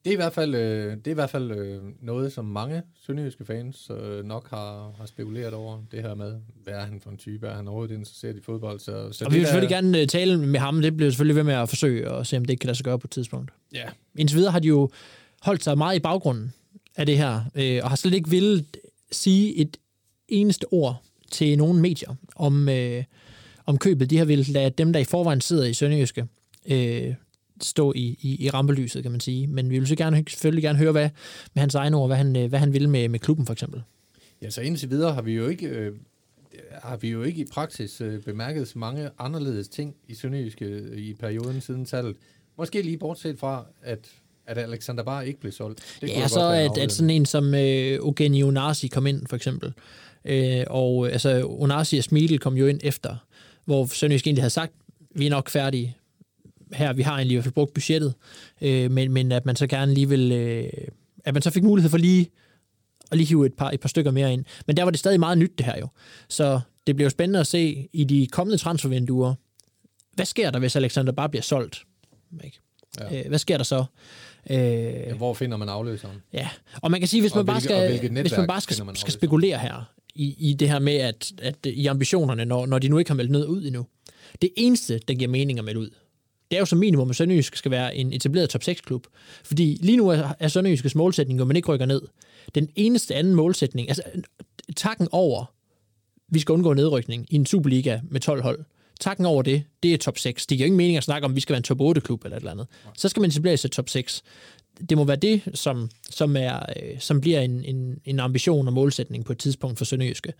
Det 0.05 0.09
er 0.09 0.13
i 0.13 0.15
hvert 0.15 0.33
fald, 0.33 0.55
øh, 0.55 0.97
det 0.97 1.07
er 1.07 1.11
i 1.11 1.13
hvert 1.13 1.29
fald 1.29 1.51
øh, 1.51 1.81
noget, 2.01 2.33
som 2.33 2.45
mange 2.45 2.81
sønderjyske 3.05 3.45
fans 3.45 3.91
øh, 4.01 4.25
nok 4.25 4.49
har, 4.49 4.91
har 4.97 5.05
spekuleret 5.05 5.53
over. 5.53 5.81
Det 5.91 6.01
her 6.01 6.15
med, 6.15 6.35
hvad 6.63 6.73
er 6.73 6.85
han 6.85 6.99
for 7.03 7.09
en 7.09 7.17
type? 7.17 7.47
Er 7.47 7.55
han 7.55 7.67
overhovedet 7.67 7.95
interesseret 7.95 8.35
i 8.37 8.41
fodbold? 8.41 8.79
Så, 8.79 9.11
så 9.11 9.25
Og 9.25 9.31
vi 9.31 9.35
vil 9.37 9.41
der- 9.43 9.47
selvfølgelig 9.47 9.69
gerne 9.75 9.99
øh, 9.99 10.07
tale 10.07 10.37
med 10.37 10.59
ham, 10.59 10.81
det 10.81 10.97
bliver 10.97 11.11
selvfølgelig 11.11 11.35
ved 11.35 11.43
med 11.43 11.53
at 11.53 11.69
forsøge 11.69 12.09
at 12.09 12.27
se, 12.27 12.37
om 12.37 12.45
det 12.45 12.49
ikke 12.53 12.61
kan 12.61 12.67
lade 12.67 12.77
sig 12.77 12.83
gøre 12.85 12.99
på 12.99 13.07
et 13.07 13.11
tidspunkt. 13.11 13.51
Ja, 13.73 13.83
Indtil 14.17 14.37
videre 14.37 14.51
har 14.51 14.59
de 14.59 14.67
jo 14.67 14.89
holdt 15.41 15.63
sig 15.63 15.77
meget 15.77 15.95
i 15.95 15.99
baggrunden 15.99 16.53
af 16.95 17.05
det 17.05 17.17
her, 17.17 17.41
øh, 17.55 17.79
og 17.83 17.89
har 17.89 17.95
slet 17.95 18.13
ikke 18.13 18.29
ville 18.29 18.65
sige 19.11 19.55
et 19.57 19.77
eneste 20.27 20.65
ord 20.73 21.01
til 21.31 21.57
nogen 21.57 21.81
medier 21.81 22.15
om, 22.35 22.69
øh, 22.69 23.03
om 23.65 23.77
købet. 23.77 24.09
De 24.09 24.17
har 24.17 24.25
ville 24.25 24.43
lade 24.53 24.69
dem, 24.69 24.93
der 24.93 24.99
i 24.99 25.03
forvejen 25.03 25.41
sidder 25.41 25.65
i 25.65 25.73
Sønderjyske, 25.73 26.25
øh, 26.67 27.13
stå 27.61 27.93
i, 27.95 28.17
i, 28.21 28.45
i 28.45 28.49
rampelyset, 28.49 29.03
kan 29.03 29.11
man 29.11 29.19
sige. 29.19 29.47
Men 29.47 29.69
vi 29.69 29.79
vil 29.79 29.87
så 29.87 29.95
gerne, 29.95 30.23
selvfølgelig 30.29 30.63
gerne 30.63 30.79
høre, 30.79 30.91
hvad, 30.91 31.09
med 31.53 31.59
hans 31.61 31.75
egne 31.75 31.97
ord, 31.97 32.09
hvad 32.09 32.17
han, 32.17 32.47
hvad 32.49 32.59
han 32.59 32.73
vil 32.73 32.89
med, 32.89 33.09
med 33.09 33.19
klubben, 33.19 33.45
for 33.45 33.53
eksempel. 33.53 33.83
Ja, 34.41 34.49
så 34.49 34.61
indtil 34.61 34.89
videre 34.89 35.13
har 35.13 35.21
vi 35.21 35.33
jo 35.33 35.47
ikke, 35.47 35.67
øh, 35.67 35.91
har 36.71 36.97
vi 36.97 37.09
jo 37.09 37.23
ikke 37.23 37.41
i 37.41 37.45
praksis 37.51 38.01
øh, 38.01 38.21
bemærket 38.21 38.67
så 38.67 38.79
mange 38.79 39.09
anderledes 39.19 39.67
ting 39.67 39.95
i 40.07 40.15
Sønderjyske 40.15 40.65
øh, 40.65 40.97
i 40.97 41.13
perioden 41.13 41.61
siden 41.61 41.85
tallet. 41.85 42.15
Måske 42.57 42.81
lige 42.81 42.97
bortset 42.97 43.39
fra, 43.39 43.65
at, 43.81 43.99
at 44.47 44.57
Alexander 44.57 45.03
Bar 45.03 45.21
ikke 45.21 45.39
blev 45.39 45.51
solgt. 45.51 45.97
Det 46.01 46.09
kunne 46.09 46.21
Ja, 46.21 46.27
så 46.27 46.49
at, 46.49 46.77
at 46.77 46.91
sådan 46.91 47.09
en 47.09 47.25
som 47.25 47.55
øh, 47.55 47.99
Ogeni 48.01 48.43
Onasi 48.43 48.87
kom 48.87 49.07
ind, 49.07 49.27
for 49.27 49.35
eksempel. 49.35 49.73
Øh, 50.25 50.63
og 50.67 51.11
altså, 51.11 51.47
Onasi 51.47 51.97
og 51.97 52.03
Smidl 52.03 52.37
kom 52.37 52.53
jo 52.53 52.67
ind 52.67 52.79
efter, 52.83 53.15
hvor 53.65 53.85
Sønderjysk 53.85 54.27
egentlig 54.27 54.43
havde 54.43 54.49
sagt, 54.49 54.73
vi 55.15 55.25
er 55.25 55.29
nok 55.29 55.49
færdige 55.49 55.97
her, 56.73 56.93
vi 56.93 57.01
har 57.01 57.13
egentlig 57.15 57.33
i 57.33 57.35
hvert 57.35 57.43
fald 57.43 57.53
brugt 57.53 57.73
budgettet, 57.73 58.13
øh, 58.61 58.91
men, 58.91 59.11
men 59.11 59.31
at 59.31 59.45
man 59.45 59.55
så 59.55 59.67
gerne 59.67 59.93
lige 59.93 60.09
vil, 60.09 60.31
øh, 60.31 60.69
at 61.25 61.33
man 61.33 61.41
så 61.41 61.49
fik 61.49 61.63
mulighed 61.63 61.89
for 61.89 61.97
lige 61.97 62.29
at 63.11 63.17
lige 63.17 63.27
hive 63.27 63.45
et 63.45 63.53
par, 63.53 63.71
et 63.71 63.79
par 63.79 63.89
stykker 63.89 64.11
mere 64.11 64.33
ind. 64.33 64.45
Men 64.67 64.77
der 64.77 64.83
var 64.83 64.91
det 64.91 64.99
stadig 64.99 65.19
meget 65.19 65.37
nyt, 65.37 65.57
det 65.57 65.65
her 65.65 65.77
jo. 65.79 65.87
Så 66.29 66.59
det 66.87 66.95
bliver 66.95 67.05
jo 67.05 67.09
spændende 67.09 67.39
at 67.39 67.47
se 67.47 67.87
i 67.93 68.03
de 68.03 68.27
kommende 68.31 68.57
transfervinduer, 68.57 69.33
hvad 70.13 70.25
sker 70.25 70.51
der, 70.51 70.59
hvis 70.59 70.75
Alexander 70.75 71.11
bare 71.11 71.29
bliver 71.29 71.43
solgt? 71.43 71.83
Ikke? 72.43 72.59
Ja. 72.99 73.19
Øh, 73.19 73.27
hvad 73.27 73.39
sker 73.39 73.57
der 73.57 73.63
så? 73.63 73.85
Øh, 74.49 74.57
Ja, 74.57 75.13
hvor 75.13 75.33
finder 75.33 75.57
man 75.57 75.69
afløseren? 75.69 76.17
Ja, 76.33 76.49
og 76.81 76.91
man 76.91 76.99
kan 77.01 77.07
sige, 77.07 77.21
hvis 77.21 77.35
man 77.35 77.45
bare 77.45 77.59
hvilke- 77.59 77.75
og 77.75 77.97
skal, 77.97 78.21
hvis 78.21 78.37
man 78.37 78.47
bare 78.47 78.61
skal, 78.61 78.85
man 78.85 78.95
skal 78.95 79.13
spekulere 79.13 79.57
her 79.57 79.93
i, 80.15 80.35
i 80.49 80.53
det 80.53 80.69
her 80.69 80.79
med, 80.79 80.93
at, 80.93 81.31
at 81.41 81.55
i 81.65 81.85
ambitionerne, 81.85 82.45
når, 82.45 82.65
når 82.65 82.79
de 82.79 82.87
nu 82.89 82.97
ikke 82.97 83.09
har 83.09 83.15
meldt 83.15 83.31
noget 83.31 83.45
ud 83.45 83.65
endnu. 83.65 83.85
Det 84.41 84.49
eneste, 84.57 84.99
der 85.07 85.13
giver 85.13 85.29
mening 85.29 85.59
at 85.59 85.65
melde 85.65 85.79
ud, 85.79 85.89
det 86.51 86.57
er 86.57 86.59
jo 86.59 86.65
som 86.65 86.79
minimum, 86.79 87.09
at 87.09 87.15
Sønderjysk 87.15 87.55
skal 87.55 87.71
være 87.71 87.95
en 87.95 88.13
etableret 88.13 88.49
top 88.49 88.61
6-klub. 88.61 89.07
Fordi 89.43 89.77
lige 89.81 89.97
nu 89.97 90.09
er, 90.09 90.47
Sønderjyskes 90.47 90.95
målsætning, 90.95 91.41
at 91.41 91.47
man 91.47 91.55
ikke 91.55 91.71
rykker 91.71 91.85
ned. 91.85 92.01
Den 92.55 92.69
eneste 92.75 93.15
anden 93.15 93.35
målsætning, 93.35 93.89
altså 93.89 94.03
takken 94.75 95.07
over, 95.11 95.53
vi 96.27 96.39
skal 96.39 96.53
undgå 96.53 96.73
nedrykning 96.73 97.25
i 97.29 97.35
en 97.35 97.45
Superliga 97.45 97.99
med 98.09 98.21
12 98.21 98.41
hold. 98.41 98.59
Takken 98.99 99.25
over 99.25 99.41
det, 99.41 99.63
det 99.83 99.93
er 99.93 99.97
top 99.97 100.17
6. 100.17 100.45
Det 100.45 100.57
giver 100.57 100.65
ingen 100.65 100.77
mening 100.77 100.97
at 100.97 101.03
snakke 101.03 101.25
om, 101.25 101.31
at 101.31 101.35
vi 101.35 101.41
skal 101.41 101.53
være 101.53 101.57
en 101.57 101.63
top 101.63 101.81
8-klub 101.81 102.23
eller 102.23 102.37
et 102.37 102.41
eller 102.41 102.51
andet. 102.51 102.67
Så 102.97 103.09
skal 103.09 103.21
man 103.21 103.29
etablere 103.29 103.57
sig 103.57 103.71
top 103.71 103.89
6 103.89 104.23
det 104.89 104.97
må 104.97 105.03
være 105.03 105.17
det, 105.17 105.41
som, 105.53 105.89
som, 106.09 106.35
er, 106.37 106.59
øh, 106.59 106.99
som 106.99 107.21
bliver 107.21 107.39
en, 107.39 107.63
en, 107.65 107.99
en 108.05 108.19
ambition 108.19 108.67
og 108.67 108.73
målsætning 108.73 109.25
på 109.25 109.31
et 109.31 109.37
tidspunkt 109.37 109.77
for 109.77 109.85
Sønderjyske. 109.85 110.33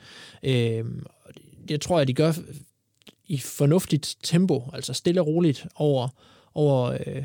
Øh, 0.43 0.85
jeg 1.69 1.81
tror, 1.81 1.99
at 1.99 2.07
de 2.07 2.13
gør 2.13 2.33
i 3.29 3.37
fornuftigt 3.37 4.17
tempo, 4.23 4.69
altså 4.73 4.93
stille 4.93 5.21
og 5.21 5.27
roligt 5.27 5.67
over, 5.75 6.07
over 6.53 6.97
øh, 7.05 7.23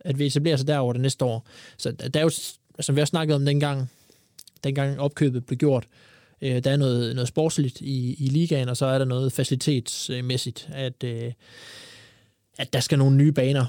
at 0.00 0.18
vi 0.18 0.26
etablerer 0.26 0.56
sig 0.56 0.66
derover 0.66 0.92
det 0.92 1.02
næste 1.02 1.24
år. 1.24 1.46
Så 1.76 1.90
der 1.90 2.08
der 2.08 2.20
er 2.20 2.24
jo, 2.24 2.30
som 2.80 2.96
vi 2.96 3.00
har 3.00 3.06
snakket 3.06 3.34
om 3.34 3.44
dengang, 3.44 3.90
dengang 4.64 5.00
opkøbet 5.00 5.46
blev 5.46 5.58
gjort, 5.58 5.86
øh, 6.42 6.64
der 6.64 6.70
er 6.70 6.76
noget, 6.76 7.14
noget 7.14 7.28
sportsligt 7.28 7.80
i, 7.80 8.14
i 8.18 8.28
ligaen, 8.28 8.68
og 8.68 8.76
så 8.76 8.86
er 8.86 8.98
der 8.98 9.04
noget 9.04 9.32
facilitetsmæssigt, 9.32 10.68
at, 10.72 11.04
øh, 11.04 11.32
at 12.58 12.72
der 12.72 12.80
skal 12.80 12.98
nogle 12.98 13.16
nye 13.16 13.32
baner 13.32 13.66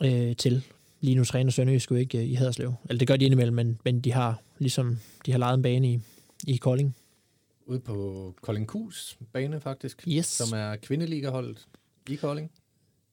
øh, 0.00 0.36
til. 0.36 0.62
Lige 1.00 1.14
nu 1.14 1.24
træner 1.24 1.50
Sønderjysk 1.50 1.90
jo 1.90 1.96
ikke 1.96 2.18
øh, 2.18 2.24
i 2.24 2.34
Haderslev. 2.34 2.74
Eller 2.88 2.98
det 2.98 3.08
gør 3.08 3.16
de 3.16 3.24
indimellem, 3.24 3.54
men, 3.54 3.78
men 3.84 4.00
de 4.00 4.12
har 4.12 4.42
ligesom 4.58 4.98
de 5.26 5.30
har 5.30 5.38
lejet 5.38 5.54
en 5.54 5.62
bane 5.62 5.92
i, 5.92 6.00
i 6.46 6.56
Kolding. 6.56 6.96
Ude 7.68 7.80
på 7.80 8.34
Kolding 8.40 8.68
Kus 8.68 9.18
bane, 9.32 9.60
faktisk. 9.60 10.04
Yes. 10.08 10.26
Som 10.26 10.58
er 10.58 10.76
kvindeligaholdet. 10.76 11.68
i 12.08 12.14
Kolding. 12.14 12.50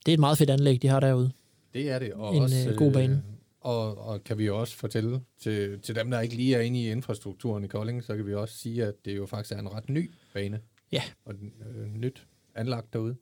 Det 0.06 0.12
er 0.12 0.14
et 0.14 0.20
meget 0.20 0.38
fedt 0.38 0.50
anlæg, 0.50 0.82
de 0.82 0.88
har 0.88 1.00
derude. 1.00 1.32
Det 1.74 1.90
er 1.90 2.00
det. 2.00 2.14
Og 2.14 2.36
En, 2.36 2.42
også, 2.42 2.70
øh, 2.70 2.76
god 2.78 2.94
bane. 2.94 3.24
Og, 3.62 3.98
og 3.98 4.24
kan 4.24 4.38
vi 4.38 4.50
også 4.50 4.76
fortælle 4.76 5.22
til, 5.40 5.80
til 5.82 5.96
dem, 5.96 6.12
der 6.12 6.20
ikke 6.22 6.36
lige 6.36 6.56
er 6.56 6.60
inde 6.62 6.80
i 6.82 6.90
infrastrukturen 6.92 7.64
i 7.64 7.68
Kolding, 7.68 8.04
så 8.04 8.16
kan 8.16 8.26
vi 8.28 8.34
også 8.34 8.58
sige, 8.58 8.86
at 8.86 9.06
det 9.06 9.18
jo 9.18 9.26
faktisk 9.26 9.52
er 9.52 9.60
en 9.60 9.74
ret 9.74 9.90
ny 9.90 10.12
bane. 10.34 10.60
Ja. 10.92 11.04
Og 11.26 11.34
øh, 11.76 11.86
nyt 11.88 12.28
anlagt 12.56 12.94
derude. 12.94 13.16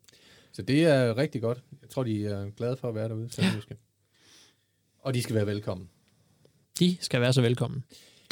Så 0.52 0.62
det 0.62 0.86
er 0.86 1.18
rigtig 1.18 1.42
godt. 1.42 1.64
Jeg 1.82 1.90
tror, 1.90 2.04
de 2.04 2.26
er 2.26 2.50
glade 2.50 2.78
for 2.78 2.90
at 2.90 2.96
være 2.96 3.10
derude. 3.10 3.30
Ja. 3.38 3.52
Og 5.00 5.14
de 5.14 5.22
skal 5.22 5.36
være 5.36 5.46
velkommen. 5.48 5.90
De 6.80 6.98
skal 7.00 7.22
være 7.22 7.34
så 7.34 7.42
velkommen. 7.42 7.84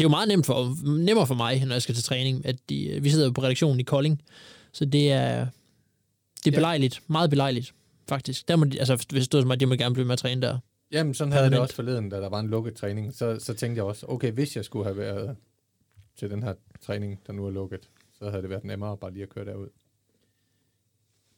Det 0.02 0.06
er 0.06 0.10
jo 0.10 0.16
meget 0.16 0.28
nemt 0.28 0.46
for, 0.46 0.88
nemmere 1.00 1.28
for 1.28 1.36
mig, 1.36 1.66
når 1.66 1.76
jeg 1.76 1.82
skal 1.82 1.96
til 1.96 2.04
træning, 2.04 2.46
at 2.46 2.56
de, 2.70 3.00
vi 3.02 3.10
sidder 3.10 3.26
jo 3.26 3.32
på 3.32 3.42
redaktionen 3.42 3.80
i 3.80 3.84
Kolding, 3.84 4.22
så 4.72 4.86
det 4.86 5.12
er, 5.12 5.36
det 5.40 6.48
er 6.48 6.52
Ja. 6.52 6.56
belejligt, 6.58 7.02
meget 7.08 7.30
belejligt, 7.30 7.74
faktisk. 8.10 8.48
Der 8.48 8.56
må 8.56 8.66
de, 8.66 8.80
altså, 8.80 8.96
hvis 8.96 9.06
det 9.06 9.24
stod 9.26 9.42
som 9.42 9.52
at 9.52 9.60
de 9.60 9.66
må 9.66 9.76
gerne 9.76 9.94
blive 9.94 10.06
med 10.06 10.14
at 10.14 10.20
træne 10.20 10.42
der. 10.42 10.60
Jamen, 10.92 11.14
sådan 11.14 11.32
havde 11.32 11.44
jeg 11.44 11.52
det 11.52 11.60
også 11.60 11.76
forleden, 11.76 12.10
da 12.10 12.18
der 12.22 12.30
var 12.30 12.40
en 12.40 12.48
lukket 12.48 12.76
træning. 12.76 13.14
Så, 13.14 13.40
så 13.40 13.54
tænkte 13.54 13.78
jeg 13.78 13.86
også, 13.86 14.06
okay, 14.10 14.32
hvis 14.32 14.56
jeg 14.56 14.66
skulle 14.66 14.86
have 14.86 14.98
været 14.98 15.36
til 16.18 16.30
den 16.30 16.44
her 16.44 16.54
træning, 16.82 17.20
der 17.28 17.34
nu 17.34 17.46
er 17.46 17.52
lukket, 17.52 17.90
så 18.20 18.30
havde 18.30 18.42
det 18.42 18.50
været 18.50 18.64
nemmere 18.64 18.98
bare 18.98 19.12
lige 19.14 19.24
at 19.24 19.30
køre 19.30 19.46
derud. 19.46 19.68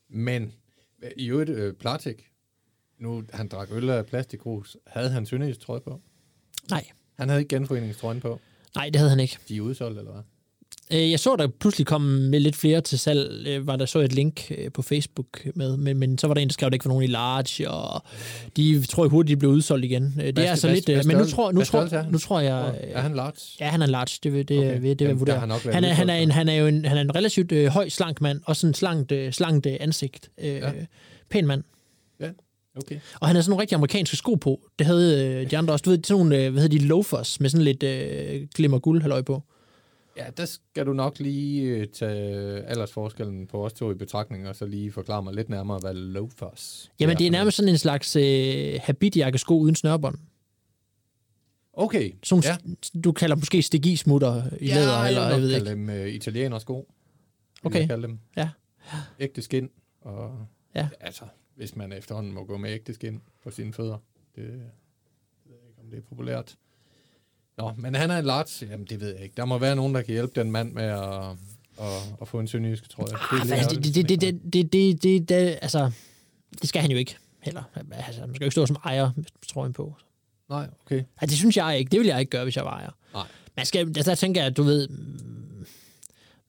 Men 0.10 0.54
i 1.17 1.26
øvrigt, 1.30 1.49
øh, 1.49 1.73
Platik, 1.73 2.28
nu 2.97 3.23
han 3.34 3.47
drak 3.47 3.67
øl 3.71 3.89
af 3.89 4.06
plastikgrus, 4.06 4.78
havde 4.88 5.10
han 5.10 5.26
Sønderjysk 5.26 5.60
trøje 5.60 5.82
på? 5.82 6.02
Nej, 6.69 6.86
Han 7.15 7.30
havde 7.30 7.41
ikke 7.41 7.56
genforeningstrøjen 7.56 8.19
på. 8.21 8.39
Nej, 8.76 8.86
det 8.90 8.96
havde 8.96 9.10
han 9.10 9.20
ikke. 9.20 9.38
De 9.50 9.58
er 9.58 9.62
udsolgt, 9.62 10.00
eller 10.00 10.12
hvad? 10.12 10.22
Øh, 10.92 11.12
Jeg 11.12 11.20
så, 11.20 11.36
der 11.36 11.48
pludselig 11.60 11.88
kom 11.88 12.02
med 12.02 12.40
lidt 12.40 12.56
flere 12.56 12.82
til 12.82 13.00
salg, 13.00 13.48
øh, 13.48 13.68
var 13.68 13.76
der 13.76 13.86
så 13.86 14.00
et 14.00 14.14
link 14.14 14.52
øh, 14.58 14.72
på 14.72 14.82
Facebook 14.82 15.46
med, 15.56 15.78
men, 15.78 15.98
men 15.98 16.18
så 16.18 16.28
var 16.28 16.34
der 16.34 16.42
en, 16.42 16.48
der 16.48 16.54
skrev, 16.54 16.68
at 16.68 16.72
der 16.72 16.76
ikke 16.76 16.86
var 16.86 16.90
nogen 16.90 17.04
i 17.04 17.08
large, 17.08 17.70
og 17.70 18.04
de 18.58 18.86
tror 18.86 19.04
jeg 19.06 19.10
hurtigt, 19.10 19.36
de 19.36 19.40
blev 19.40 19.52
udsolgt 19.52 19.86
igen. 19.86 20.14
Det 20.18 20.40
er 20.40 20.50
altså 20.50 20.68
lidt, 20.74 21.06
men 21.08 21.18
nu 21.18 21.26
tror, 21.26 21.52
nu 21.52 21.64
tror, 21.64 21.86
han? 21.86 22.06
nu 22.12 22.18
tror 22.18 22.40
jeg, 22.40 22.76
Er 22.82 23.02
han 23.02 23.14
large? 23.16 23.40
ja, 23.60 23.66
han 23.70 23.82
er 23.82 23.86
large, 23.86 24.20
det 24.24 24.34
vil, 24.34 24.48
det, 24.48 24.58
Okay. 24.60 24.82
det, 24.82 25.00
det 25.00 25.20
vurdere. 25.20 25.48
været 25.50 25.74
Han 25.74 25.84
er, 25.84 25.94
han, 25.94 26.10
er 26.10 26.16
en, 26.16 26.32
han 26.32 26.50
er 26.50 26.54
jo 26.56 26.68
en, 26.68 26.86
han 26.86 26.98
er 26.98 27.02
en 27.02 27.16
relativt 27.16 27.52
øh, 27.52 27.68
høj, 27.68 27.90
slank 27.90 28.22
mand, 28.22 28.42
og 28.46 28.56
sådan 28.56 28.70
en 28.70 28.74
slankt, 28.74 29.12
øh, 29.12 29.32
slankt 29.34 29.66
øh, 29.66 29.78
ansigt. 29.80 30.30
Øh, 30.38 30.48
ja. 30.56 30.72
Pæn 31.30 31.48
mand. 31.48 31.64
Okay. 32.76 33.00
Og 33.20 33.28
han 33.28 33.36
havde 33.36 33.44
sådan 33.44 33.50
nogle 33.52 33.62
rigtig 33.62 33.76
amerikanske 33.76 34.18
sko 34.18 34.36
på. 34.36 34.62
Det 34.80 34.88
havde 34.88 35.26
øh, 35.42 35.52
de 35.52 35.58
andre 35.58 35.74
også. 35.74 35.84
Du 35.84 35.90
ved, 35.90 36.00
sådan 36.04 36.20
nogle, 36.20 36.38
øh, 36.46 36.52
hvad 36.52 36.62
hedder 36.62 36.78
de, 36.80 36.86
loafers, 36.86 37.40
med 37.40 37.50
sådan 37.50 37.64
lidt 37.64 37.84
øh, 37.84 38.48
glimmer 38.56 38.80
guld 38.80 39.02
halløj 39.02 39.22
på. 39.22 39.44
Ja, 40.18 40.26
der 40.38 40.46
skal 40.46 40.86
du 40.86 40.94
nok 40.94 41.20
lige 41.20 41.62
øh, 41.62 41.88
tage 41.88 42.64
aldersforskellen 42.64 43.48
på 43.48 43.66
os 43.66 43.74
to 43.74 43.92
i 43.92 43.94
betragtning, 43.94 44.48
og 44.48 44.56
så 44.56 44.66
lige 44.66 44.92
forklare 44.92 45.24
mig 45.24 45.34
lidt 45.34 45.50
nærmere, 45.50 45.80
hvad 45.80 45.94
loafers 45.94 46.92
Jamen, 47.00 47.18
det 47.18 47.28
er 47.28 47.32
nærmest 47.32 47.58
sådan 47.58 47.70
en 47.70 47.78
slags 47.78 48.16
øh, 48.16 48.80
habitjakkesko 48.84 49.58
uden 49.58 49.76
snørbånd. 49.76 50.18
Okay. 51.74 52.12
Sådan, 52.24 52.44
ja. 52.44 53.00
Du 53.00 53.12
kalder 53.12 53.36
måske 53.36 53.62
stigismutter 53.62 54.44
i 54.60 54.68
ja, 54.68 54.76
læder, 54.76 54.98
eller 55.04 55.22
jeg, 55.22 55.32
jeg 55.32 55.42
ved 55.42 55.56
ikke. 55.56 55.70
dem 55.70 55.90
uh, 55.90 56.08
italienersko. 56.08 56.74
vil 56.74 56.86
Okay. 57.64 57.88
Jeg 57.90 58.02
dem. 58.02 58.20
Ja. 58.38 58.50
Ægte 59.20 59.42
skin. 59.42 59.70
Og, 60.02 60.32
Ja. 60.76 60.88
Altså, 61.00 61.24
hvis 61.56 61.76
man 61.76 61.92
efterhånden 61.92 62.34
må 62.34 62.46
gå 62.46 62.58
med 62.58 62.70
ægte 62.70 62.94
skin 62.94 63.22
på 63.44 63.52
sine 63.52 63.74
fødder. 63.74 63.98
Det 64.36 64.42
jeg 64.42 64.52
ved 64.52 65.58
jeg 65.60 65.70
ikke, 65.70 65.82
om 65.82 65.89
det 65.89 65.98
er 65.98 66.02
populært. 66.02 66.56
Nå, 67.58 67.74
men 67.78 67.96
han 67.96 68.12
er 68.12 68.20
en 68.20 68.26
large. 68.26 68.68
Jamen, 68.72 68.86
det 68.86 69.00
ved 69.00 69.13
jeg 69.13 69.24
ikke. 69.24 69.36
Der 69.38 69.46
må 69.46 69.58
være 69.58 69.76
nogen, 69.76 69.96
der 69.96 70.02
kan 70.02 70.13
hjælpe 70.13 70.39
den 70.39 70.52
mand 70.52 70.74
med 70.74 70.84
at, 70.84 71.30
at, 71.80 72.13
at 72.22 72.28
få 72.28 72.39
en 72.39 72.48
sønderjysk, 72.48 72.84
jeg. 72.98 73.08
Ah, 73.32 73.39
lidt 73.42 73.54
altså, 73.54 73.76
det, 73.76 73.96
det, 73.96 74.10
det, 74.10 74.22
det, 74.22 74.54
det, 74.54 74.74
det, 74.74 75.04
det, 75.04 75.30
det, 75.30 75.60
altså, 75.62 75.92
det 76.62 76.70
skal 76.70 76.82
han 76.82 76.92
jo 76.92 76.98
ikke 76.98 77.18
heller. 77.42 77.63
Altså, 77.92 78.22
man 78.22 78.36
skal 78.36 78.44
jo 78.44 78.46
ikke 78.46 78.52
stå 78.52 78.66
som 78.66 78.78
ejer, 78.86 79.12
tror 79.48 79.66
jeg 79.66 79.74
på. 79.74 79.96
Nej, 80.50 80.70
okay. 80.86 80.96
Altså, 80.96 81.26
det 81.26 81.38
synes 81.38 81.58
jeg 81.58 81.80
ikke. 81.80 81.89
Det 81.89 82.00
vil 82.00 82.08
jeg 82.08 82.20
ikke 82.20 82.30
gøre, 82.30 82.44
hvis 82.44 82.56
jeg 82.56 82.66
var 82.66 82.78
ejer. 82.78 82.92
Nej. 83.13 83.28
Man 83.58 83.66
skal, 83.66 83.88
altså, 83.88 84.12
der 84.12 84.16
tænker 84.16 84.42
jeg, 84.42 84.48
at 84.48 84.58
du 84.58 84.63
ved... 84.63 84.88
mm, 84.88 84.96
man 85.58 85.66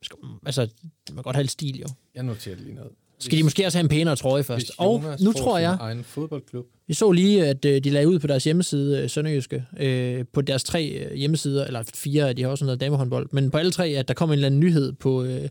Skal, 0.02 0.18
altså, 0.46 0.60
man 1.08 1.16
kan 1.16 1.22
godt 1.22 1.36
have 1.36 1.42
lidt 1.42 1.50
stil, 1.50 1.78
jo. 1.78 1.86
Jeg 2.14 2.22
noterer 2.22 2.54
det 2.56 2.64
lige 2.64 2.74
ned. 2.74 2.90
Skal 3.24 3.38
de 3.38 3.42
måske 3.42 3.66
også 3.66 3.78
have 3.78 3.82
en 3.84 3.88
pænere 3.88 4.16
trøje 4.16 4.44
først? 4.44 4.70
Og 4.78 5.04
nu 5.20 5.32
tror 5.32 5.58
jeg, 5.58 5.76
egen 5.80 6.04
fodboldklub. 6.04 6.66
vi 6.86 6.94
så 6.94 7.10
lige, 7.12 7.46
at 7.46 7.64
øh, 7.64 7.84
de 7.84 7.90
lagde 7.90 8.08
ud 8.08 8.18
på 8.18 8.26
deres 8.26 8.44
hjemmeside, 8.44 9.02
øh, 9.02 9.10
Sønderjyske, 9.10 9.64
øh, 9.76 10.24
på 10.32 10.40
deres 10.40 10.64
tre 10.64 11.12
hjemmesider, 11.16 11.64
eller 11.64 11.82
fire, 11.94 12.32
de 12.32 12.42
har 12.42 12.48
også 12.48 12.64
noget 12.64 12.80
damehåndbold, 12.80 13.28
men 13.32 13.50
på 13.50 13.58
alle 13.58 13.72
tre, 13.72 13.88
at 13.88 14.08
der 14.08 14.14
kom 14.14 14.28
en 14.30 14.32
eller 14.32 14.46
anden 14.46 14.60
nyhed 14.60 14.92
på, 14.92 15.24
øh, 15.24 15.48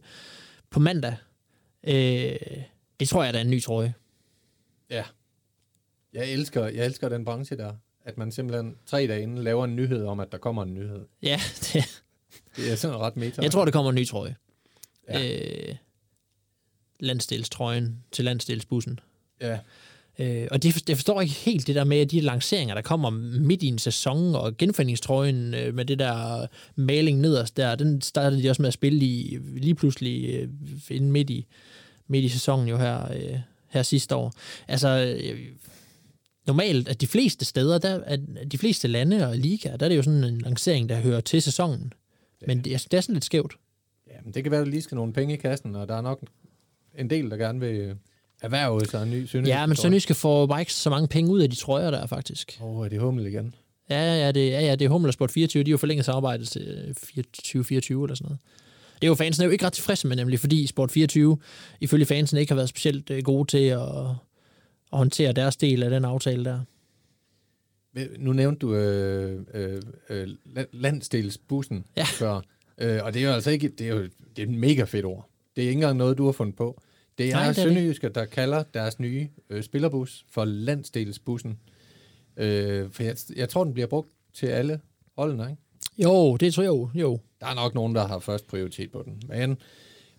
på 0.70 0.80
mandag. 0.80 1.16
Øh, 1.88 1.94
det 3.00 3.10
tror 3.10 3.24
jeg, 3.24 3.34
der 3.34 3.40
er 3.40 3.44
en 3.44 3.50
ny 3.50 3.62
trøje. 3.62 3.94
Ja. 4.90 5.04
Jeg 6.14 6.30
elsker, 6.32 6.66
jeg 6.68 6.86
elsker 6.86 7.10
den 7.10 7.26
branche 7.26 7.58
der. 7.58 7.72
At 8.06 8.18
man 8.18 8.32
simpelthen 8.32 8.76
tre 8.86 9.08
dage 9.08 9.22
inden 9.22 9.38
laver 9.38 9.66
en 9.66 9.76
nyhed 9.76 10.06
om, 10.06 10.20
at 10.20 10.32
der 10.32 10.38
kommer 10.38 10.64
en 10.64 10.74
nyhed. 10.74 11.00
Ja, 11.24 11.40
det, 11.74 12.02
Det 12.56 12.72
er 12.72 12.76
sådan 12.76 12.98
ret 12.98 13.18
meta. 13.18 13.42
jeg 13.42 13.52
tror, 13.52 13.66
der 13.66 13.72
kommer 13.72 13.90
en 13.92 13.96
ny 13.96 14.08
trøje. 14.08 14.36
Ja. 15.10 15.30
Øh, 15.70 15.76
landsdelstrøjen 17.00 17.98
til 18.12 18.26
landsdelsbussen. 18.26 19.00
Ja. 19.42 19.60
Øh, 20.20 20.48
og 20.52 20.64
det, 20.64 20.90
jeg 20.90 20.98
forstår 20.98 21.22
ikke 21.22 21.34
helt 21.34 21.68
det 21.68 21.76
der 21.76 21.84
med, 21.84 21.98
at 21.98 22.12
de 22.12 22.20
lanceringer, 22.22 22.76
der 22.76 22.82
kommer 22.82 23.10
midt 23.40 23.64
i 23.64 23.68
en 23.68 23.78
sæson, 23.80 24.36
og 24.36 24.58
genforeningstrøjen 24.58 25.54
øh, 25.54 25.74
med 25.76 25.86
det 25.86 26.00
der 26.00 26.48
maling 26.76 27.20
nederst 27.20 27.58
der, 27.58 27.76
den 27.76 28.02
startede 28.02 28.44
de 28.44 28.50
også 28.50 28.62
med 28.62 28.68
at 28.68 28.74
spille 28.74 29.06
i 29.06 29.38
lige 29.58 29.76
pludselig 29.76 30.30
øh, 30.30 30.50
inden 30.90 31.12
midt 31.12 31.30
i, 31.30 31.46
midt 32.08 32.26
i 32.26 32.30
sæsonen 32.30 32.68
jo 32.68 32.78
her, 32.78 33.12
øh, 33.12 33.40
her 33.70 33.84
sidste 33.84 34.16
år. 34.16 34.34
Altså, 34.68 35.16
øh, 35.24 35.40
normalt, 36.48 36.88
at 36.90 37.02
de 37.02 37.08
fleste 37.08 37.46
steder, 37.46 37.78
der, 37.78 38.04
at 38.04 38.20
de 38.52 38.58
fleste 38.58 38.88
lande 38.88 39.28
og 39.28 39.38
ligaer, 39.38 39.78
der 39.78 39.86
er 39.86 39.90
det 39.90 39.98
jo 39.98 40.04
sådan 40.04 40.24
en 40.24 40.42
lancering, 40.42 40.90
der 40.90 40.96
hører 41.00 41.22
til 41.22 41.42
sæsonen. 41.42 41.94
Men 42.48 42.64
det, 42.64 42.74
er- 42.74 42.86
det 42.92 42.98
er 42.98 43.02
sådan 43.02 43.14
lidt 43.16 43.26
skævt. 43.26 43.54
ja 44.08 44.14
men 44.24 44.34
det 44.34 44.44
kan 44.44 44.52
være, 44.52 44.62
at 44.62 44.66
der 44.66 44.72
lige 44.72 44.82
skal 44.82 44.96
nogle 44.96 45.14
penge 45.14 45.34
i 45.34 45.38
kassen, 45.38 45.76
og 45.76 45.88
der 45.88 45.96
er 45.96 46.02
nok 46.02 46.22
en 46.98 47.10
del, 47.10 47.30
der 47.30 47.38
gerne 47.38 47.60
vil 47.60 47.96
erhverve 48.42 48.86
sig 48.86 49.04
en 49.04 49.12
ny 49.12 49.26
sønderjysk. 49.26 49.56
Ja, 49.58 49.66
men 49.66 49.76
Sønderjyske 49.76 50.14
får 50.14 50.46
bare 50.46 50.60
ikke 50.60 50.74
så 50.74 50.90
mange 50.90 51.08
penge 51.08 51.32
ud 51.32 51.40
af 51.42 51.50
de 51.50 51.56
trøjer 51.56 51.92
der, 51.92 52.06
faktisk. 52.08 52.58
Åh, 52.62 52.78
oh, 52.78 52.86
er 52.86 52.90
det 52.90 53.00
hummel 53.00 53.26
igen? 53.28 53.56
Ja, 53.90 54.16
ja, 54.26 54.32
det, 54.32 54.50
ja, 54.50 54.62
ja, 54.62 54.76
det 54.76 54.86
er 54.86 54.90
Hummel 54.90 55.08
og 55.08 55.14
Sport 55.14 55.32
24. 55.32 55.64
De 55.64 55.70
har 55.70 55.74
jo 55.74 55.78
forlænget 55.78 56.06
samarbejdet 56.06 56.48
til 56.48 56.94
2024 57.34 58.04
eller 58.06 58.16
sådan 58.16 58.26
noget. 58.26 58.40
Det 58.96 59.04
er 59.04 59.08
jo 59.08 59.16
fansene 59.16 59.46
jo 59.46 59.52
ikke 59.52 59.66
ret 59.66 59.74
tilfredse 59.74 60.08
med, 60.08 60.16
nemlig 60.16 60.40
fordi 60.40 60.68
Sport 60.68 60.92
24 60.92 61.38
ifølge 61.82 62.06
fansene 62.06 62.40
ikke 62.42 62.52
har 62.52 62.56
været 62.56 62.70
specielt 62.70 63.10
øh, 63.10 63.24
gode 63.24 63.48
til 63.50 63.58
at, 63.66 63.80
at 63.82 64.98
håndtere 64.98 65.32
deres 65.32 65.58
del 65.58 65.84
af 65.84 65.90
den 65.90 66.06
aftale 66.06 66.46
der. 66.46 66.60
Nu 68.20 68.34
nævnte 68.34 68.60
du 68.60 68.76
øh, 68.76 69.42
øh, 69.54 69.82
øh, 70.10 70.28
la- 70.58 70.66
landsdelsbussen 70.72 71.86
Ja. 71.98 72.04
før, 72.04 72.42
øh, 72.78 73.00
og 73.04 73.14
det 73.14 73.22
er 73.24 73.26
jo 73.28 73.32
altså 73.34 73.52
ikke, 73.52 73.70
det 73.70 73.88
er 73.88 73.94
jo 73.96 74.02
det 74.36 74.40
er 74.40 74.44
et 74.44 74.50
mega 74.50 74.84
fedt 74.84 75.06
ord. 75.06 75.30
Det 75.56 75.63
er 75.63 75.68
ikke 75.68 75.78
engang 75.78 75.98
noget, 75.98 76.18
du 76.18 76.26
har 76.26 76.32
fundet 76.32 76.56
på. 76.56 76.82
Det 77.18 77.30
er 77.30 77.32
Nej, 77.34 77.48
det 77.48 77.58
er 77.58 77.63
Sønderjyske, 77.63 78.10
der 78.10 78.26
kalder 78.26 78.63
deres 78.74 79.00
nye 79.00 79.28
øh, 79.50 79.63
spillerbus 79.63 80.26
for 80.30 80.46
landsdelsbussen. 80.46 81.60
Øh, 82.38 82.92
for 82.92 83.04
jeg, 83.04 83.16
jeg 83.36 83.50
tror, 83.50 83.63
den 83.63 83.74
bliver 83.74 83.88
brugt 83.88 84.10
til 84.34 84.48
alle 84.48 84.80
holdene, 85.18 85.44
ikke? 85.50 85.62
Jo, 85.98 86.38
det 86.38 86.54
tror 86.54 86.63
jeg 86.63 86.68
jo. 86.70 86.89
jo. 86.96 87.20
Der 87.42 87.48
er 87.48 87.56
nok 87.56 87.74
nogen, 87.76 87.96
der 87.96 88.08
har 88.08 88.20
først 88.20 88.48
prioritet 88.48 88.92
på 88.92 89.04
den. 89.06 89.22
Men, 89.28 89.58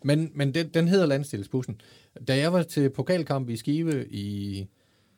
men, 0.05 0.31
men 0.35 0.55
den, 0.55 0.69
den 0.69 0.89
hedder 0.89 1.07
Landsdelsbussen. 1.07 1.81
Da 2.29 2.37
jeg 2.37 2.53
var 2.53 2.63
til 2.63 2.91
pokalkamp 2.91 3.49
i 3.51 3.57
Skive 3.57 4.07
i, 4.11 4.67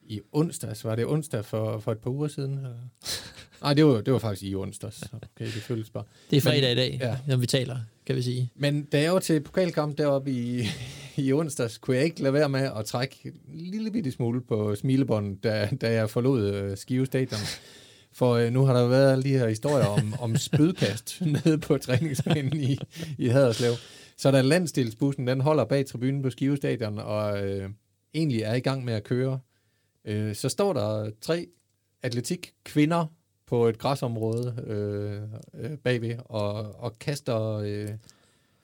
i 0.02 0.20
onsdags, 0.32 0.84
var 0.84 0.96
det 0.96 1.06
onsdag 1.06 1.44
for, 1.44 1.78
for 1.78 1.92
et 1.92 1.98
par 1.98 2.10
uger 2.10 2.28
siden? 2.28 2.56
eller? 2.56 2.74
Nej, 3.62 3.74
det 3.74 3.84
var, 3.86 4.00
det 4.00 4.12
var 4.12 4.18
faktisk 4.18 4.42
i 4.42 4.54
onsdags. 4.54 5.02
Okay, 5.12 5.44
det 5.44 5.62
føles 5.62 5.90
bare. 5.90 6.04
Det 6.30 6.36
er 6.36 6.40
fredag 6.40 6.76
Men- 6.76 6.84
i 6.84 6.88
dag, 6.90 6.98
ja. 7.00 7.18
når 7.26 7.36
vi 7.36 7.46
taler, 7.46 7.78
kan 8.06 8.16
vi 8.16 8.22
sige. 8.22 8.50
Men 8.54 8.84
da 8.84 9.00
jeg 9.02 9.12
var 9.12 9.18
til 9.18 9.40
pokalkamp 9.40 9.98
deroppe 9.98 10.30
i, 10.30 10.62
i 11.26 11.32
onsdags, 11.32 11.78
kunne 11.78 11.96
jeg 11.96 12.04
ikke 12.04 12.22
lade 12.22 12.32
være 12.32 12.48
med 12.48 12.70
at 12.76 12.84
trække 12.84 13.16
en 13.24 13.60
lille 13.60 13.90
bitte 13.90 14.10
smule 14.10 14.40
på 14.40 14.74
smilebåndet, 14.74 15.44
da, 15.44 15.70
da 15.80 15.92
jeg 15.92 16.10
forlod 16.10 16.54
øh, 16.54 16.76
Skive 16.76 17.06
Stadion. 17.06 17.40
For 18.12 18.34
øh, 18.34 18.52
nu 18.52 18.64
har 18.64 18.74
der 18.74 18.88
været 18.88 19.12
alle 19.12 19.24
de 19.24 19.38
her 19.38 19.48
historier 19.48 19.86
om, 19.86 20.14
om 20.20 20.36
spydkast 20.36 21.22
nede 21.44 21.58
på 21.58 21.78
træningsbanen 21.78 22.60
i, 22.60 22.78
i 23.18 23.28
Haderslev. 23.28 23.72
Så 24.16 24.30
da 24.30 24.40
landstilsbussen 24.40 25.26
den 25.26 25.40
holder 25.40 25.64
bag 25.64 25.86
tribunen 25.86 26.22
på 26.22 26.30
Skive 26.30 26.56
Stadion, 26.56 26.98
og 26.98 27.44
øh, 27.44 27.70
egentlig 28.14 28.42
er 28.42 28.54
i 28.54 28.60
gang 28.60 28.84
med 28.84 28.94
at 28.94 29.04
køre, 29.04 29.40
øh, 30.04 30.34
så 30.34 30.48
står 30.48 30.72
der 30.72 31.10
tre 31.20 31.46
atletik 32.02 32.52
kvinder 32.64 33.06
på 33.46 33.68
et 33.68 33.78
græsområde 33.78 34.64
øh, 34.66 35.22
øh, 35.64 35.78
bagved, 35.78 36.16
og, 36.24 36.74
og 36.80 36.98
kaster 36.98 37.52
øh, 37.52 37.88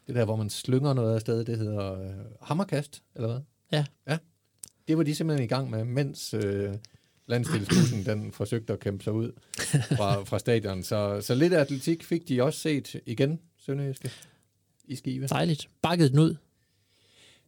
det 0.07 0.14
der, 0.14 0.25
hvor 0.25 0.37
man 0.37 0.51
slynger 0.51 0.92
noget 0.92 1.14
af 1.14 1.21
sted, 1.21 1.45
det 1.45 1.59
hedder 1.59 2.01
øh, 2.03 2.11
hammerkast, 2.40 3.03
eller 3.14 3.29
hvad? 3.29 3.40
Ja. 3.73 3.85
Ja. 4.09 4.18
Det 4.88 4.99
var 4.99 5.03
de 5.03 5.14
simpelthen 5.14 5.45
i 5.45 5.49
gang 5.49 5.71
med, 5.71 5.85
mens 5.85 6.35
øh, 6.35 6.75
landsdelsbussen 7.27 8.07
den 8.07 8.33
forsøgte 8.33 8.73
at 8.73 8.81
kæmpe 8.81 9.05
sig 9.05 9.12
ud 9.12 9.33
fra, 9.99 10.25
fra 10.25 10.38
stadion. 10.38 10.83
Så, 10.83 11.21
så 11.21 11.35
lidt 11.35 11.55
atletik 11.55 12.05
fik 12.05 12.29
de 12.29 12.42
også 12.42 12.59
set 12.59 13.01
igen, 13.07 13.40
Sønderjyske, 13.59 14.11
i 14.85 14.97
Skive. 14.97 15.27
Dejligt. 15.27 15.68
Bakket 15.83 16.11
den 16.11 16.18
ud. 16.18 16.37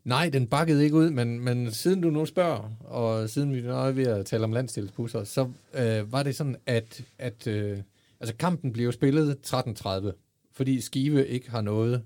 Nej, 0.04 0.28
den 0.28 0.46
bakkede 0.46 0.84
ikke 0.84 0.96
ud, 0.96 1.10
men, 1.10 1.40
men 1.40 1.70
siden 1.70 2.00
du 2.00 2.10
nu 2.10 2.26
spørger, 2.26 2.70
og 2.80 3.30
siden 3.30 3.54
vi 3.54 3.60
nu 3.60 3.70
er 3.70 3.90
ved 3.90 4.06
at 4.06 4.26
tale 4.26 4.44
om 4.44 4.52
landstilsbusser, 4.52 5.24
så 5.24 5.50
øh, 5.74 6.12
var 6.12 6.22
det 6.22 6.36
sådan, 6.36 6.56
at, 6.66 7.04
at 7.18 7.46
øh, 7.46 7.78
altså 8.20 8.36
kampen 8.36 8.72
blev 8.72 8.92
spillet 8.92 9.54
13.30, 9.54 10.10
fordi 10.52 10.80
Skive 10.80 11.26
ikke 11.26 11.50
har 11.50 11.60
noget, 11.60 12.02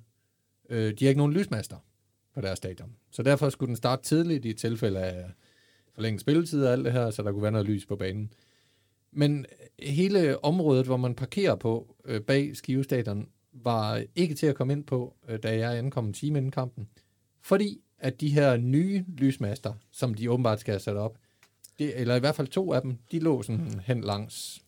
øh, 0.70 0.92
de 0.98 1.04
har 1.04 1.08
ikke 1.08 1.18
nogen 1.18 1.32
lysmaster 1.32 1.76
på 2.34 2.40
deres 2.40 2.56
stadion. 2.56 2.92
Så 3.10 3.22
derfor 3.22 3.50
skulle 3.50 3.68
den 3.68 3.76
starte 3.76 4.02
tidligt 4.02 4.44
i 4.44 4.52
tilfælde 4.52 5.00
af 5.00 5.24
forlænget 5.94 6.20
spilletid 6.20 6.64
og 6.64 6.72
alt 6.72 6.84
det 6.84 6.92
her, 6.92 7.10
så 7.10 7.22
der 7.22 7.32
kunne 7.32 7.42
være 7.42 7.52
noget 7.52 7.66
lys 7.66 7.86
på 7.86 7.96
banen. 7.96 8.32
Men 9.12 9.46
hele 9.78 10.44
området, 10.44 10.86
hvor 10.86 10.96
man 10.96 11.14
parkerer 11.14 11.54
på 11.54 11.96
øh, 12.04 12.20
bag 12.20 12.56
Skive 12.56 12.84
Stadion, 12.84 13.28
var 13.52 14.04
ikke 14.14 14.34
til 14.34 14.46
at 14.46 14.54
komme 14.54 14.72
ind 14.72 14.84
på, 14.84 15.14
øh, 15.28 15.38
da 15.42 15.58
jeg 15.58 15.78
ankom 15.78 16.06
en 16.06 16.12
time 16.12 16.38
inden 16.38 16.50
kampen. 16.50 16.88
Fordi 17.42 17.80
at 18.00 18.20
de 18.20 18.28
her 18.28 18.56
nye 18.56 19.04
lysmaster, 19.18 19.72
som 19.90 20.14
de 20.14 20.30
åbenbart 20.30 20.60
skal 20.60 20.72
have 20.72 20.80
sat 20.80 20.96
op, 20.96 21.16
det, 21.78 22.00
eller 22.00 22.14
i 22.16 22.20
hvert 22.20 22.34
fald 22.34 22.48
to 22.48 22.72
af 22.72 22.82
dem, 22.82 22.96
de 23.12 23.18
lå 23.18 23.42
sådan 23.42 23.80
hen 23.86 24.00
langs 24.00 24.62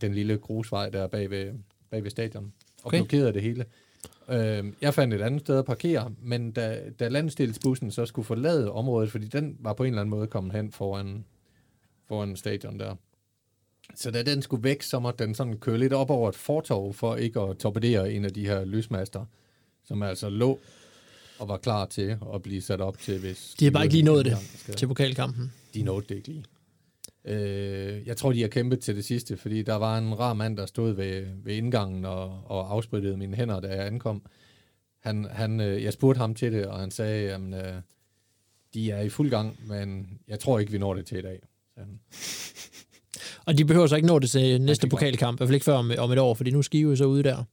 den 0.00 0.14
lille 0.14 0.38
grusvej 0.38 0.88
der 0.90 1.06
bag 1.06 1.30
ved, 1.30 1.52
bag 1.90 2.02
ved 2.04 2.10
stadion, 2.10 2.52
og 2.82 2.86
Okay. 2.86 2.98
blokerede 2.98 3.32
det 3.32 3.42
hele. 3.42 3.64
Øh, 4.28 4.64
jeg 4.80 4.94
fandt 4.94 5.14
et 5.14 5.20
andet 5.20 5.40
sted 5.40 5.58
at 5.58 5.64
parkere, 5.64 6.12
men 6.22 6.52
da, 6.52 6.80
da 6.98 7.08
landstilsbussen 7.08 7.90
så 7.90 8.06
skulle 8.06 8.26
forlade 8.26 8.72
området, 8.72 9.10
fordi 9.10 9.26
den 9.26 9.56
var 9.60 9.72
på 9.72 9.84
en 9.84 9.88
eller 9.88 10.00
anden 10.00 10.10
måde 10.10 10.26
kommet 10.26 10.52
hen 10.52 10.72
foran, 10.72 11.24
foran 12.08 12.36
stadion 12.36 12.78
der. 12.78 12.94
Så 13.94 14.10
da 14.10 14.22
den 14.22 14.42
skulle 14.42 14.64
væk, 14.64 14.82
så 14.82 14.98
måtte 14.98 15.24
den 15.24 15.34
sådan 15.34 15.58
køre 15.58 15.78
lidt 15.78 15.92
op 15.92 16.10
over 16.10 16.28
et 16.28 16.34
fortov, 16.34 16.94
for 16.94 17.16
ikke 17.16 17.40
at 17.40 17.58
torpedere 17.58 18.12
en 18.12 18.24
af 18.24 18.30
de 18.32 18.46
her 18.46 18.64
lysmaster, 18.64 19.24
som 19.84 20.02
altså 20.02 20.28
lå 20.28 20.58
og 21.40 21.48
var 21.48 21.56
klar 21.56 21.86
til 21.86 22.18
at 22.34 22.42
blive 22.42 22.62
sat 22.62 22.80
op 22.80 22.98
til, 22.98 23.18
hvis... 23.18 23.54
De 23.60 23.64
har 23.64 23.72
bare 23.72 23.84
ikke 23.84 23.94
lige 23.94 24.04
nået 24.04 24.24
det 24.24 24.36
Skal- 24.56 24.74
til 24.74 24.86
pokalkampen. 24.86 25.52
de 25.74 25.82
nåede 25.82 26.06
det 26.08 26.14
ikke 26.14 26.28
lige. 26.28 26.44
Øh, 27.24 28.06
jeg 28.06 28.16
tror, 28.16 28.32
de 28.32 28.40
har 28.40 28.48
kæmpet 28.48 28.80
til 28.80 28.96
det 28.96 29.04
sidste, 29.04 29.36
fordi 29.36 29.62
der 29.62 29.74
var 29.74 29.98
en 29.98 30.18
rar 30.18 30.34
mand, 30.34 30.56
der 30.56 30.66
stod 30.66 30.92
ved, 30.92 31.26
ved 31.44 31.54
indgangen 31.54 32.04
og, 32.04 32.42
og 32.44 32.72
afsprittede 32.72 33.16
mine 33.16 33.36
hænder, 33.36 33.60
da 33.60 33.68
jeg 33.68 33.86
ankom. 33.86 34.22
Han, 35.02 35.26
han, 35.30 35.60
øh, 35.60 35.82
jeg 35.82 35.92
spurgte 35.92 36.18
ham 36.18 36.34
til 36.34 36.52
det, 36.52 36.66
og 36.66 36.80
han 36.80 36.90
sagde, 36.90 37.30
at 37.30 37.40
øh, 37.40 37.72
de 38.74 38.90
er 38.90 39.00
i 39.00 39.08
fuld 39.08 39.30
gang, 39.30 39.58
men 39.66 40.08
jeg 40.28 40.40
tror 40.40 40.58
ikke, 40.58 40.72
vi 40.72 40.78
når 40.78 40.94
det 40.94 41.06
til 41.06 41.18
i 41.18 41.22
dag. 41.22 41.40
sagde 41.74 41.88
han. 41.88 42.00
Og 43.44 43.58
de 43.58 43.64
behøver 43.64 43.86
så 43.86 43.96
ikke 43.96 44.08
nå 44.08 44.18
det 44.18 44.30
til 44.30 44.60
næste 44.60 44.88
pokalkamp, 44.88 45.36
i 45.36 45.38
hvert 45.38 45.48
fald 45.48 45.54
ikke 45.54 45.64
før 45.64 45.74
om, 45.74 45.92
om 45.98 46.12
et 46.12 46.18
år, 46.18 46.34
fordi 46.34 46.50
nu 46.50 46.58
er 46.58 46.62
Skive 46.62 46.96
så 46.96 47.04
ude 47.04 47.22
der. 47.22 47.44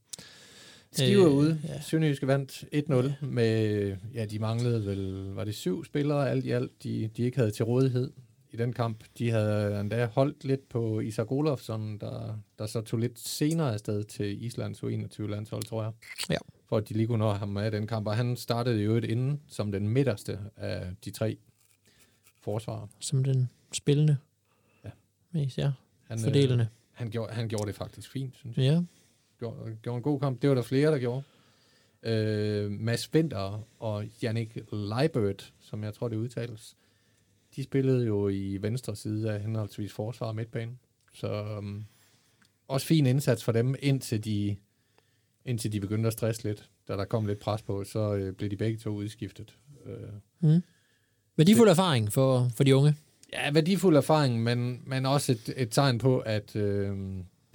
Skive 0.92 1.26
Øh, 1.26 1.32
ude. 1.34 1.60
ja. 1.64 1.82
Sønderjyske 1.82 2.28
vandt 2.28 2.64
1-0 3.22 3.26
med, 3.26 3.96
ja, 4.14 4.26
de 4.26 4.40
manglede 4.40 4.86
vel, 4.86 5.32
var 5.34 5.44
det 5.44 5.56
syv 5.56 5.86
spillere 5.86 6.30
alt 6.30 6.46
i 6.46 6.52
alt, 6.52 6.84
de, 6.84 7.10
de 7.18 7.24
ikke 7.24 7.38
havde 7.38 7.52
til 7.52 7.66
rådighed 7.66 8.12
i 8.52 8.58
den 8.58 8.74
kamp. 8.74 9.04
De 9.18 9.30
havde 9.32 9.80
endda 9.80 10.06
holdt 10.06 10.44
lidt 10.44 10.70
på 10.70 11.00
Isak 11.00 11.32
Olofsson, 11.32 11.98
der, 11.98 12.40
der 12.60 12.66
så 12.66 12.82
tog 12.82 13.00
lidt 13.00 13.20
senere 13.20 13.74
afsted 13.74 14.04
til 14.04 14.44
Islands 14.46 14.84
U21-landshold, 14.84 15.64
tror 15.64 15.84
jeg. 15.84 15.92
Ja. 16.30 16.38
For 16.70 16.78
at 16.78 16.90
de 16.90 16.94
lige 16.94 17.08
kunne 17.08 17.18
nå 17.18 17.32
ham 17.32 17.50
med 17.50 17.72
den 17.72 17.88
kamp. 17.88 18.08
Og 18.08 18.16
han 18.16 18.36
startede 18.36 18.82
jo 18.84 18.96
et 18.96 19.04
inden 19.04 19.42
som 19.48 19.72
den 19.72 19.88
midterste 19.90 20.40
af 20.56 20.88
de 21.06 21.12
tre 21.12 21.38
forsvarer. 22.42 22.88
Som 23.00 23.24
den 23.24 23.50
spillende. 23.72 24.18
Ja. 24.86 24.90
Mest, 25.32 25.58
ja. 25.58 25.72
Han, 26.08 26.20
Fordelende. 26.20 26.64
Øh, 26.64 26.68
han, 26.92 27.10
gjorde, 27.10 27.34
han 27.34 27.48
gjorde 27.50 27.68
det 27.68 27.76
faktisk 27.76 28.12
fint, 28.12 28.36
synes 28.36 28.58
jeg. 28.58 28.64
Ja. 28.64 28.82
Gjorde, 29.40 29.78
gjorde 29.82 29.98
en 29.98 30.04
god 30.04 30.20
kamp. 30.20 30.42
Det 30.42 30.50
var 30.50 30.56
der 30.56 30.62
flere, 30.62 30.92
der 30.92 31.00
gjorde. 31.00 31.24
Øh, 32.04 32.72
Mads 32.72 33.14
Winter 33.14 33.68
og 33.80 34.06
Jannik 34.22 34.58
Leibert, 34.72 35.54
som 35.60 35.84
jeg 35.84 35.94
tror, 35.94 36.08
det 36.08 36.16
udtales, 36.16 36.76
de 37.56 37.64
spillede 37.64 38.06
jo 38.06 38.28
i 38.28 38.58
venstre 38.62 38.96
side 38.96 39.34
af 39.34 39.42
henholdsvis 39.42 39.94
forsvar 39.94 40.28
og 40.28 40.36
midtbane. 40.36 40.72
Så 41.14 41.58
um, 41.58 41.86
også 42.68 42.88
fin 42.88 43.06
indsats 43.06 43.44
for 43.44 43.52
dem, 43.52 43.76
indtil 43.80 44.26
de, 44.26 44.56
indtil 45.46 45.72
de 45.72 45.80
begyndte 45.80 46.08
at 46.08 46.14
stresse 46.14 46.44
lidt. 46.44 46.70
Da 46.88 46.94
der 46.94 47.06
kom 47.06 47.26
lidt 47.26 47.40
pres 47.40 47.62
på, 47.62 47.84
så 47.84 48.16
øh, 48.16 48.34
blev 48.34 48.50
de 48.50 48.58
begge 48.58 48.78
to 48.78 48.90
udskiftet. 48.90 49.58
Øh, 49.86 50.60
Værdifuld 51.38 51.70
erfaring 51.70 52.14
for, 52.14 52.50
for 52.56 52.64
de 52.64 52.76
unge. 52.76 52.96
Ja, 53.34 53.52
værdifuld 53.52 53.98
erfaring, 53.98 54.44
men, 54.44 54.82
men 54.86 55.06
også 55.06 55.32
et, 55.32 55.54
et 55.58 55.70
tegn 55.72 55.98
på, 55.98 56.20
at 56.20 56.56
øh, 56.56 56.98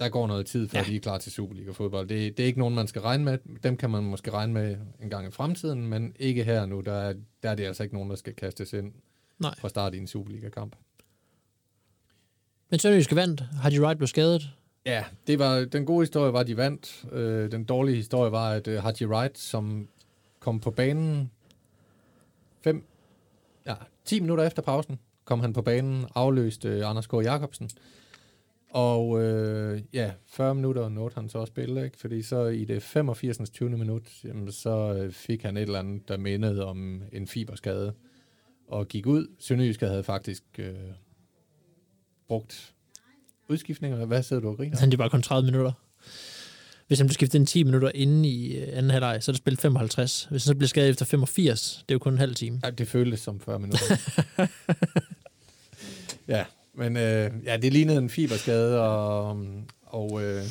der 0.03 0.09
går 0.09 0.27
noget 0.27 0.45
tid, 0.45 0.67
før 0.69 0.79
Ja. 0.79 0.85
de 0.85 0.95
er 0.95 0.99
klar 0.99 1.17
til 1.17 1.31
Superliga-fodbold. 1.31 2.07
Det, 2.07 2.37
det 2.37 2.43
er 2.43 2.47
ikke 2.47 2.59
nogen, 2.59 2.75
man 2.75 2.87
skal 2.87 3.01
regne 3.01 3.23
med. 3.23 3.37
Dem 3.63 3.77
kan 3.77 3.89
man 3.89 4.03
måske 4.03 4.31
regne 4.31 4.53
med 4.53 4.77
en 5.01 5.09
gang 5.09 5.27
i 5.27 5.31
fremtiden, 5.31 5.87
men 5.87 6.15
ikke 6.19 6.43
her 6.43 6.65
nu. 6.65 6.81
Der 6.81 6.93
er, 6.93 7.13
der 7.43 7.49
er 7.49 7.55
det 7.55 7.63
altså 7.65 7.83
ikke 7.83 7.95
nogen, 7.95 8.09
der 8.09 8.15
skal 8.15 8.33
kastes 8.33 8.73
ind 8.73 8.93
Nej. 9.39 9.55
fra 9.59 9.69
start 9.69 9.93
i 9.93 9.97
en 9.97 10.07
Superliga-kamp. 10.07 10.75
Men 12.69 12.79
Sønderjyske 12.79 13.15
vandt. 13.15 13.41
Hardy 13.61 13.79
Wright 13.79 13.97
blev 13.97 14.07
skadet. 14.07 14.49
Ja, 14.85 15.03
det 15.27 15.39
var, 15.39 15.65
den 15.65 15.85
gode 15.85 16.01
historie 16.01 16.33
var, 16.33 16.39
at 16.39 16.47
de 16.47 16.57
vandt. 16.57 17.05
Øh, 17.11 17.51
den 17.51 17.63
dårlige 17.63 17.95
historie 17.95 18.31
var, 18.31 18.49
at 18.51 18.67
øh, 18.67 18.83
Haji 18.83 19.05
Wright, 19.05 19.37
som 19.39 19.87
kom 20.39 20.59
på 20.59 20.71
banen 20.71 21.31
fem, 22.61 22.85
ja, 23.65 23.73
10 24.05 24.19
minutter 24.19 24.43
efter 24.43 24.61
pausen, 24.61 24.99
kom 25.25 25.39
han 25.39 25.53
på 25.53 25.61
banen, 25.61 26.05
afløste 26.15 26.67
øh, 26.69 26.89
Anders 26.89 27.07
K. 27.07 27.13
Jacobsen. 27.13 27.69
Og 28.73 29.21
øh, 29.21 29.81
ja, 29.93 30.11
40 30.27 30.55
minutter 30.55 30.89
nåede 30.89 31.15
han 31.15 31.29
så 31.29 31.41
at 31.41 31.47
spille, 31.47 31.85
ikke? 31.85 31.97
fordi 31.97 32.21
så 32.21 32.45
i 32.45 32.65
det 32.65 32.83
85. 32.83 33.49
20. 33.49 33.69
minut, 33.69 34.03
jamen, 34.23 34.51
så 34.51 34.93
øh, 34.93 35.11
fik 35.11 35.43
han 35.43 35.57
et 35.57 35.61
eller 35.61 35.79
andet, 35.79 36.07
der 36.07 36.17
mindede 36.17 36.65
om 36.65 37.01
en 37.11 37.27
fiberskade, 37.27 37.93
og 38.67 38.87
gik 38.87 39.05
ud. 39.05 39.27
Sønderjyske 39.39 39.85
havde 39.85 40.03
faktisk 40.03 40.43
øh, 40.57 40.73
brugt 42.27 42.73
udskiftninger. 43.49 44.05
Hvad 44.05 44.23
sidder 44.23 44.41
du 44.41 44.49
og 44.49 44.57
griner? 44.57 44.79
Han 44.79 44.91
det 44.91 44.99
var 44.99 45.09
kun 45.09 45.21
30 45.21 45.45
minutter. 45.45 45.71
Hvis 46.87 46.99
han 46.99 47.07
blev 47.07 47.13
skiftet 47.13 47.39
ind 47.39 47.47
10 47.47 47.63
minutter 47.63 47.91
inden 47.95 48.25
i 48.25 48.55
øh, 48.55 48.77
anden 48.77 48.91
halvleg, 48.91 49.23
så 49.23 49.31
er 49.31 49.33
det 49.33 49.37
spillet 49.37 49.61
55. 49.61 50.27
Hvis 50.31 50.43
han 50.43 50.47
så 50.47 50.55
bliver 50.55 50.67
skadet 50.67 50.89
efter 50.89 51.05
85, 51.05 51.83
det 51.89 51.93
er 51.93 51.95
jo 51.95 51.99
kun 51.99 52.13
en 52.13 52.19
halv 52.19 52.35
time. 52.35 52.59
Ja, 52.63 52.69
det 52.69 52.87
føltes 52.87 53.19
som 53.19 53.39
40 53.39 53.59
minutter. 53.59 53.85
ja, 56.27 56.45
men 56.73 56.97
øh, 56.97 57.31
ja, 57.45 57.57
det 57.57 57.73
lignede 57.73 57.97
en 57.97 58.09
fiberskade, 58.09 58.81
og, 58.81 59.45
og 59.81 60.23
øh, 60.23 60.43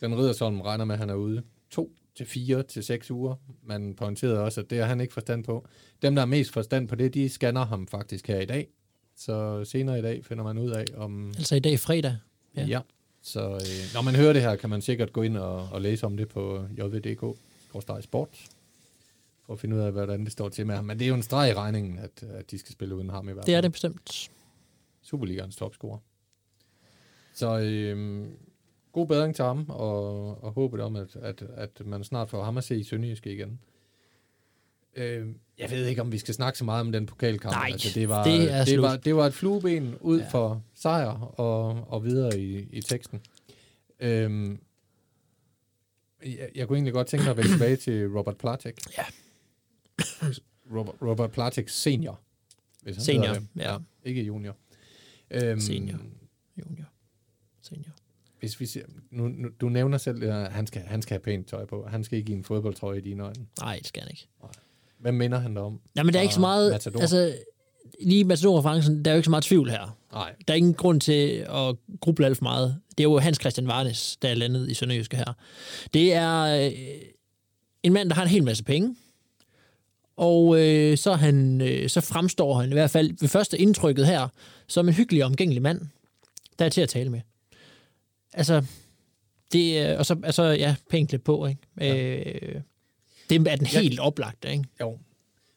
den 0.00 0.18
Riddersholm 0.18 0.60
regner 0.60 0.84
med, 0.84 0.94
at 0.94 0.98
han 0.98 1.10
er 1.10 1.14
ude 1.14 1.42
to 1.70 1.92
til 2.16 2.26
fire 2.26 2.62
til 2.62 2.84
seks 2.84 3.10
uger. 3.10 3.34
Man 3.62 3.94
pointerede 3.94 4.40
også, 4.40 4.60
at 4.60 4.70
det 4.70 4.78
har 4.78 4.86
han 4.86 5.00
ikke 5.00 5.14
forstand 5.14 5.44
på. 5.44 5.66
Dem, 6.02 6.14
der 6.14 6.20
har 6.20 6.26
mest 6.26 6.52
forstand 6.52 6.88
på 6.88 6.94
det, 6.94 7.14
de 7.14 7.28
scanner 7.28 7.66
ham 7.66 7.86
faktisk 7.86 8.26
her 8.26 8.40
i 8.40 8.44
dag. 8.46 8.68
Så 9.16 9.64
senere 9.64 9.98
i 9.98 10.02
dag 10.02 10.24
finder 10.24 10.44
man 10.44 10.58
ud 10.58 10.70
af, 10.70 10.84
om... 10.96 11.28
Altså 11.36 11.56
i 11.56 11.60
dag 11.60 11.80
fredag. 11.80 12.16
Ja. 12.56 12.66
Ja. 12.66 12.80
Så 13.22 13.40
øh, 13.40 13.94
når 13.94 14.02
man 14.02 14.14
hører 14.14 14.32
det 14.32 14.42
her, 14.42 14.56
kan 14.56 14.70
man 14.70 14.82
sikkert 14.82 15.12
gå 15.12 15.22
ind 15.22 15.36
og, 15.36 15.68
og 15.72 15.82
læse 15.82 16.06
om 16.06 16.16
det 16.16 16.28
på 16.28 16.64
jvdk 16.78 17.38
sport 18.00 18.28
for 19.46 19.52
at 19.52 19.60
finde 19.60 19.76
ud 19.76 19.80
af, 19.80 19.92
hvordan 19.92 20.24
det 20.24 20.32
står 20.32 20.48
til 20.48 20.66
med 20.66 20.74
ham. 20.74 20.84
Men 20.84 20.98
det 20.98 21.04
er 21.04 21.08
jo 21.08 21.14
en 21.14 21.22
streg 21.22 21.50
i 21.50 21.54
regningen, 21.54 21.98
at, 21.98 22.22
at 22.22 22.50
de 22.50 22.58
skal 22.58 22.72
spille 22.72 22.94
uden 22.94 23.10
ham 23.10 23.28
i 23.28 23.32
hvert 23.32 23.44
fald. 23.44 23.46
Det 23.46 23.54
er 23.54 23.60
det 23.60 23.72
bestemt. 23.72 24.30
Superligaens 25.06 25.56
topscorer. 25.56 25.98
Så 27.34 27.58
øh, 27.60 28.26
god 28.92 29.06
bedring 29.06 29.34
til 29.34 29.44
ham, 29.44 29.66
og, 29.68 30.44
og 30.44 30.52
håbet 30.52 30.80
om, 30.80 30.96
at, 30.96 31.16
at, 31.16 31.42
at 31.56 31.86
man 31.86 32.04
snart 32.04 32.30
får 32.30 32.44
ham 32.44 32.56
at 32.58 32.64
se 32.64 32.76
i 32.76 32.82
Sønderjyske 32.82 33.32
igen. 33.32 33.60
Øh, 34.96 35.28
jeg 35.58 35.70
ved 35.70 35.86
ikke, 35.86 36.00
om 36.00 36.12
vi 36.12 36.18
skal 36.18 36.34
snakke 36.34 36.58
så 36.58 36.64
meget 36.64 36.80
om 36.80 36.92
den 36.92 37.06
pokalkamp. 37.06 37.54
Nej, 37.56 37.70
det, 37.94 38.08
var, 38.08 38.24
det 38.24 38.52
er 38.52 38.58
det, 38.58 38.68
slut. 38.68 38.82
var, 38.82 38.96
det 38.96 39.16
var 39.16 39.26
et 39.26 39.34
flueben 39.34 39.94
ud 40.00 40.18
Ja. 40.18 40.24
ja. 40.24 40.30
for 40.30 40.62
sejr 40.74 41.10
og, 41.40 41.86
og 41.88 42.04
videre 42.04 42.38
i, 42.40 42.68
i 42.72 42.80
teksten. 42.80 43.20
Øh, 44.00 44.56
jeg, 46.24 46.48
jeg 46.54 46.66
kunne 46.68 46.76
egentlig 46.76 46.92
godt 46.94 47.06
tænke 47.06 47.24
mig 47.24 47.30
at 47.30 47.36
vende 47.36 47.50
tilbage 47.52 47.76
til 47.76 48.08
Robert 48.08 48.36
Platek. 48.38 48.74
Ja. 48.98 49.04
Robert, 50.76 50.94
Robert 51.02 51.30
Platek 51.30 51.68
senior. 51.68 52.20
Hvis 52.82 52.96
han 52.96 53.04
Senior, 53.04 53.32
det. 53.34 53.46
ja. 53.56 53.76
Ikke 54.04 54.22
junior. 54.22 54.56
Øhm, 55.30 55.60
Senior. 55.60 55.98
Junior. 56.58 56.86
Senior. 57.62 57.92
Hvis 58.40 58.60
vi 58.60 58.66
ser, 58.66 58.82
nu, 59.10 59.28
nu, 59.28 59.48
du 59.60 59.68
nævner 59.68 59.98
selv, 59.98 60.22
at 60.22 60.52
han 60.52 60.66
skal, 60.66 60.82
han 60.82 61.02
skal 61.02 61.14
have 61.14 61.20
pænt 61.20 61.46
tøj 61.46 61.64
på. 61.64 61.86
Han 61.86 62.04
skal 62.04 62.18
ikke 62.18 62.32
i 62.32 62.34
en 62.34 62.44
fodboldtrøje 62.44 62.98
i 62.98 63.00
dine 63.00 63.22
øjne. 63.22 63.46
Nej, 63.60 63.76
det 63.78 63.86
skal 63.86 64.02
han 64.02 64.10
ikke. 64.10 64.28
Hvem 64.98 65.14
minder 65.14 65.38
han 65.38 65.54
dig 65.54 65.62
om? 65.62 65.80
Nej, 65.94 66.04
men 66.04 66.12
der 66.12 66.18
er 66.18 66.22
ikke 66.22 66.34
så 66.34 66.40
meget... 66.40 66.72
Matador? 66.72 67.00
Altså, 67.00 67.34
lige 68.00 68.24
Matador-referencen, 68.24 69.04
der 69.04 69.10
er 69.10 69.14
jo 69.14 69.18
ikke 69.18 69.24
så 69.24 69.30
meget 69.30 69.44
tvivl 69.44 69.70
her. 69.70 69.98
Nej. 70.12 70.34
Der 70.48 70.54
er 70.54 70.56
ingen 70.56 70.74
grund 70.74 71.00
til 71.00 71.46
at 71.48 71.76
gruble 72.00 72.26
alt 72.26 72.36
for 72.36 72.42
meget. 72.42 72.80
Det 72.90 73.00
er 73.00 73.08
jo 73.08 73.18
Hans 73.18 73.38
Christian 73.40 73.66
Varnes, 73.66 74.16
der 74.16 74.28
er 74.28 74.34
landet 74.34 74.70
i 74.70 74.74
Sønderjyske 74.74 75.16
her. 75.16 75.32
Det 75.94 76.14
er 76.14 76.66
øh, 76.66 76.72
en 77.82 77.92
mand, 77.92 78.08
der 78.08 78.14
har 78.14 78.22
en 78.22 78.28
hel 78.28 78.44
masse 78.44 78.64
penge. 78.64 78.96
Og 80.16 80.60
øh, 80.60 80.96
så, 80.96 81.12
han, 81.12 81.60
øh, 81.60 81.88
så 81.88 82.00
fremstår 82.00 82.54
han 82.54 82.70
i 82.70 82.72
hvert 82.72 82.90
fald 82.90 83.10
ved 83.20 83.28
første 83.28 83.58
indtrykket 83.58 84.06
her, 84.06 84.28
som 84.66 84.88
en 84.88 84.94
hyggelig 84.94 85.24
og 85.24 85.26
omgængelig 85.30 85.62
mand, 85.62 85.80
der 86.58 86.64
er 86.64 86.68
til 86.68 86.80
at 86.80 86.88
tale 86.88 87.10
med. 87.10 87.20
Altså, 88.34 88.64
det 89.52 89.78
er, 89.78 89.98
og 89.98 90.06
så 90.06 90.16
altså, 90.24 90.42
ja, 90.44 90.76
pænt 90.90 91.08
klædt 91.08 91.24
på, 91.24 91.46
ikke? 91.46 91.60
Ja. 91.80 92.16
Øh, 92.16 92.60
det 93.30 93.48
er 93.48 93.56
den 93.56 93.66
helt 93.66 94.00
oplagte, 94.00 94.50
ikke? 94.52 94.64
Jo. 94.80 94.98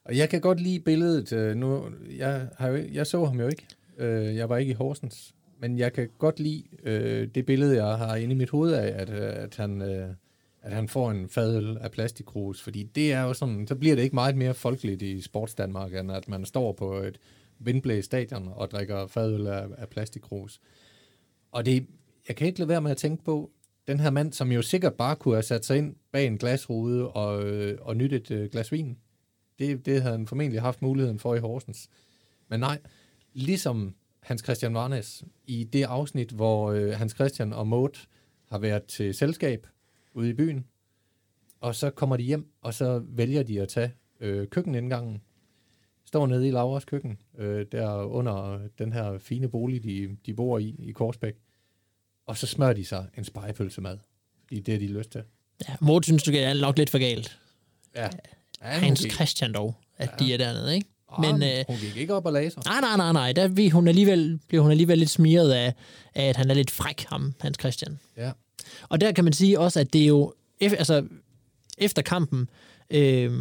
Og 0.05 0.17
jeg 0.17 0.29
kan 0.29 0.41
godt 0.41 0.61
lide 0.61 0.79
billedet. 0.79 1.33
øh, 1.33 1.55
Nu, 1.55 1.85
jeg, 2.17 2.47
har 2.57 2.67
jo, 2.67 2.83
jeg 2.93 3.07
så 3.07 3.25
ham 3.25 3.39
jo 3.39 3.47
ikke. 3.47 3.65
Øh, 3.97 4.35
Jeg 4.35 4.49
var 4.49 4.57
ikke 4.57 4.71
i 4.71 4.73
Horsens. 4.73 5.33
Men 5.61 5.77
jeg 5.77 5.93
kan 5.93 6.09
godt 6.17 6.39
lide 6.39 6.63
øh, 6.83 7.27
det 7.35 7.45
billede, 7.45 7.75
jeg 7.85 7.97
har 7.97 8.15
inde 8.15 8.31
i 8.35 8.37
mit 8.37 8.49
hoved 8.49 8.71
af, 8.73 9.01
at, 9.01 9.09
øh, 9.09 9.43
at, 9.43 9.55
han, 9.55 9.81
øh, 9.81 10.09
at 10.69 10.75
han 10.75 10.87
får 10.87 11.11
en 11.11 11.29
fadøl 11.29 11.77
af 11.77 11.91
plastikkrus. 11.91 12.61
Fordi 12.61 12.83
det 12.83 13.13
er 13.13 13.21
jo 13.21 13.33
sådan, 13.33 13.67
så 13.67 13.75
bliver 13.75 13.95
det 13.95 14.03
ikke 14.03 14.15
meget 14.15 14.37
mere 14.37 14.53
folkeligt 14.53 15.01
i 15.01 15.21
sportsdanmark, 15.21 15.95
end 15.95 16.11
at 16.11 16.27
man 16.27 16.45
står 16.45 16.71
på 16.71 16.93
et 16.93 17.19
vindblæst 17.59 18.05
stadion 18.05 18.49
og 18.55 18.71
drikker 18.71 19.07
fadøl 19.07 19.47
af, 19.47 19.67
af 19.77 19.89
plastikkrus. 19.89 20.59
Og 21.51 21.65
det, 21.65 21.87
jeg 22.27 22.35
kan 22.35 22.47
ikke 22.47 22.59
lade 22.59 22.69
være 22.69 22.81
med 22.81 22.91
at 22.91 22.97
tænke 22.97 23.23
på, 23.23 23.51
den 23.87 23.99
her 23.99 24.09
mand, 24.09 24.33
som 24.33 24.51
jo 24.51 24.61
sikkert 24.61 24.93
bare 24.93 25.15
kunne 25.15 25.35
have 25.35 25.43
sat 25.43 25.65
sig 25.65 25.77
ind 25.77 25.95
bag 26.11 26.27
en 26.27 26.37
glasrude 26.37 27.09
og, 27.09 27.43
øh, 27.43 27.77
og 27.81 27.97
nyttet 27.97 28.31
et 28.31 28.37
øh, 28.37 28.49
glas 28.49 28.71
vin. 28.71 28.97
Det, 29.59 29.85
det 29.85 30.01
havde 30.01 30.17
han 30.17 30.27
formentlig 30.27 30.61
haft 30.61 30.81
muligheden 30.81 31.19
for 31.19 31.35
i 31.35 31.39
Horsens. 31.39 31.89
Men 32.49 32.59
nej, 32.59 32.79
ligesom 33.33 33.95
Hans 34.19 34.41
Christian 34.43 34.73
Varnes 34.73 35.23
i 35.47 35.63
det 35.63 35.83
afsnit, 35.83 36.31
hvor 36.31 36.71
øh, 36.71 36.93
Hans 36.93 37.11
Christian 37.11 37.53
og 37.53 37.67
Maud 37.67 38.07
har 38.49 38.57
været 38.57 38.83
til 38.83 39.13
selskab 39.13 39.67
ude 40.19 40.29
i 40.29 40.33
byen, 40.33 40.65
og 41.61 41.75
så 41.75 41.89
kommer 41.89 42.17
de 42.17 42.23
hjem, 42.23 42.51
og 42.61 42.73
så 42.73 43.01
vælger 43.07 43.43
de 43.43 43.61
at 43.61 43.67
tage 43.69 43.91
øh, 44.19 44.47
køkkenindgangen, 44.47 45.21
står 46.05 46.27
nede 46.27 46.47
i 46.47 46.51
Lauras 46.51 46.85
køkken, 46.85 47.17
øh, 47.37 47.65
der 47.71 48.03
under 48.03 48.59
den 48.77 48.93
her 48.93 49.17
fine 49.17 49.47
bolig, 49.49 49.83
de, 49.83 50.17
de 50.25 50.33
bor 50.33 50.57
i, 50.59 50.75
i 50.79 50.91
Korsbæk, 50.91 51.33
og 52.25 52.37
så 52.37 52.47
smører 52.47 52.73
de 52.73 52.85
sig 52.85 53.05
en 53.17 53.23
spejepølsemad, 53.23 53.97
fordi 54.43 54.59
det 54.59 54.73
har 54.73 54.79
de 54.79 54.87
lyst 54.87 55.11
til. 55.11 55.23
Ja, 55.69 55.75
Morten 55.81 56.03
synes, 56.03 56.23
du 56.23 56.31
er 56.31 56.61
nok 56.61 56.77
lidt 56.77 56.89
for 56.89 56.97
galt. 56.99 57.39
Ja. 57.95 58.03
ja 58.03 58.09
Hans 58.61 59.01
gik- 59.01 59.11
Christian 59.11 59.53
dog, 59.53 59.75
at 59.97 60.09
ja. 60.19 60.25
de 60.25 60.33
er 60.33 60.37
dernede, 60.37 60.75
ikke? 60.75 60.87
Ah, 61.11 61.21
Men, 61.21 61.43
øh, 61.43 61.65
hun 61.67 61.77
gik 61.77 61.97
ikke 61.97 62.13
op 62.13 62.25
og 62.25 62.33
lagde 62.33 62.51
sig. 62.51 62.63
nej, 62.65 62.81
nej, 62.81 62.97
nej, 62.97 63.11
nej. 63.13 63.33
Der 63.33 63.47
bliver 63.53 63.71
hun 63.71 63.87
alligevel, 63.87 64.39
bliver 64.47 64.61
hun 64.61 64.71
alligevel 64.71 64.97
lidt 64.97 65.09
smiret 65.09 65.51
af, 65.51 65.73
af, 66.15 66.23
at 66.29 66.35
han 66.35 66.49
er 66.49 66.53
lidt 66.53 66.71
fræk, 66.71 67.05
ham, 67.09 67.33
Hans 67.39 67.57
Christian. 67.59 67.99
Ja. 68.17 68.31
Og 68.89 69.01
der 69.01 69.11
kan 69.11 69.23
man 69.23 69.33
sige 69.33 69.59
også, 69.59 69.79
at 69.79 69.93
det 69.93 70.01
er 70.01 70.07
jo, 70.07 70.33
altså, 70.61 71.05
efter 71.77 72.01
kampen 72.01 72.49
øh, 72.91 73.31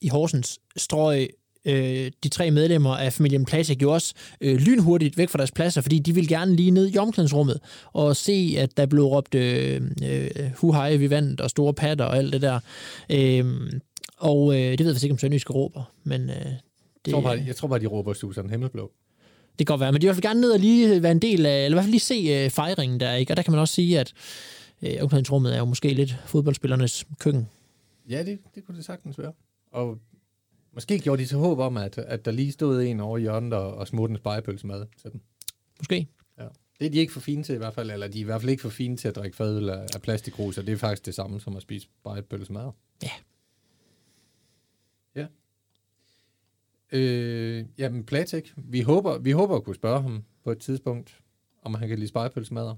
i 0.00 0.08
Horsens, 0.08 0.58
strøg 0.76 1.28
øh, 1.64 2.10
de 2.22 2.28
tre 2.28 2.50
medlemmer 2.50 2.96
af 2.96 3.12
familien 3.12 3.44
Plasik 3.44 3.82
jo 3.82 3.92
også 3.92 4.14
øh, 4.40 4.56
lynhurtigt 4.56 5.18
væk 5.18 5.28
fra 5.28 5.36
deres 5.36 5.50
pladser, 5.50 5.80
fordi 5.80 5.98
de 5.98 6.14
ville 6.14 6.28
gerne 6.28 6.56
lige 6.56 6.70
ned 6.70 6.94
i 6.94 6.98
omklædningsrummet 6.98 7.60
og 7.92 8.16
se, 8.16 8.54
at 8.58 8.76
der 8.76 8.86
blev 8.86 9.04
råbt 9.04 9.34
øh, 9.34 9.82
øh, 10.04 10.30
hu 10.56 10.74
vi 10.98 11.10
vandt, 11.10 11.40
og 11.40 11.50
store 11.50 11.74
patter 11.74 12.04
og 12.04 12.16
alt 12.16 12.32
det 12.32 12.42
der. 12.42 12.60
Øh, 13.10 13.70
og 14.16 14.54
øh, 14.54 14.58
det 14.58 14.78
ved 14.80 14.86
jeg 14.86 14.94
faktisk 14.94 15.04
ikke, 15.04 15.12
om 15.12 15.18
Sønderjyske 15.18 15.52
råber, 15.52 15.92
men 16.04 16.30
øh, 16.30 16.36
Jeg 17.06 17.14
tror, 17.14 17.20
bare, 17.20 17.42
jeg 17.46 17.56
tror 17.56 17.68
bare, 17.68 17.78
de 17.78 17.86
råber 17.86 18.12
Susan 18.12 18.50
Himmelblå 18.50 18.92
det 19.58 19.66
kan 19.66 19.72
godt 19.72 19.80
være. 19.80 19.92
Men 19.92 20.00
de 20.00 20.06
vil 20.06 20.06
i 20.06 20.08
hvert 20.08 20.16
fald 20.16 20.30
gerne 20.30 20.40
ned 20.40 20.52
og 20.52 20.58
lige 20.58 21.02
være 21.02 21.12
en 21.12 21.18
del 21.18 21.46
af, 21.46 21.64
eller 21.64 21.68
i 21.68 21.76
hvert 21.76 21.84
fald 21.84 21.90
lige 21.90 22.00
se 22.00 22.14
øh, 22.14 22.50
fejringen 22.50 23.00
der, 23.00 23.14
ikke? 23.14 23.32
Og 23.32 23.36
der 23.36 23.42
kan 23.42 23.52
man 23.52 23.60
også 23.60 23.74
sige, 23.74 24.00
at 24.00 24.12
øh, 24.82 24.96
omklædningsrummet 25.00 25.54
er 25.54 25.58
jo 25.58 25.64
måske 25.64 25.94
lidt 25.94 26.16
fodboldspillernes 26.26 27.06
køkken. 27.18 27.48
Ja, 28.08 28.22
det, 28.22 28.38
det 28.54 28.66
kunne 28.66 28.76
det 28.76 28.84
sagtens 28.84 29.18
være. 29.18 29.32
Og 29.72 29.98
måske 30.74 30.98
gjorde 30.98 31.22
de 31.22 31.28
så 31.28 31.38
håb 31.38 31.58
om, 31.58 31.76
at, 31.76 31.98
at 31.98 32.24
der 32.24 32.30
lige 32.30 32.52
stod 32.52 32.82
en 32.82 33.00
over 33.00 33.18
i 33.18 33.20
hjørnet 33.20 33.52
og, 33.52 33.74
og 33.74 33.88
smurte 33.88 34.10
en 34.10 34.16
spejepølsemad 34.16 34.86
til 35.02 35.12
dem. 35.12 35.20
Måske. 35.78 36.08
Ja. 36.38 36.44
Det 36.78 36.86
er 36.86 36.90
de 36.90 36.98
ikke 36.98 37.12
for 37.12 37.20
fine 37.20 37.42
til 37.42 37.54
i 37.54 37.58
hvert 37.58 37.74
fald, 37.74 37.90
eller 37.90 38.08
de 38.08 38.18
er 38.18 38.20
i 38.20 38.24
hvert 38.24 38.40
fald 38.40 38.50
ikke 38.50 38.60
for 38.60 38.68
fine 38.68 38.96
til 38.96 39.08
at 39.08 39.16
drikke 39.16 39.36
fadøl 39.36 39.68
af, 39.68 39.86
af 39.94 40.18
og 40.58 40.66
det 40.66 40.68
er 40.68 40.76
faktisk 40.76 41.06
det 41.06 41.14
samme 41.14 41.40
som 41.40 41.56
at 41.56 41.62
spise 41.62 41.88
spejepølsemad. 42.00 42.70
Ja. 43.02 43.10
Øh, 46.92 47.64
jamen, 47.78 48.04
Platik, 48.04 48.52
vi 48.56 48.80
håber, 48.80 49.18
vi 49.18 49.30
håber 49.30 49.56
at 49.56 49.64
kunne 49.64 49.74
spørge 49.76 50.02
ham 50.02 50.24
på 50.44 50.50
et 50.52 50.58
tidspunkt, 50.58 51.18
om 51.62 51.74
han 51.74 51.88
kan 51.88 51.98
lide 51.98 52.08
spejepølsemader. 52.08 52.74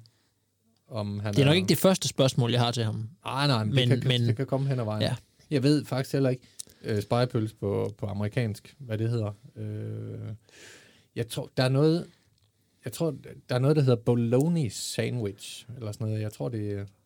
Om 0.89 1.21
han 1.21 1.35
Det 1.35 1.41
er 1.43 1.47
nok 1.47 1.57
ikke 1.57 1.69
det 1.69 1.79
første 1.79 2.09
spørgsmål, 2.09 2.51
jeg 2.51 2.61
har 2.61 2.71
til 2.71 2.85
ham. 2.85 3.09
Nej, 3.25 3.47
nej, 3.47 3.65
men, 3.65 3.75
Men- 3.75 3.91
det, 3.91 4.01
kan, 4.03 4.09
men- 4.09 4.21
det 4.29 4.37
kan 4.37 4.47
komme 4.47 4.69
hen 4.69 4.79
ad 4.81 4.85
vejen. 4.85 5.03
Ja. 5.03 5.17
Jeg 5.51 5.63
ved 5.63 5.85
faktisk 5.85 6.13
heller 6.13 6.31
ikke 6.31 6.43
øh, 6.83 7.03
spejepøls 7.03 7.53
på, 7.53 7.95
på 7.99 8.07
amerikansk, 8.07 8.75
hvad 8.79 8.99
det 8.99 9.11
hedder. 9.11 9.33
Øh, 9.57 10.19
jeg 11.17 11.29
tror, 11.29 11.51
der 11.57 11.63
er 11.63 11.69
noget, 11.69 12.07
jeg 12.85 12.93
tror, 12.93 13.15
der 13.49 13.55
er 13.55 13.59
noget, 13.59 13.77
der 13.77 13.83
hedder 13.83 13.97
bologna 14.03 14.69
sandwich, 14.69 15.67
eller 15.77 15.93
sådan 15.93 16.07
noget. 16.07 16.21
Jeg 16.23 16.33
tror, 16.33 16.49
det, 16.49 16.61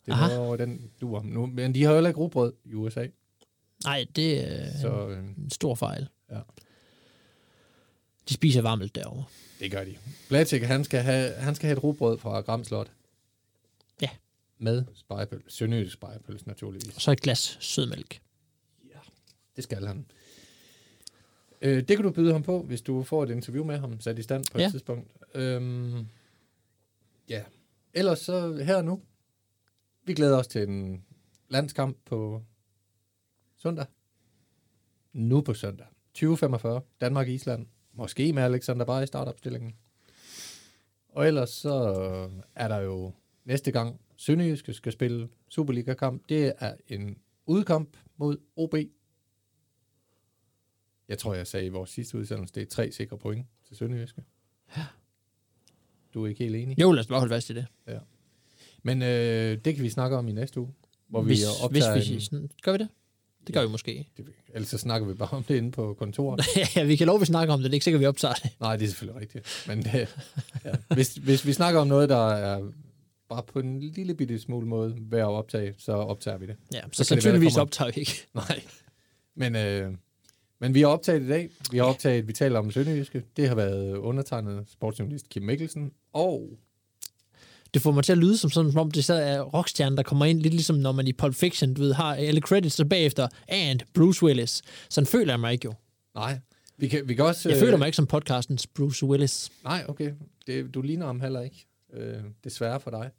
det 0.06 0.12
er 0.12 0.12
Aha. 0.12 0.26
noget 0.26 0.38
over 0.46 0.56
den 0.56 0.90
duer. 1.00 1.22
Nu, 1.22 1.46
men 1.46 1.74
de 1.74 1.82
har 1.82 1.90
jo 1.90 1.96
heller 1.96 2.08
ikke 2.10 2.20
rugbrød 2.20 2.52
i 2.64 2.74
USA, 2.74 3.06
Nej, 3.84 4.04
det 4.16 4.52
er 4.52 4.72
så 4.72 4.80
så... 4.80 5.08
øh, 5.08 5.18
en 5.18 5.50
stor 5.50 5.74
fejl. 5.74 6.08
Ja. 6.30 6.38
De 8.28 8.34
spiser 8.34 8.62
varmelt 8.62 8.94
derovre. 8.94 9.24
det 9.60 9.70
gør 9.70 9.84
de. 9.84 9.96
Blatik, 10.28 10.62
han 10.62 10.84
skal 10.84 11.00
have, 11.02 11.34
han 11.34 11.54
skal 11.54 11.66
have 11.66 11.76
et 11.76 11.82
rugbrød 11.84 12.18
fra 12.18 12.40
Gramslot. 12.40 12.90
Ja. 14.02 14.08
Med 14.58 14.84
spejepøls. 14.94 15.52
Sønderjysk 15.54 15.92
spejepøls, 15.94 16.46
naturligvis. 16.46 16.94
Og 16.94 17.00
så 17.00 17.10
et 17.12 17.20
glas 17.20 17.56
sødmælk. 17.60 18.20
Det 19.56 19.64
skal 19.64 19.86
han. 19.86 20.06
Øh, 21.62 21.76
det 21.88 21.96
kan 21.96 22.02
du 22.02 22.10
byde 22.10 22.32
ham 22.32 22.42
på, 22.42 22.62
hvis 22.62 22.82
du 22.82 23.02
får 23.02 23.22
et 23.24 23.30
interview 23.30 23.64
med 23.64 23.78
ham, 23.78 24.00
sat 24.00 24.18
i 24.18 24.22
stand 24.22 24.44
på 24.52 24.58
Ja. 24.58 24.66
et 24.66 24.70
tidspunkt. 24.70 25.12
Øhm, 25.34 26.06
ja. 27.28 27.44
Ellers 27.94 28.18
så 28.18 28.56
her 28.64 28.76
og 28.76 28.84
nu. 28.84 29.02
Vi 30.04 30.14
glæder 30.14 30.38
os 30.38 30.46
til 30.46 30.68
en 30.68 31.04
landskamp 31.48 31.96
på 32.04 32.42
søndag. 33.56 33.86
Nu 35.12 35.40
på 35.40 35.54
søndag. 35.54 35.86
2045. 36.14 36.80
Danmark-Island. 37.00 37.66
Måske 37.94 38.32
med 38.32 38.42
Alexander 38.42 38.84
Bay 38.84 39.02
i 39.02 39.06
startopstillingen. 39.06 39.74
Og 41.08 41.26
ellers 41.26 41.50
så 41.50 41.72
er 42.54 42.68
der 42.68 42.78
jo 42.78 43.12
næste 43.44 43.72
gang 43.72 44.00
Sønderjyske 44.16 44.72
skal 44.72 44.92
spille 44.92 45.28
Superliga-kamp. 45.48 46.22
Det 46.28 46.52
er 46.58 46.74
en 46.88 47.18
udkamp 47.46 47.96
mod 48.16 48.36
OB. 48.56 48.74
Jeg 51.08 51.18
tror, 51.18 51.34
jeg 51.34 51.46
sagde 51.46 51.66
i 51.66 51.68
vores 51.68 51.90
sidste 51.90 52.18
udsendelse, 52.18 52.54
det 52.54 52.62
er 52.62 52.66
tre 52.66 52.92
sikre 52.92 53.18
point 53.18 53.46
til 53.68 53.76
Sønderjyske. 53.76 54.22
Du 56.14 56.24
er 56.24 56.28
ikke 56.28 56.44
helt 56.44 56.56
enig? 56.56 56.80
Jo, 56.80 56.92
lad 56.92 57.00
os 57.00 57.06
bare 57.06 57.18
holde 57.18 57.34
fast 57.34 57.50
i 57.50 57.54
det. 57.54 57.66
Men 58.82 59.02
øh, 59.02 59.58
det 59.64 59.74
kan 59.74 59.84
vi 59.84 59.90
snakke 59.90 60.16
om 60.16 60.28
i 60.28 60.32
næste 60.32 60.60
uge, 60.60 60.74
hvor 61.08 61.22
Hvis, 61.22 61.38
vi 61.38 61.44
hvis 61.70 61.84
optager 61.84 62.08
vi... 62.08 62.14
en, 62.14 62.20
Sådan, 62.20 62.50
gør 62.62 62.72
vi 62.72 62.78
det? 62.78 62.88
Det 63.46 63.54
gør 63.54 63.62
vi 63.62 63.68
måske. 63.68 64.08
det, 64.16 64.24
ellers 64.54 64.68
så 64.68 64.78
snakker 64.78 65.08
vi 65.08 65.14
bare 65.14 65.28
om 65.32 65.42
det 65.42 65.56
inde 65.56 65.70
på 65.70 65.94
kontoret. 65.98 66.40
ja, 66.76 66.84
vi 66.84 66.96
kan 66.96 67.06
lov, 67.06 67.16
at 67.16 67.20
vi 67.20 67.26
snakker 67.26 67.54
om 67.54 67.60
det. 67.60 67.64
Det 67.64 67.70
er 67.70 67.74
ikke 67.74 67.84
sikkert, 67.84 68.00
vi 68.00 68.06
optager 68.06 68.34
det. 68.34 68.50
Nej, 68.60 68.76
det 68.76 68.84
er 68.84 68.88
selvfølgelig 68.88 69.20
rigtigt. 69.20 69.64
Men 69.68 69.78
øh, 69.78 70.06
ja. 70.64 70.74
hvis, 70.94 71.14
hvis 71.14 71.46
vi 71.46 71.52
snakker 71.52 71.80
om 71.80 71.86
noget, 71.86 72.08
der 72.08 72.28
er 72.28 72.62
bare 73.28 73.42
på 73.42 73.58
en 73.58 73.80
lille 73.80 74.14
bitte 74.14 74.38
smule 74.38 74.66
måde 74.66 74.96
værd 74.98 75.20
at 75.20 75.26
optage, 75.26 75.74
så 75.78 75.92
optager 75.92 76.38
vi 76.38 76.46
det. 76.46 76.56
Ja, 76.72 76.80
så, 76.80 76.88
så 76.92 77.04
sandsynligvis 77.04 77.56
optager 77.56 77.90
vi 77.94 78.00
ikke. 78.00 78.26
Nej. 78.34 78.62
Men, 79.36 79.56
øh, 79.56 79.92
men 80.60 80.74
vi 80.74 80.80
har 80.80 80.88
optaget 80.88 81.22
i 81.22 81.28
dag. 81.28 81.50
Vi 81.70 81.78
har 81.78 81.84
optaget, 81.84 82.28
vi 82.28 82.32
taler 82.32 82.58
om 82.58 82.70
Sønderjyske. 82.70 83.22
Det 83.36 83.48
har 83.48 83.54
været 83.54 83.96
undertegnet 83.96 84.64
sportsjournalist 84.68 85.28
Kim 85.28 85.42
Mikkelsen. 85.42 85.92
Og 86.12 86.58
Det 87.74 87.82
får 87.82 87.92
mig 87.92 88.04
til 88.04 88.12
at 88.12 88.18
lyde 88.18 88.36
som 88.36 88.50
sådan, 88.50 88.72
som 88.72 88.80
om 88.80 88.90
det 88.90 89.04
så 89.04 89.14
er 89.14 89.40
rockstjernen, 89.40 89.96
der 89.96 90.02
kommer 90.02 90.24
ind, 90.24 90.40
lidt 90.40 90.54
ligesom 90.54 90.76
når 90.76 90.92
man 90.92 91.06
i 91.06 91.12
Pulp 91.12 91.34
Fiction, 91.34 91.74
du 91.74 91.82
ved, 91.82 91.92
har 91.92 92.14
alle 92.14 92.40
credits, 92.40 92.80
og 92.80 92.88
bagefter, 92.88 93.28
and 93.48 93.80
Bruce 93.94 94.22
Willis. 94.22 94.62
Sådan 94.90 95.06
føler 95.06 95.32
jeg 95.32 95.40
mig 95.40 95.52
ikke 95.52 95.64
jo. 95.64 95.74
nej, 96.14 96.38
vi 96.78 96.88
kan, 96.88 97.08
vi 97.08 97.14
kan 97.14 97.24
også... 97.24 97.48
Jeg 97.48 97.58
føler 97.58 97.76
mig 97.76 97.86
ikke 97.86 97.96
som 97.96 98.06
podcastens 98.06 98.66
Bruce 98.66 99.06
Willis. 99.06 99.52
Nej, 99.64 99.84
okay. 99.88 100.12
Det, 100.46 100.74
du 100.74 100.82
ligner 100.82 101.06
ham 101.06 101.20
heller 101.20 101.40
ikke. 101.40 101.66
Øh, 101.92 102.14
desværre 102.44 102.80
for 102.80 102.90
dig. 102.90 103.10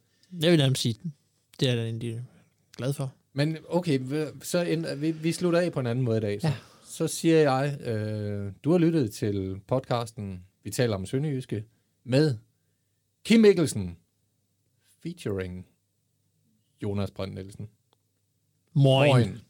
Jeg 0.42 0.52
vil 0.52 0.60
nærmest 0.60 0.82
sige, 0.82 0.96
det 1.60 1.70
er 1.70 1.74
jeg 1.76 1.84
egentlig 1.84 2.22
glad 2.78 2.94
for. 2.94 3.14
Men 3.34 3.58
okay, 3.70 4.00
så 4.44 4.62
end, 4.62 4.96
vi, 4.96 5.12
vi 5.12 5.32
slutter 5.32 5.60
af 5.60 5.72
på 5.72 5.80
en 5.80 5.88
anden 5.88 6.06
måde 6.06 6.18
i 6.18 6.22
dag. 6.22 6.42
Så, 6.42 6.48
Ja. 6.48 6.54
så 6.88 7.08
siger 7.08 7.38
jeg, 7.38 7.82
øh, 7.88 8.52
du 8.64 8.72
har 8.72 8.78
lyttet 8.78 9.12
til 9.12 9.56
podcasten 9.68 10.40
Vi 10.64 10.70
taler 10.72 10.96
om 10.96 11.06
Sønderjyske 11.06 11.64
med 12.06 12.36
Kim 13.26 13.40
Mikkelsen 13.40 13.98
featuring 15.06 15.66
Jonas 16.82 17.12
Brønd 17.12 17.34
Nielsen. 17.34 17.70
Moin. 18.74 19.10
Moin. 19.10 19.42